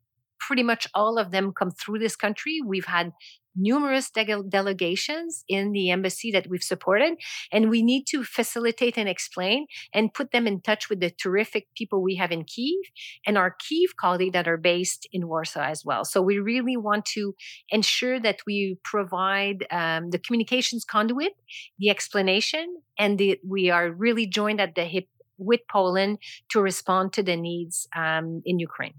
pretty 0.46 0.64
much 0.64 0.88
all 0.94 1.18
of 1.18 1.32
them 1.32 1.52
come 1.52 1.72
through 1.72 2.00
this 2.00 2.16
country. 2.16 2.60
We've 2.66 2.86
had 2.86 3.12
numerous 3.56 4.12
de- 4.12 4.44
delegations 4.50 5.44
in 5.48 5.72
the 5.72 5.90
embassy 5.90 6.30
that 6.32 6.48
we've 6.50 6.64
supported, 6.64 7.14
and 7.52 7.70
we 7.70 7.82
need 7.82 8.04
to 8.06 8.24
facilitate 8.24 8.98
and 8.98 9.08
explain 9.08 9.66
and 9.94 10.14
put 10.14 10.32
them 10.32 10.46
in 10.46 10.62
touch 10.62 10.90
with 10.90 11.00
the 11.00 11.10
terrific 11.10 11.68
people 11.76 12.04
we 12.04 12.16
have 12.16 12.32
in 12.32 12.44
Kiev 12.44 12.84
and 13.26 13.38
our 13.38 13.56
Kiev 13.68 13.96
colleagues 13.96 14.34
that 14.34 14.48
are 14.48 14.58
based 14.58 15.08
in 15.12 15.28
Warsaw 15.28 15.64
as 15.64 15.84
well. 15.86 16.04
So 16.06 16.22
we 16.22 16.38
really 16.38 16.78
want 16.78 17.06
to 17.18 17.34
ensure 17.70 18.20
that 18.20 18.40
we 18.46 18.78
provide 18.84 19.66
um, 19.72 20.10
the 20.10 20.20
communications 20.20 20.84
conduit, 20.84 21.34
the 21.80 21.90
explanation, 21.90 22.76
and 23.00 23.18
the, 23.18 23.40
we 23.48 23.70
are 23.70 23.90
really 23.90 24.28
joined 24.28 24.60
at 24.60 24.76
the 24.76 24.86
hip 24.86 25.08
with 25.38 25.62
Poland 25.70 26.18
to 26.50 26.62
respond 26.62 27.14
to 27.14 27.24
the 27.24 27.36
needs 27.36 27.88
um, 27.96 28.42
in 28.46 28.60
Ukraine. 28.60 28.96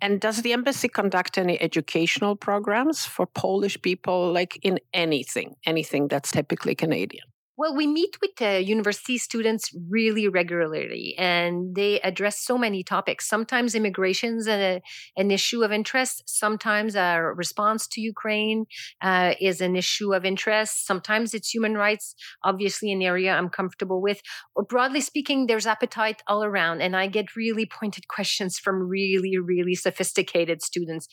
And 0.00 0.20
does 0.20 0.42
the 0.42 0.52
embassy 0.52 0.88
conduct 0.88 1.38
any 1.38 1.60
educational 1.60 2.36
programs 2.36 3.04
for 3.04 3.26
Polish 3.26 3.80
people, 3.82 4.32
like 4.32 4.58
in 4.62 4.78
anything, 4.92 5.56
anything 5.66 6.08
that's 6.08 6.30
typically 6.30 6.74
Canadian? 6.74 7.24
Well, 7.60 7.76
we 7.76 7.86
meet 7.86 8.16
with 8.22 8.40
uh, 8.40 8.56
university 8.56 9.18
students 9.18 9.70
really 9.90 10.26
regularly, 10.28 11.14
and 11.18 11.74
they 11.74 12.00
address 12.00 12.40
so 12.40 12.56
many 12.56 12.82
topics. 12.82 13.28
Sometimes 13.28 13.74
immigration's 13.74 14.48
a, 14.48 14.80
an 15.18 15.30
issue 15.30 15.62
of 15.62 15.70
interest. 15.70 16.22
Sometimes 16.24 16.96
our 16.96 17.34
response 17.34 17.86
to 17.88 18.00
Ukraine 18.00 18.64
uh, 19.02 19.34
is 19.42 19.60
an 19.60 19.76
issue 19.76 20.14
of 20.14 20.24
interest. 20.24 20.86
Sometimes 20.86 21.34
it's 21.34 21.52
human 21.52 21.74
rights, 21.74 22.14
obviously 22.44 22.92
an 22.92 23.02
area 23.02 23.34
I'm 23.34 23.50
comfortable 23.50 24.00
with. 24.00 24.22
But 24.56 24.70
broadly 24.70 25.02
speaking, 25.02 25.46
there's 25.46 25.66
appetite 25.66 26.22
all 26.26 26.42
around, 26.42 26.80
and 26.80 26.96
I 26.96 27.08
get 27.08 27.36
really 27.36 27.66
pointed 27.66 28.08
questions 28.16 28.58
from 28.58 28.88
really, 28.88 29.36
really 29.36 29.74
sophisticated 29.74 30.62
students. 30.62 31.08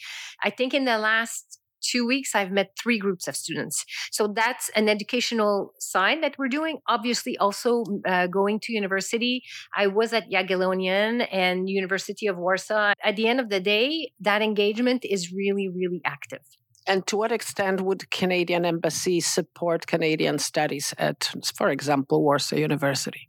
I 0.45 0.49
think 0.51 0.73
in 0.73 0.85
the 0.85 0.97
last 0.97 1.59
two 1.81 2.05
weeks, 2.05 2.35
I've 2.35 2.51
met 2.51 2.71
three 2.81 2.99
groups 2.99 3.27
of 3.27 3.35
students. 3.35 3.85
So 4.11 4.27
that's 4.27 4.69
an 4.75 4.89
educational 4.89 5.73
side 5.79 6.23
that 6.23 6.37
we're 6.37 6.47
doing. 6.47 6.79
Obviously, 6.87 7.37
also 7.37 7.83
uh, 8.07 8.27
going 8.27 8.59
to 8.61 8.73
university. 8.73 9.43
I 9.75 9.87
was 9.87 10.13
at 10.13 10.29
Jagiellonian 10.31 11.27
and 11.31 11.69
University 11.69 12.27
of 12.27 12.37
Warsaw. 12.37 12.93
At 13.03 13.15
the 13.15 13.27
end 13.27 13.39
of 13.39 13.49
the 13.49 13.59
day, 13.59 14.11
that 14.19 14.41
engagement 14.41 15.05
is 15.05 15.31
really, 15.31 15.69
really 15.69 16.01
active. 16.05 16.41
And 16.87 17.05
to 17.07 17.17
what 17.17 17.33
extent 17.33 17.81
would 17.81 18.09
Canadian 18.11 18.65
Embassy 18.65 19.19
support 19.19 19.87
Canadian 19.87 20.39
studies 20.39 20.93
at, 20.97 21.31
for 21.55 21.69
example, 21.69 22.23
Warsaw 22.23 22.55
University? 22.55 23.27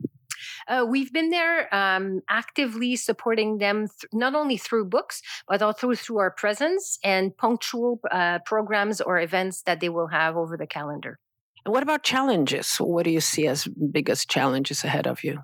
Uh, 0.69 0.85
we've 0.87 1.13
been 1.13 1.31
there 1.31 1.75
um, 1.75 2.21
actively 2.29 2.95
supporting 2.95 3.59
them 3.59 3.89
th- 3.89 4.11
not 4.13 4.35
only 4.35 4.59
through 4.59 4.85
books, 4.85 5.23
but 5.49 5.63
also 5.63 5.95
through 5.95 6.19
our 6.19 6.31
presence 6.31 6.99
and 7.03 7.35
punctual 7.37 8.01
uh, 8.11 8.39
programs 8.45 9.01
or 9.01 9.19
events 9.19 9.63
that 9.63 9.81
they 9.81 9.89
will 9.89 10.09
have 10.09 10.37
over 10.37 10.57
the 10.57 10.67
calendar. 10.67 11.19
And 11.65 11.73
what 11.73 11.83
about 11.83 12.03
challenges? 12.03 12.77
What 12.77 13.05
do 13.05 13.11
you 13.11 13.21
see 13.21 13.47
as 13.47 13.67
biggest 13.67 14.29
challenges 14.29 14.85
ahead 14.85 15.07
of 15.07 15.25
you? 15.25 15.41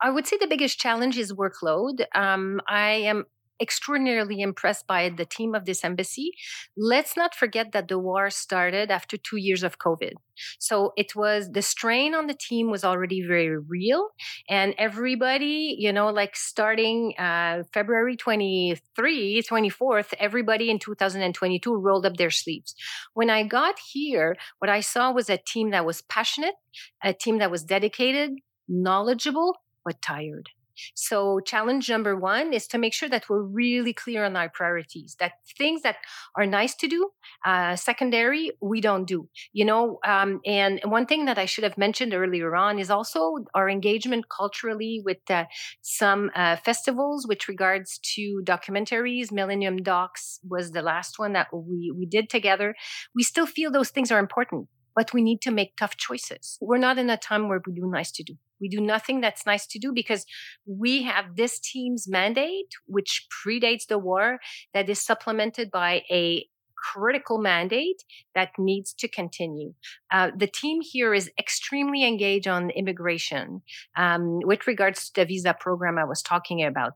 I 0.00 0.10
would 0.10 0.26
say 0.26 0.36
the 0.38 0.46
biggest 0.46 0.78
challenge 0.78 1.16
is 1.16 1.32
workload. 1.32 2.04
Um, 2.14 2.60
I 2.68 2.90
am 2.90 3.24
extraordinarily 3.60 4.40
impressed 4.40 4.86
by 4.86 5.08
the 5.08 5.24
team 5.24 5.54
of 5.54 5.64
this 5.64 5.84
embassy. 5.84 6.32
Let's 6.76 7.16
not 7.16 7.34
forget 7.34 7.72
that 7.72 7.88
the 7.88 7.98
war 7.98 8.30
started 8.30 8.90
after 8.90 9.16
two 9.16 9.36
years 9.36 9.62
of 9.62 9.78
COVID. 9.78 10.12
So 10.58 10.92
it 10.96 11.14
was 11.14 11.52
the 11.52 11.62
strain 11.62 12.14
on 12.14 12.26
the 12.26 12.34
team 12.34 12.70
was 12.70 12.84
already 12.84 13.22
very 13.22 13.56
real. 13.56 14.08
And 14.48 14.74
everybody, 14.78 15.76
you 15.78 15.92
know, 15.92 16.08
like 16.08 16.36
starting 16.36 17.14
uh, 17.18 17.62
February 17.72 18.16
23, 18.16 19.42
24th, 19.42 20.14
everybody 20.18 20.70
in 20.70 20.78
2022 20.78 21.74
rolled 21.74 22.06
up 22.06 22.16
their 22.16 22.30
sleeves. 22.30 22.74
When 23.14 23.30
I 23.30 23.44
got 23.44 23.76
here, 23.92 24.36
what 24.58 24.68
I 24.68 24.80
saw 24.80 25.12
was 25.12 25.30
a 25.30 25.38
team 25.38 25.70
that 25.70 25.86
was 25.86 26.02
passionate, 26.02 26.54
a 27.02 27.12
team 27.12 27.38
that 27.38 27.50
was 27.50 27.62
dedicated, 27.62 28.32
knowledgeable, 28.68 29.58
but 29.84 30.00
tired. 30.02 30.48
So, 30.94 31.40
challenge 31.40 31.88
number 31.88 32.16
one 32.16 32.52
is 32.52 32.66
to 32.68 32.78
make 32.78 32.94
sure 32.94 33.08
that 33.08 33.28
we're 33.28 33.42
really 33.42 33.92
clear 33.92 34.24
on 34.24 34.36
our 34.36 34.48
priorities, 34.48 35.16
that 35.20 35.32
things 35.56 35.82
that 35.82 35.96
are 36.36 36.46
nice 36.46 36.74
to 36.76 36.88
do, 36.88 37.10
uh, 37.44 37.76
secondary, 37.76 38.52
we 38.60 38.80
don't 38.80 39.04
do. 39.06 39.28
You 39.52 39.64
know, 39.64 39.98
um, 40.04 40.40
and 40.44 40.80
one 40.84 41.06
thing 41.06 41.24
that 41.26 41.38
I 41.38 41.44
should 41.46 41.64
have 41.64 41.78
mentioned 41.78 42.14
earlier 42.14 42.54
on 42.56 42.78
is 42.78 42.90
also 42.90 43.36
our 43.54 43.68
engagement 43.68 44.26
culturally 44.28 45.02
with 45.04 45.18
uh, 45.30 45.44
some 45.82 46.30
uh, 46.34 46.56
festivals 46.56 47.26
with 47.26 47.48
regards 47.48 47.98
to 48.14 48.42
documentaries. 48.44 49.32
Millennium 49.32 49.78
Docs 49.78 50.40
was 50.48 50.72
the 50.72 50.82
last 50.82 51.18
one 51.18 51.32
that 51.34 51.48
we, 51.52 51.92
we 51.96 52.06
did 52.06 52.28
together. 52.28 52.74
We 53.14 53.22
still 53.22 53.46
feel 53.46 53.70
those 53.70 53.90
things 53.90 54.10
are 54.10 54.18
important 54.18 54.68
but 54.94 55.12
we 55.12 55.22
need 55.22 55.40
to 55.42 55.50
make 55.50 55.76
tough 55.76 55.96
choices. 55.96 56.58
We're 56.60 56.78
not 56.78 56.98
in 56.98 57.10
a 57.10 57.16
time 57.16 57.48
where 57.48 57.60
we 57.66 57.72
do 57.72 57.86
nice 57.86 58.10
to 58.12 58.22
do. 58.22 58.34
We 58.60 58.68
do 58.68 58.80
nothing 58.80 59.20
that's 59.20 59.46
nice 59.46 59.66
to 59.68 59.78
do 59.78 59.92
because 59.92 60.24
we 60.66 61.02
have 61.02 61.36
this 61.36 61.58
team's 61.58 62.08
mandate, 62.08 62.72
which 62.86 63.26
predates 63.30 63.86
the 63.86 63.98
war, 63.98 64.38
that 64.72 64.88
is 64.88 65.00
supplemented 65.00 65.70
by 65.70 66.02
a 66.10 66.46
critical 66.92 67.38
mandate 67.38 68.02
that 68.34 68.50
needs 68.58 68.92
to 68.92 69.08
continue. 69.08 69.72
Uh, 70.12 70.30
the 70.36 70.46
team 70.46 70.80
here 70.82 71.14
is 71.14 71.30
extremely 71.38 72.04
engaged 72.04 72.46
on 72.46 72.70
immigration 72.70 73.62
um, 73.96 74.40
with 74.42 74.66
regards 74.66 75.10
to 75.10 75.20
the 75.20 75.26
visa 75.26 75.54
program 75.58 75.98
I 75.98 76.04
was 76.04 76.22
talking 76.22 76.62
about. 76.62 76.92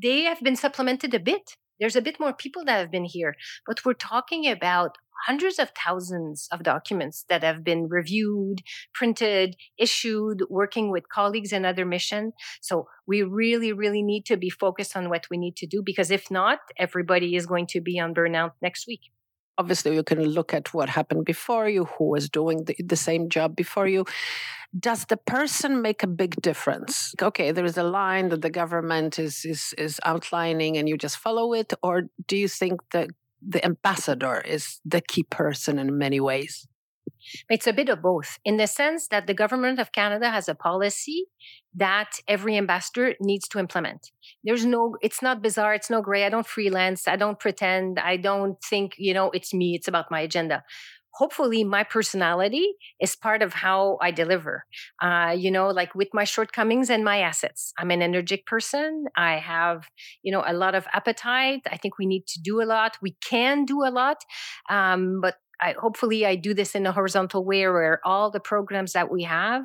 They 0.00 0.22
have 0.22 0.40
been 0.40 0.56
supplemented 0.56 1.14
a 1.14 1.20
bit. 1.20 1.56
There's 1.80 1.96
a 1.96 2.02
bit 2.02 2.20
more 2.20 2.32
people 2.32 2.64
that 2.66 2.78
have 2.78 2.90
been 2.90 3.04
here, 3.04 3.34
but 3.66 3.84
we're 3.84 3.94
talking 3.94 4.46
about 4.46 4.98
hundreds 5.26 5.58
of 5.58 5.70
thousands 5.70 6.48
of 6.52 6.62
documents 6.62 7.24
that 7.28 7.42
have 7.42 7.62
been 7.64 7.88
reviewed, 7.88 8.62
printed, 8.94 9.56
issued, 9.78 10.42
working 10.48 10.90
with 10.90 11.08
colleagues 11.08 11.52
in 11.52 11.64
other 11.64 11.84
missions. 11.84 12.32
So 12.60 12.86
we 13.06 13.22
really, 13.22 13.72
really 13.72 14.02
need 14.02 14.24
to 14.26 14.36
be 14.36 14.50
focused 14.50 14.96
on 14.96 15.10
what 15.10 15.26
we 15.30 15.36
need 15.36 15.56
to 15.56 15.66
do 15.66 15.82
because 15.84 16.10
if 16.10 16.30
not, 16.30 16.60
everybody 16.78 17.36
is 17.36 17.46
going 17.46 17.66
to 17.68 17.80
be 17.80 17.98
on 17.98 18.14
burnout 18.14 18.52
next 18.62 18.86
week. 18.86 19.00
Obviously, 19.58 19.94
you 19.94 20.02
can 20.02 20.24
look 20.24 20.54
at 20.54 20.72
what 20.72 20.88
happened 20.88 21.24
before 21.24 21.68
you, 21.68 21.84
who 21.84 22.10
was 22.10 22.28
doing 22.28 22.64
the, 22.64 22.76
the 22.82 22.96
same 22.96 23.28
job 23.28 23.54
before 23.54 23.86
you. 23.86 24.04
Does 24.78 25.04
the 25.06 25.16
person 25.16 25.82
make 25.82 26.02
a 26.02 26.06
big 26.06 26.40
difference? 26.40 27.14
Okay, 27.20 27.50
there 27.50 27.64
is 27.64 27.76
a 27.76 27.82
line 27.82 28.28
that 28.28 28.42
the 28.42 28.50
government 28.50 29.18
is, 29.18 29.44
is, 29.44 29.74
is 29.76 30.00
outlining 30.04 30.76
and 30.76 30.88
you 30.88 30.96
just 30.96 31.18
follow 31.18 31.52
it, 31.52 31.72
or 31.82 32.04
do 32.26 32.36
you 32.36 32.48
think 32.48 32.80
that 32.92 33.10
the 33.46 33.64
ambassador 33.64 34.40
is 34.40 34.80
the 34.84 35.00
key 35.00 35.24
person 35.24 35.78
in 35.78 35.98
many 35.98 36.20
ways? 36.20 36.66
It's 37.48 37.66
a 37.66 37.72
bit 37.72 37.88
of 37.88 38.02
both 38.02 38.38
in 38.44 38.56
the 38.56 38.66
sense 38.66 39.08
that 39.08 39.26
the 39.26 39.34
government 39.34 39.78
of 39.78 39.92
Canada 39.92 40.30
has 40.30 40.48
a 40.48 40.54
policy 40.54 41.26
that 41.74 42.18
every 42.26 42.56
ambassador 42.56 43.14
needs 43.20 43.46
to 43.48 43.58
implement. 43.58 44.10
There's 44.42 44.64
no, 44.64 44.96
it's 45.02 45.22
not 45.22 45.42
bizarre, 45.42 45.74
it's 45.74 45.90
no 45.90 46.02
gray. 46.02 46.24
I 46.24 46.28
don't 46.28 46.46
freelance, 46.46 47.06
I 47.06 47.16
don't 47.16 47.38
pretend, 47.38 47.98
I 47.98 48.16
don't 48.16 48.56
think, 48.62 48.94
you 48.98 49.14
know, 49.14 49.30
it's 49.30 49.54
me, 49.54 49.74
it's 49.74 49.88
about 49.88 50.10
my 50.10 50.20
agenda 50.20 50.64
hopefully 51.12 51.64
my 51.64 51.84
personality 51.84 52.74
is 53.00 53.16
part 53.16 53.42
of 53.42 53.52
how 53.52 53.98
I 54.00 54.10
deliver. 54.10 54.64
Uh, 55.02 55.34
you 55.36 55.50
know, 55.50 55.68
like 55.68 55.94
with 55.94 56.08
my 56.12 56.24
shortcomings 56.24 56.90
and 56.90 57.04
my 57.04 57.20
assets. 57.20 57.72
I'm 57.78 57.90
an 57.90 58.02
energetic 58.02 58.46
person. 58.46 59.06
I 59.16 59.36
have, 59.38 59.88
you 60.22 60.32
know, 60.32 60.44
a 60.46 60.54
lot 60.54 60.74
of 60.74 60.86
appetite. 60.92 61.62
I 61.70 61.76
think 61.76 61.98
we 61.98 62.06
need 62.06 62.26
to 62.28 62.40
do 62.40 62.62
a 62.62 62.64
lot. 62.64 62.96
We 63.02 63.16
can 63.22 63.64
do 63.64 63.82
a 63.84 63.90
lot. 63.90 64.24
Um, 64.68 65.20
but 65.20 65.36
I, 65.60 65.74
hopefully 65.78 66.24
I 66.26 66.36
do 66.36 66.54
this 66.54 66.74
in 66.74 66.86
a 66.86 66.92
horizontal 66.92 67.44
way 67.44 67.66
where 67.68 68.00
all 68.04 68.30
the 68.30 68.40
programs 68.40 68.92
that 68.92 69.10
we 69.10 69.24
have 69.24 69.64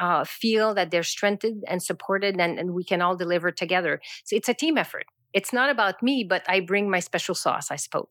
uh, 0.00 0.24
feel 0.24 0.74
that 0.74 0.90
they're 0.90 1.02
strengthened 1.02 1.64
and 1.68 1.82
supported 1.82 2.40
and, 2.40 2.58
and 2.58 2.72
we 2.72 2.84
can 2.84 3.00
all 3.02 3.16
deliver 3.16 3.50
together. 3.50 4.00
So 4.24 4.36
it's 4.36 4.48
a 4.48 4.54
team 4.54 4.78
effort. 4.78 5.06
It's 5.32 5.52
not 5.52 5.70
about 5.70 6.02
me, 6.02 6.24
but 6.24 6.44
I 6.48 6.60
bring 6.60 6.88
my 6.88 7.00
special 7.00 7.34
sauce, 7.34 7.70
I 7.70 7.76
suppose. 7.76 8.08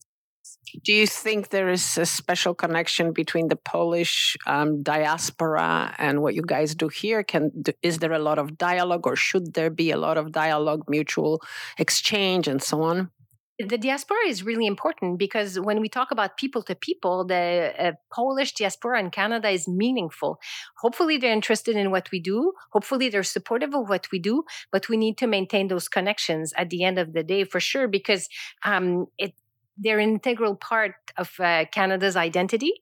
Do 0.84 0.92
you 0.92 1.06
think 1.06 1.48
there 1.48 1.70
is 1.70 1.96
a 1.96 2.04
special 2.04 2.54
connection 2.54 3.12
between 3.12 3.48
the 3.48 3.56
Polish 3.56 4.36
um, 4.46 4.82
diaspora 4.82 5.94
and 5.98 6.20
what 6.20 6.34
you 6.34 6.42
guys 6.42 6.74
do 6.74 6.88
here? 6.88 7.22
Can 7.22 7.50
is 7.82 7.98
there 7.98 8.12
a 8.12 8.18
lot 8.18 8.38
of 8.38 8.58
dialogue, 8.58 9.06
or 9.06 9.16
should 9.16 9.54
there 9.54 9.70
be 9.70 9.90
a 9.90 9.96
lot 9.96 10.18
of 10.18 10.32
dialogue, 10.32 10.82
mutual 10.88 11.40
exchange, 11.78 12.46
and 12.46 12.62
so 12.62 12.82
on? 12.82 13.10
The 13.58 13.78
diaspora 13.78 14.26
is 14.26 14.42
really 14.42 14.66
important 14.66 15.18
because 15.18 15.60
when 15.60 15.80
we 15.80 15.88
talk 15.88 16.10
about 16.10 16.36
people 16.36 16.62
to 16.64 16.74
people, 16.74 17.24
the 17.24 17.72
uh, 17.78 17.92
Polish 18.12 18.52
diaspora 18.52 18.98
in 18.98 19.10
Canada 19.10 19.48
is 19.48 19.68
meaningful. 19.68 20.40
Hopefully, 20.78 21.18
they're 21.18 21.32
interested 21.32 21.76
in 21.76 21.92
what 21.92 22.10
we 22.10 22.18
do. 22.18 22.52
Hopefully, 22.72 23.08
they're 23.08 23.22
supportive 23.22 23.74
of 23.74 23.88
what 23.88 24.10
we 24.10 24.18
do. 24.18 24.44
But 24.72 24.88
we 24.88 24.96
need 24.96 25.18
to 25.18 25.28
maintain 25.28 25.68
those 25.68 25.88
connections 25.88 26.52
at 26.56 26.70
the 26.70 26.82
end 26.82 26.98
of 26.98 27.12
the 27.12 27.22
day 27.22 27.44
for 27.44 27.60
sure 27.60 27.86
because 27.86 28.28
um, 28.64 29.06
it, 29.18 29.34
they're 29.76 30.00
an 30.00 30.10
integral 30.10 30.56
part 30.56 30.94
of 31.16 31.30
uh, 31.38 31.64
Canada's 31.72 32.16
identity. 32.16 32.72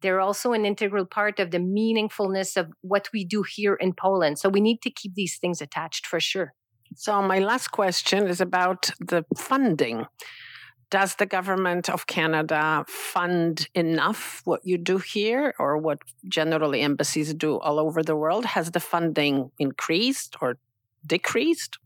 They're 0.00 0.20
also 0.20 0.52
an 0.52 0.64
integral 0.64 1.04
part 1.04 1.40
of 1.40 1.50
the 1.50 1.58
meaningfulness 1.58 2.56
of 2.56 2.70
what 2.80 3.10
we 3.12 3.26
do 3.26 3.42
here 3.42 3.74
in 3.74 3.92
Poland. 3.92 4.38
So 4.38 4.48
we 4.48 4.62
need 4.62 4.80
to 4.82 4.90
keep 4.90 5.14
these 5.14 5.36
things 5.36 5.60
attached 5.60 6.06
for 6.06 6.20
sure. 6.20 6.54
So, 6.96 7.22
my 7.22 7.38
last 7.38 7.68
question 7.68 8.26
is 8.26 8.40
about 8.40 8.90
the 9.00 9.24
funding. 9.36 10.06
Does 10.90 11.14
the 11.14 11.26
government 11.26 11.88
of 11.88 12.06
Canada 12.06 12.84
fund 12.86 13.68
enough 13.74 14.42
what 14.44 14.60
you 14.64 14.76
do 14.76 14.98
here 14.98 15.54
or 15.58 15.78
what 15.78 16.00
generally 16.28 16.82
embassies 16.82 17.32
do 17.32 17.58
all 17.58 17.78
over 17.78 18.02
the 18.02 18.16
world? 18.16 18.44
Has 18.44 18.72
the 18.72 18.80
funding 18.80 19.50
increased 19.58 20.36
or 20.42 20.58
decreased? 21.06 21.78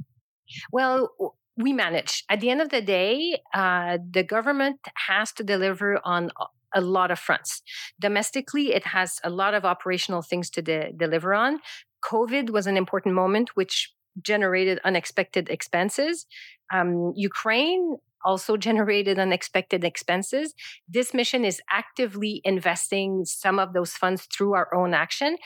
Well, 0.73 1.11
we 1.57 1.73
manage. 1.73 2.25
At 2.29 2.41
the 2.41 2.51
end 2.51 2.61
of 2.61 2.71
the 2.71 2.83
day, 2.83 3.41
uh, 3.55 3.99
the 4.11 4.25
government 4.25 4.81
has 5.07 5.33
to 5.33 5.45
deliver 5.45 6.01
on 6.05 6.31
a 6.75 6.81
lot 6.81 7.11
of 7.11 7.19
fronts. 7.19 7.63
Domestically, 7.99 8.75
it 8.75 8.87
has 8.87 9.21
a 9.25 9.31
lot 9.31 9.55
of 9.55 9.65
operational 9.65 10.23
things 10.23 10.51
to 10.51 10.63
de- 10.63 10.93
deliver 10.93 11.33
on. 11.33 11.61
COVID 12.05 12.51
was 12.51 12.67
an 12.67 12.77
important 12.77 13.15
moment, 13.15 13.57
which 13.57 13.93
generated 14.23 14.79
unexpected 14.85 15.49
expenses. 15.49 16.27
Um, 16.73 17.13
Ukraine 17.17 17.97
also 18.25 18.57
generated 18.69 19.19
unexpected 19.19 19.85
expenses. 19.85 20.55
This 20.89 21.15
mission 21.15 21.45
is 21.45 21.61
actively 21.71 22.41
investing 22.45 23.25
some 23.25 23.59
of 23.59 23.73
those 23.73 23.93
funds 23.93 24.27
through 24.33 24.55
our 24.55 24.75
own 24.75 24.95
action 24.95 25.37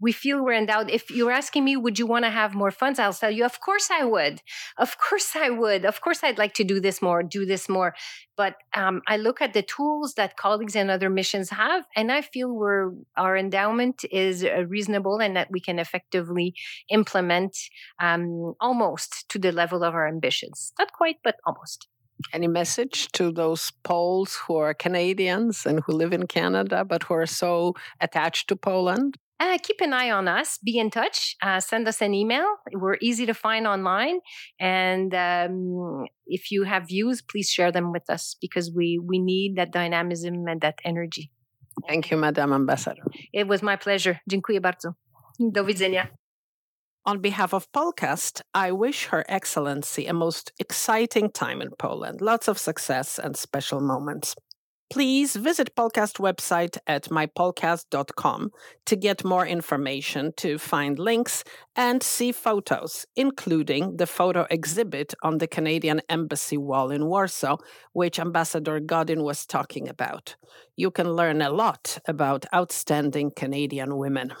we 0.00 0.12
feel 0.12 0.42
we're 0.42 0.54
endowed. 0.54 0.90
If 0.90 1.10
you're 1.10 1.30
asking 1.30 1.64
me, 1.64 1.76
would 1.76 1.98
you 1.98 2.06
want 2.06 2.24
to 2.24 2.30
have 2.30 2.54
more 2.54 2.70
funds? 2.70 2.98
I'll 2.98 3.12
tell 3.12 3.30
you, 3.30 3.44
of 3.44 3.60
course 3.60 3.90
I 3.90 4.04
would. 4.04 4.40
Of 4.78 4.96
course 4.98 5.36
I 5.36 5.50
would. 5.50 5.84
Of 5.84 6.00
course 6.00 6.24
I'd 6.24 6.38
like 6.38 6.54
to 6.54 6.64
do 6.64 6.80
this 6.80 7.02
more, 7.02 7.22
do 7.22 7.44
this 7.44 7.68
more. 7.68 7.94
But 8.36 8.56
um, 8.74 9.02
I 9.06 9.18
look 9.18 9.42
at 9.42 9.52
the 9.52 9.62
tools 9.62 10.14
that 10.14 10.36
colleagues 10.38 10.74
and 10.74 10.90
other 10.90 11.10
missions 11.10 11.50
have, 11.50 11.84
and 11.94 12.10
I 12.10 12.22
feel 12.22 12.50
we're 12.50 12.92
our 13.16 13.36
endowment 13.36 14.04
is 14.10 14.42
uh, 14.44 14.64
reasonable 14.66 15.18
and 15.18 15.36
that 15.36 15.50
we 15.50 15.60
can 15.60 15.78
effectively 15.78 16.54
implement 16.88 17.56
um, 18.00 18.54
almost 18.60 19.28
to 19.28 19.38
the 19.38 19.52
level 19.52 19.84
of 19.84 19.94
our 19.94 20.08
ambitions. 20.08 20.72
Not 20.78 20.92
quite, 20.92 21.16
but 21.22 21.36
almost. 21.46 21.88
Any 22.32 22.48
message 22.48 23.10
to 23.12 23.32
those 23.32 23.72
Poles 23.82 24.36
who 24.36 24.56
are 24.56 24.74
Canadians 24.74 25.64
and 25.64 25.80
who 25.84 25.92
live 25.92 26.12
in 26.12 26.26
Canada 26.26 26.84
but 26.84 27.04
who 27.04 27.14
are 27.14 27.26
so 27.26 27.74
attached 28.00 28.48
to 28.48 28.56
Poland? 28.56 29.16
Uh, 29.40 29.56
keep 29.62 29.80
an 29.80 29.94
eye 29.94 30.10
on 30.10 30.28
us. 30.28 30.58
Be 30.62 30.78
in 30.78 30.90
touch. 30.90 31.34
Uh, 31.42 31.60
send 31.60 31.88
us 31.88 32.02
an 32.02 32.12
email. 32.12 32.44
We're 32.74 32.98
easy 33.00 33.24
to 33.24 33.32
find 33.32 33.66
online. 33.66 34.20
And 34.60 35.14
um, 35.14 36.04
if 36.26 36.50
you 36.50 36.64
have 36.64 36.86
views, 36.86 37.22
please 37.22 37.48
share 37.48 37.72
them 37.72 37.90
with 37.90 38.10
us 38.10 38.36
because 38.38 38.70
we, 38.76 39.00
we 39.02 39.18
need 39.18 39.56
that 39.56 39.72
dynamism 39.72 40.46
and 40.46 40.60
that 40.60 40.78
energy. 40.84 41.30
Thank 41.88 42.10
you, 42.10 42.18
Madam 42.18 42.52
Ambassador. 42.52 43.02
It 43.32 43.48
was 43.48 43.62
my 43.62 43.76
pleasure. 43.76 44.20
Dziękuję 44.28 44.60
bardzo. 44.60 44.94
Do 45.38 45.64
widzenia. 45.64 46.06
On 47.06 47.20
behalf 47.20 47.54
of 47.54 47.72
Polcast, 47.72 48.42
I 48.54 48.72
wish 48.72 49.06
Her 49.06 49.24
Excellency 49.26 50.06
a 50.06 50.12
most 50.12 50.52
exciting 50.58 51.30
time 51.32 51.62
in 51.62 51.70
Poland, 51.78 52.20
lots 52.20 52.46
of 52.48 52.58
success 52.58 53.18
and 53.18 53.36
special 53.36 53.80
moments. 53.80 54.34
Please 54.90 55.36
visit 55.36 55.76
Polcast 55.76 56.18
website 56.18 56.76
at 56.84 57.04
mypolcast.com 57.04 58.50
to 58.86 58.96
get 58.96 59.24
more 59.24 59.46
information, 59.46 60.32
to 60.36 60.58
find 60.58 60.98
links, 60.98 61.44
and 61.76 62.02
see 62.02 62.32
photos, 62.32 63.06
including 63.14 63.98
the 63.98 64.06
photo 64.06 64.48
exhibit 64.50 65.14
on 65.22 65.38
the 65.38 65.46
Canadian 65.46 66.00
Embassy 66.08 66.58
wall 66.58 66.90
in 66.90 67.06
Warsaw, 67.06 67.58
which 67.92 68.18
Ambassador 68.18 68.80
Godin 68.80 69.22
was 69.22 69.46
talking 69.46 69.88
about. 69.88 70.34
You 70.76 70.90
can 70.90 71.12
learn 71.12 71.40
a 71.40 71.50
lot 71.50 71.98
about 72.08 72.44
outstanding 72.52 73.30
Canadian 73.36 73.96
women. 73.96 74.32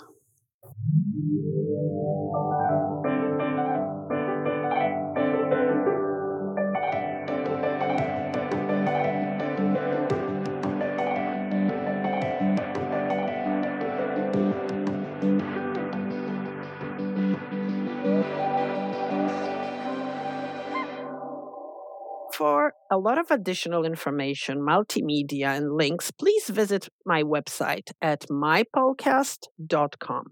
For 22.40 22.72
a 22.90 22.96
lot 22.96 23.18
of 23.18 23.30
additional 23.30 23.84
information, 23.84 24.60
multimedia, 24.60 25.54
and 25.58 25.74
links, 25.74 26.10
please 26.10 26.48
visit 26.48 26.88
my 27.04 27.22
website 27.22 27.92
at 28.00 28.24
mypolcast.com. 28.30 30.24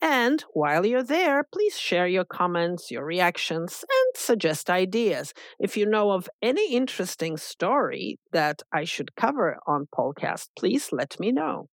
And 0.00 0.44
while 0.52 0.86
you're 0.86 1.02
there, 1.02 1.42
please 1.52 1.76
share 1.76 2.06
your 2.06 2.24
comments, 2.24 2.92
your 2.92 3.04
reactions, 3.04 3.82
and 3.82 4.14
suggest 4.14 4.70
ideas. 4.70 5.34
If 5.58 5.76
you 5.76 5.84
know 5.84 6.12
of 6.12 6.28
any 6.40 6.76
interesting 6.76 7.36
story 7.36 8.20
that 8.30 8.62
I 8.72 8.84
should 8.84 9.16
cover 9.16 9.58
on 9.66 9.88
podcast, 9.92 10.46
please 10.56 10.90
let 10.92 11.18
me 11.18 11.32
know. 11.32 11.68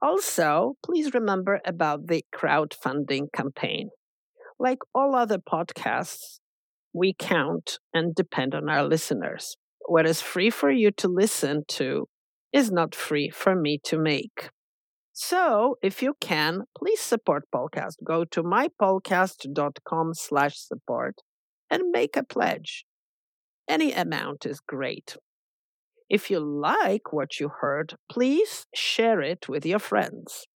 Also, 0.00 0.74
please 0.86 1.12
remember 1.12 1.60
about 1.66 2.06
the 2.06 2.24
crowdfunding 2.32 3.32
campaign. 3.34 3.90
Like 4.56 4.78
all 4.94 5.16
other 5.16 5.38
podcasts, 5.38 6.38
we 6.94 7.14
count 7.18 7.78
and 7.92 8.14
depend 8.14 8.54
on 8.54 8.68
our 8.68 8.84
listeners. 8.84 9.56
what 9.88 10.06
is 10.06 10.22
free 10.22 10.48
for 10.50 10.70
you 10.70 10.90
to 10.92 11.08
listen 11.08 11.64
to 11.66 12.06
is 12.52 12.70
not 12.70 12.94
free 12.94 13.28
for 13.30 13.54
me 13.56 13.78
to 13.84 13.98
make. 13.98 14.50
So, 15.12 15.76
if 15.82 16.02
you 16.02 16.14
can, 16.20 16.62
please 16.78 17.00
support 17.00 17.44
Polcast. 17.54 17.96
Go 18.04 18.24
to 18.26 18.42
mypolcast.com 18.42 20.14
slash 20.14 20.56
support 20.56 21.16
and 21.70 21.90
make 21.90 22.16
a 22.16 22.22
pledge. 22.24 22.84
Any 23.68 23.92
amount 23.92 24.46
is 24.46 24.60
great. 24.60 25.16
If 26.08 26.30
you 26.30 26.40
like 26.40 27.12
what 27.12 27.40
you 27.40 27.48
heard, 27.60 27.94
please 28.10 28.66
share 28.74 29.20
it 29.20 29.48
with 29.48 29.64
your 29.66 29.78
friends. 29.78 30.46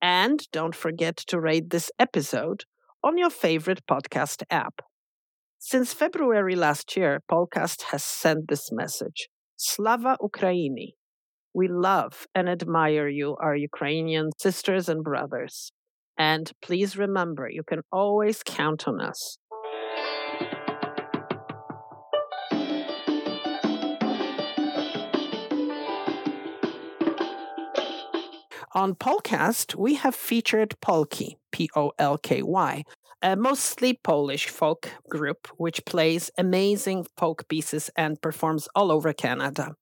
And 0.00 0.46
don't 0.52 0.74
forget 0.74 1.16
to 1.28 1.40
rate 1.40 1.70
this 1.70 1.90
episode 1.98 2.64
on 3.02 3.18
your 3.18 3.30
favorite 3.30 3.86
podcast 3.86 4.42
app. 4.50 4.82
Since 5.60 5.92
February 5.92 6.54
last 6.54 6.96
year, 6.96 7.20
Polcast 7.30 7.82
has 7.90 8.04
sent 8.04 8.48
this 8.48 8.70
message 8.70 9.28
Slava 9.56 10.16
Ukraini. 10.22 10.92
We 11.52 11.66
love 11.66 12.28
and 12.32 12.48
admire 12.48 13.08
you, 13.08 13.36
our 13.42 13.56
Ukrainian 13.56 14.30
sisters 14.38 14.88
and 14.88 15.02
brothers. 15.02 15.72
And 16.16 16.52
please 16.62 16.96
remember, 16.96 17.48
you 17.50 17.64
can 17.68 17.80
always 17.90 18.44
count 18.44 18.86
on 18.86 19.00
us. 19.00 19.38
On 28.78 28.94
Polcast, 28.94 29.74
we 29.74 29.94
have 29.94 30.14
featured 30.14 30.76
Polky, 30.80 31.34
P 31.50 31.68
O 31.74 31.90
L 31.98 32.16
K 32.16 32.44
Y, 32.44 32.84
a 33.20 33.34
mostly 33.34 33.98
Polish 34.04 34.46
folk 34.46 34.92
group 35.10 35.48
which 35.56 35.84
plays 35.84 36.30
amazing 36.38 37.04
folk 37.16 37.48
pieces 37.48 37.90
and 37.96 38.22
performs 38.22 38.68
all 38.76 38.92
over 38.92 39.12
Canada. 39.12 39.74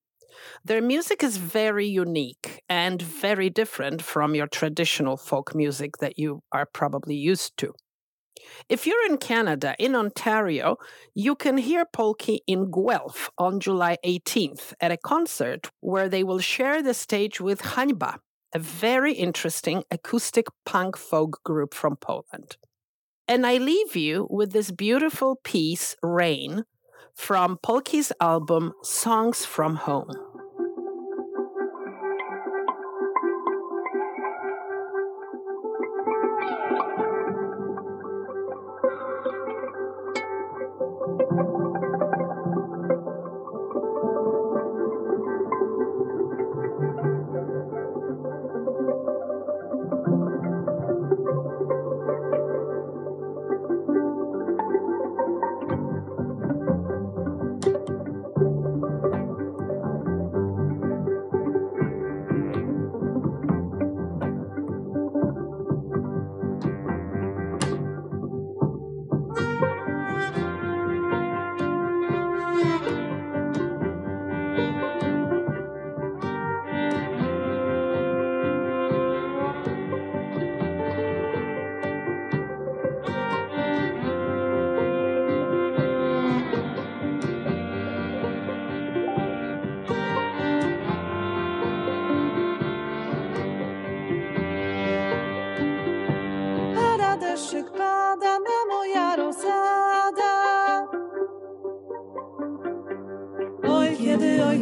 Their 0.65 0.81
music 0.81 1.23
is 1.23 1.37
very 1.37 1.87
unique 1.87 2.63
and 2.71 3.03
very 3.03 3.51
different 3.51 4.01
from 4.01 4.35
your 4.35 4.47
traditional 4.47 5.19
folk 5.19 5.55
music 5.55 5.99
that 5.99 6.19
you 6.19 6.41
are 6.51 6.65
probably 6.65 7.17
used 7.17 7.59
to. 7.59 7.75
If 8.71 8.87
you're 8.87 9.05
in 9.11 9.19
Canada, 9.19 9.77
in 9.79 9.95
Ontario, 9.95 10.77
you 11.15 11.35
can 11.35 11.59
hear 11.59 11.85
Polky 11.85 12.39
in 12.47 12.71
Guelph 12.71 13.29
on 13.37 13.61
July 13.61 13.99
18th 14.07 14.73
at 14.81 14.91
a 14.91 14.97
concert 14.97 15.71
where 15.81 16.09
they 16.09 16.25
will 16.25 16.39
share 16.39 16.83
the 16.83 16.95
stage 16.95 17.43
with 17.43 17.61
Hańba, 17.61 18.21
a 18.57 18.59
very 18.59 19.13
interesting 19.13 19.85
acoustic 19.91 20.47
punk 20.65 20.97
folk 20.97 21.43
group 21.45 21.75
from 21.75 21.95
Poland. 21.95 22.57
And 23.29 23.47
I 23.47 23.59
leave 23.59 23.95
you 23.95 24.27
with 24.31 24.53
this 24.53 24.71
beautiful 24.71 25.37
piece, 25.45 25.95
Rain, 26.03 26.65
from 27.15 27.59
Polky's 27.63 28.13
album 28.19 28.73
Songs 28.83 29.45
from 29.45 29.77
Home. 29.77 30.26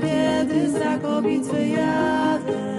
Kiedy, 0.00 0.04
oj, 0.04 0.10
kiedy 0.10 0.70
za 0.70 0.98
kobic 0.98 1.48
wyjadę. 1.48 2.74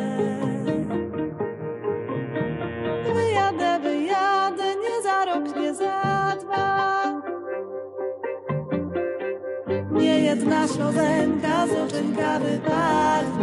Wyjadę, 3.13 3.80
wyjadę, 3.80 4.63
nie 4.63 5.01
za 5.03 5.26
rok, 5.26 5.55
nie 5.55 5.74
za 5.74 6.36
dwa. 6.41 7.22
Nie 9.91 10.20
jedna 10.20 10.68
ślozenka 10.68 11.68
z 11.68 11.72
oczynka 11.72 12.39
wypadnie. 12.39 13.35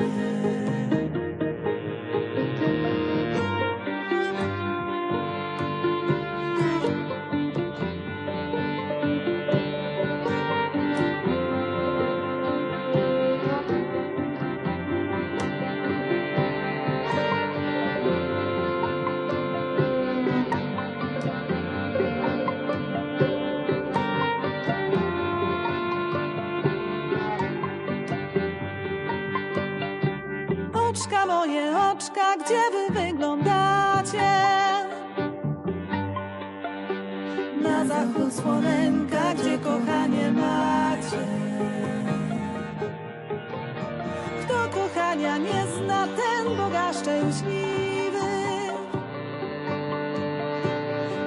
Słonenka, 38.42 39.34
gdzie 39.34 39.58
kochanie 39.58 40.32
macie? 40.32 41.26
Kto 44.42 44.54
kochania 44.68 45.38
nie 45.38 45.66
zna, 45.76 46.06
ten 46.06 46.56
Boga 46.56 46.92
szczęśliwy. 46.92 48.32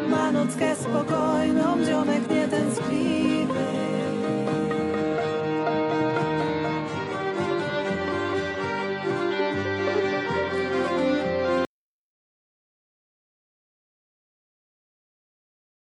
Ma 0.09 0.31
nockę 0.31 0.75
spokojną, 0.75 1.85
dzionek 1.85 2.29
nie 2.29 2.47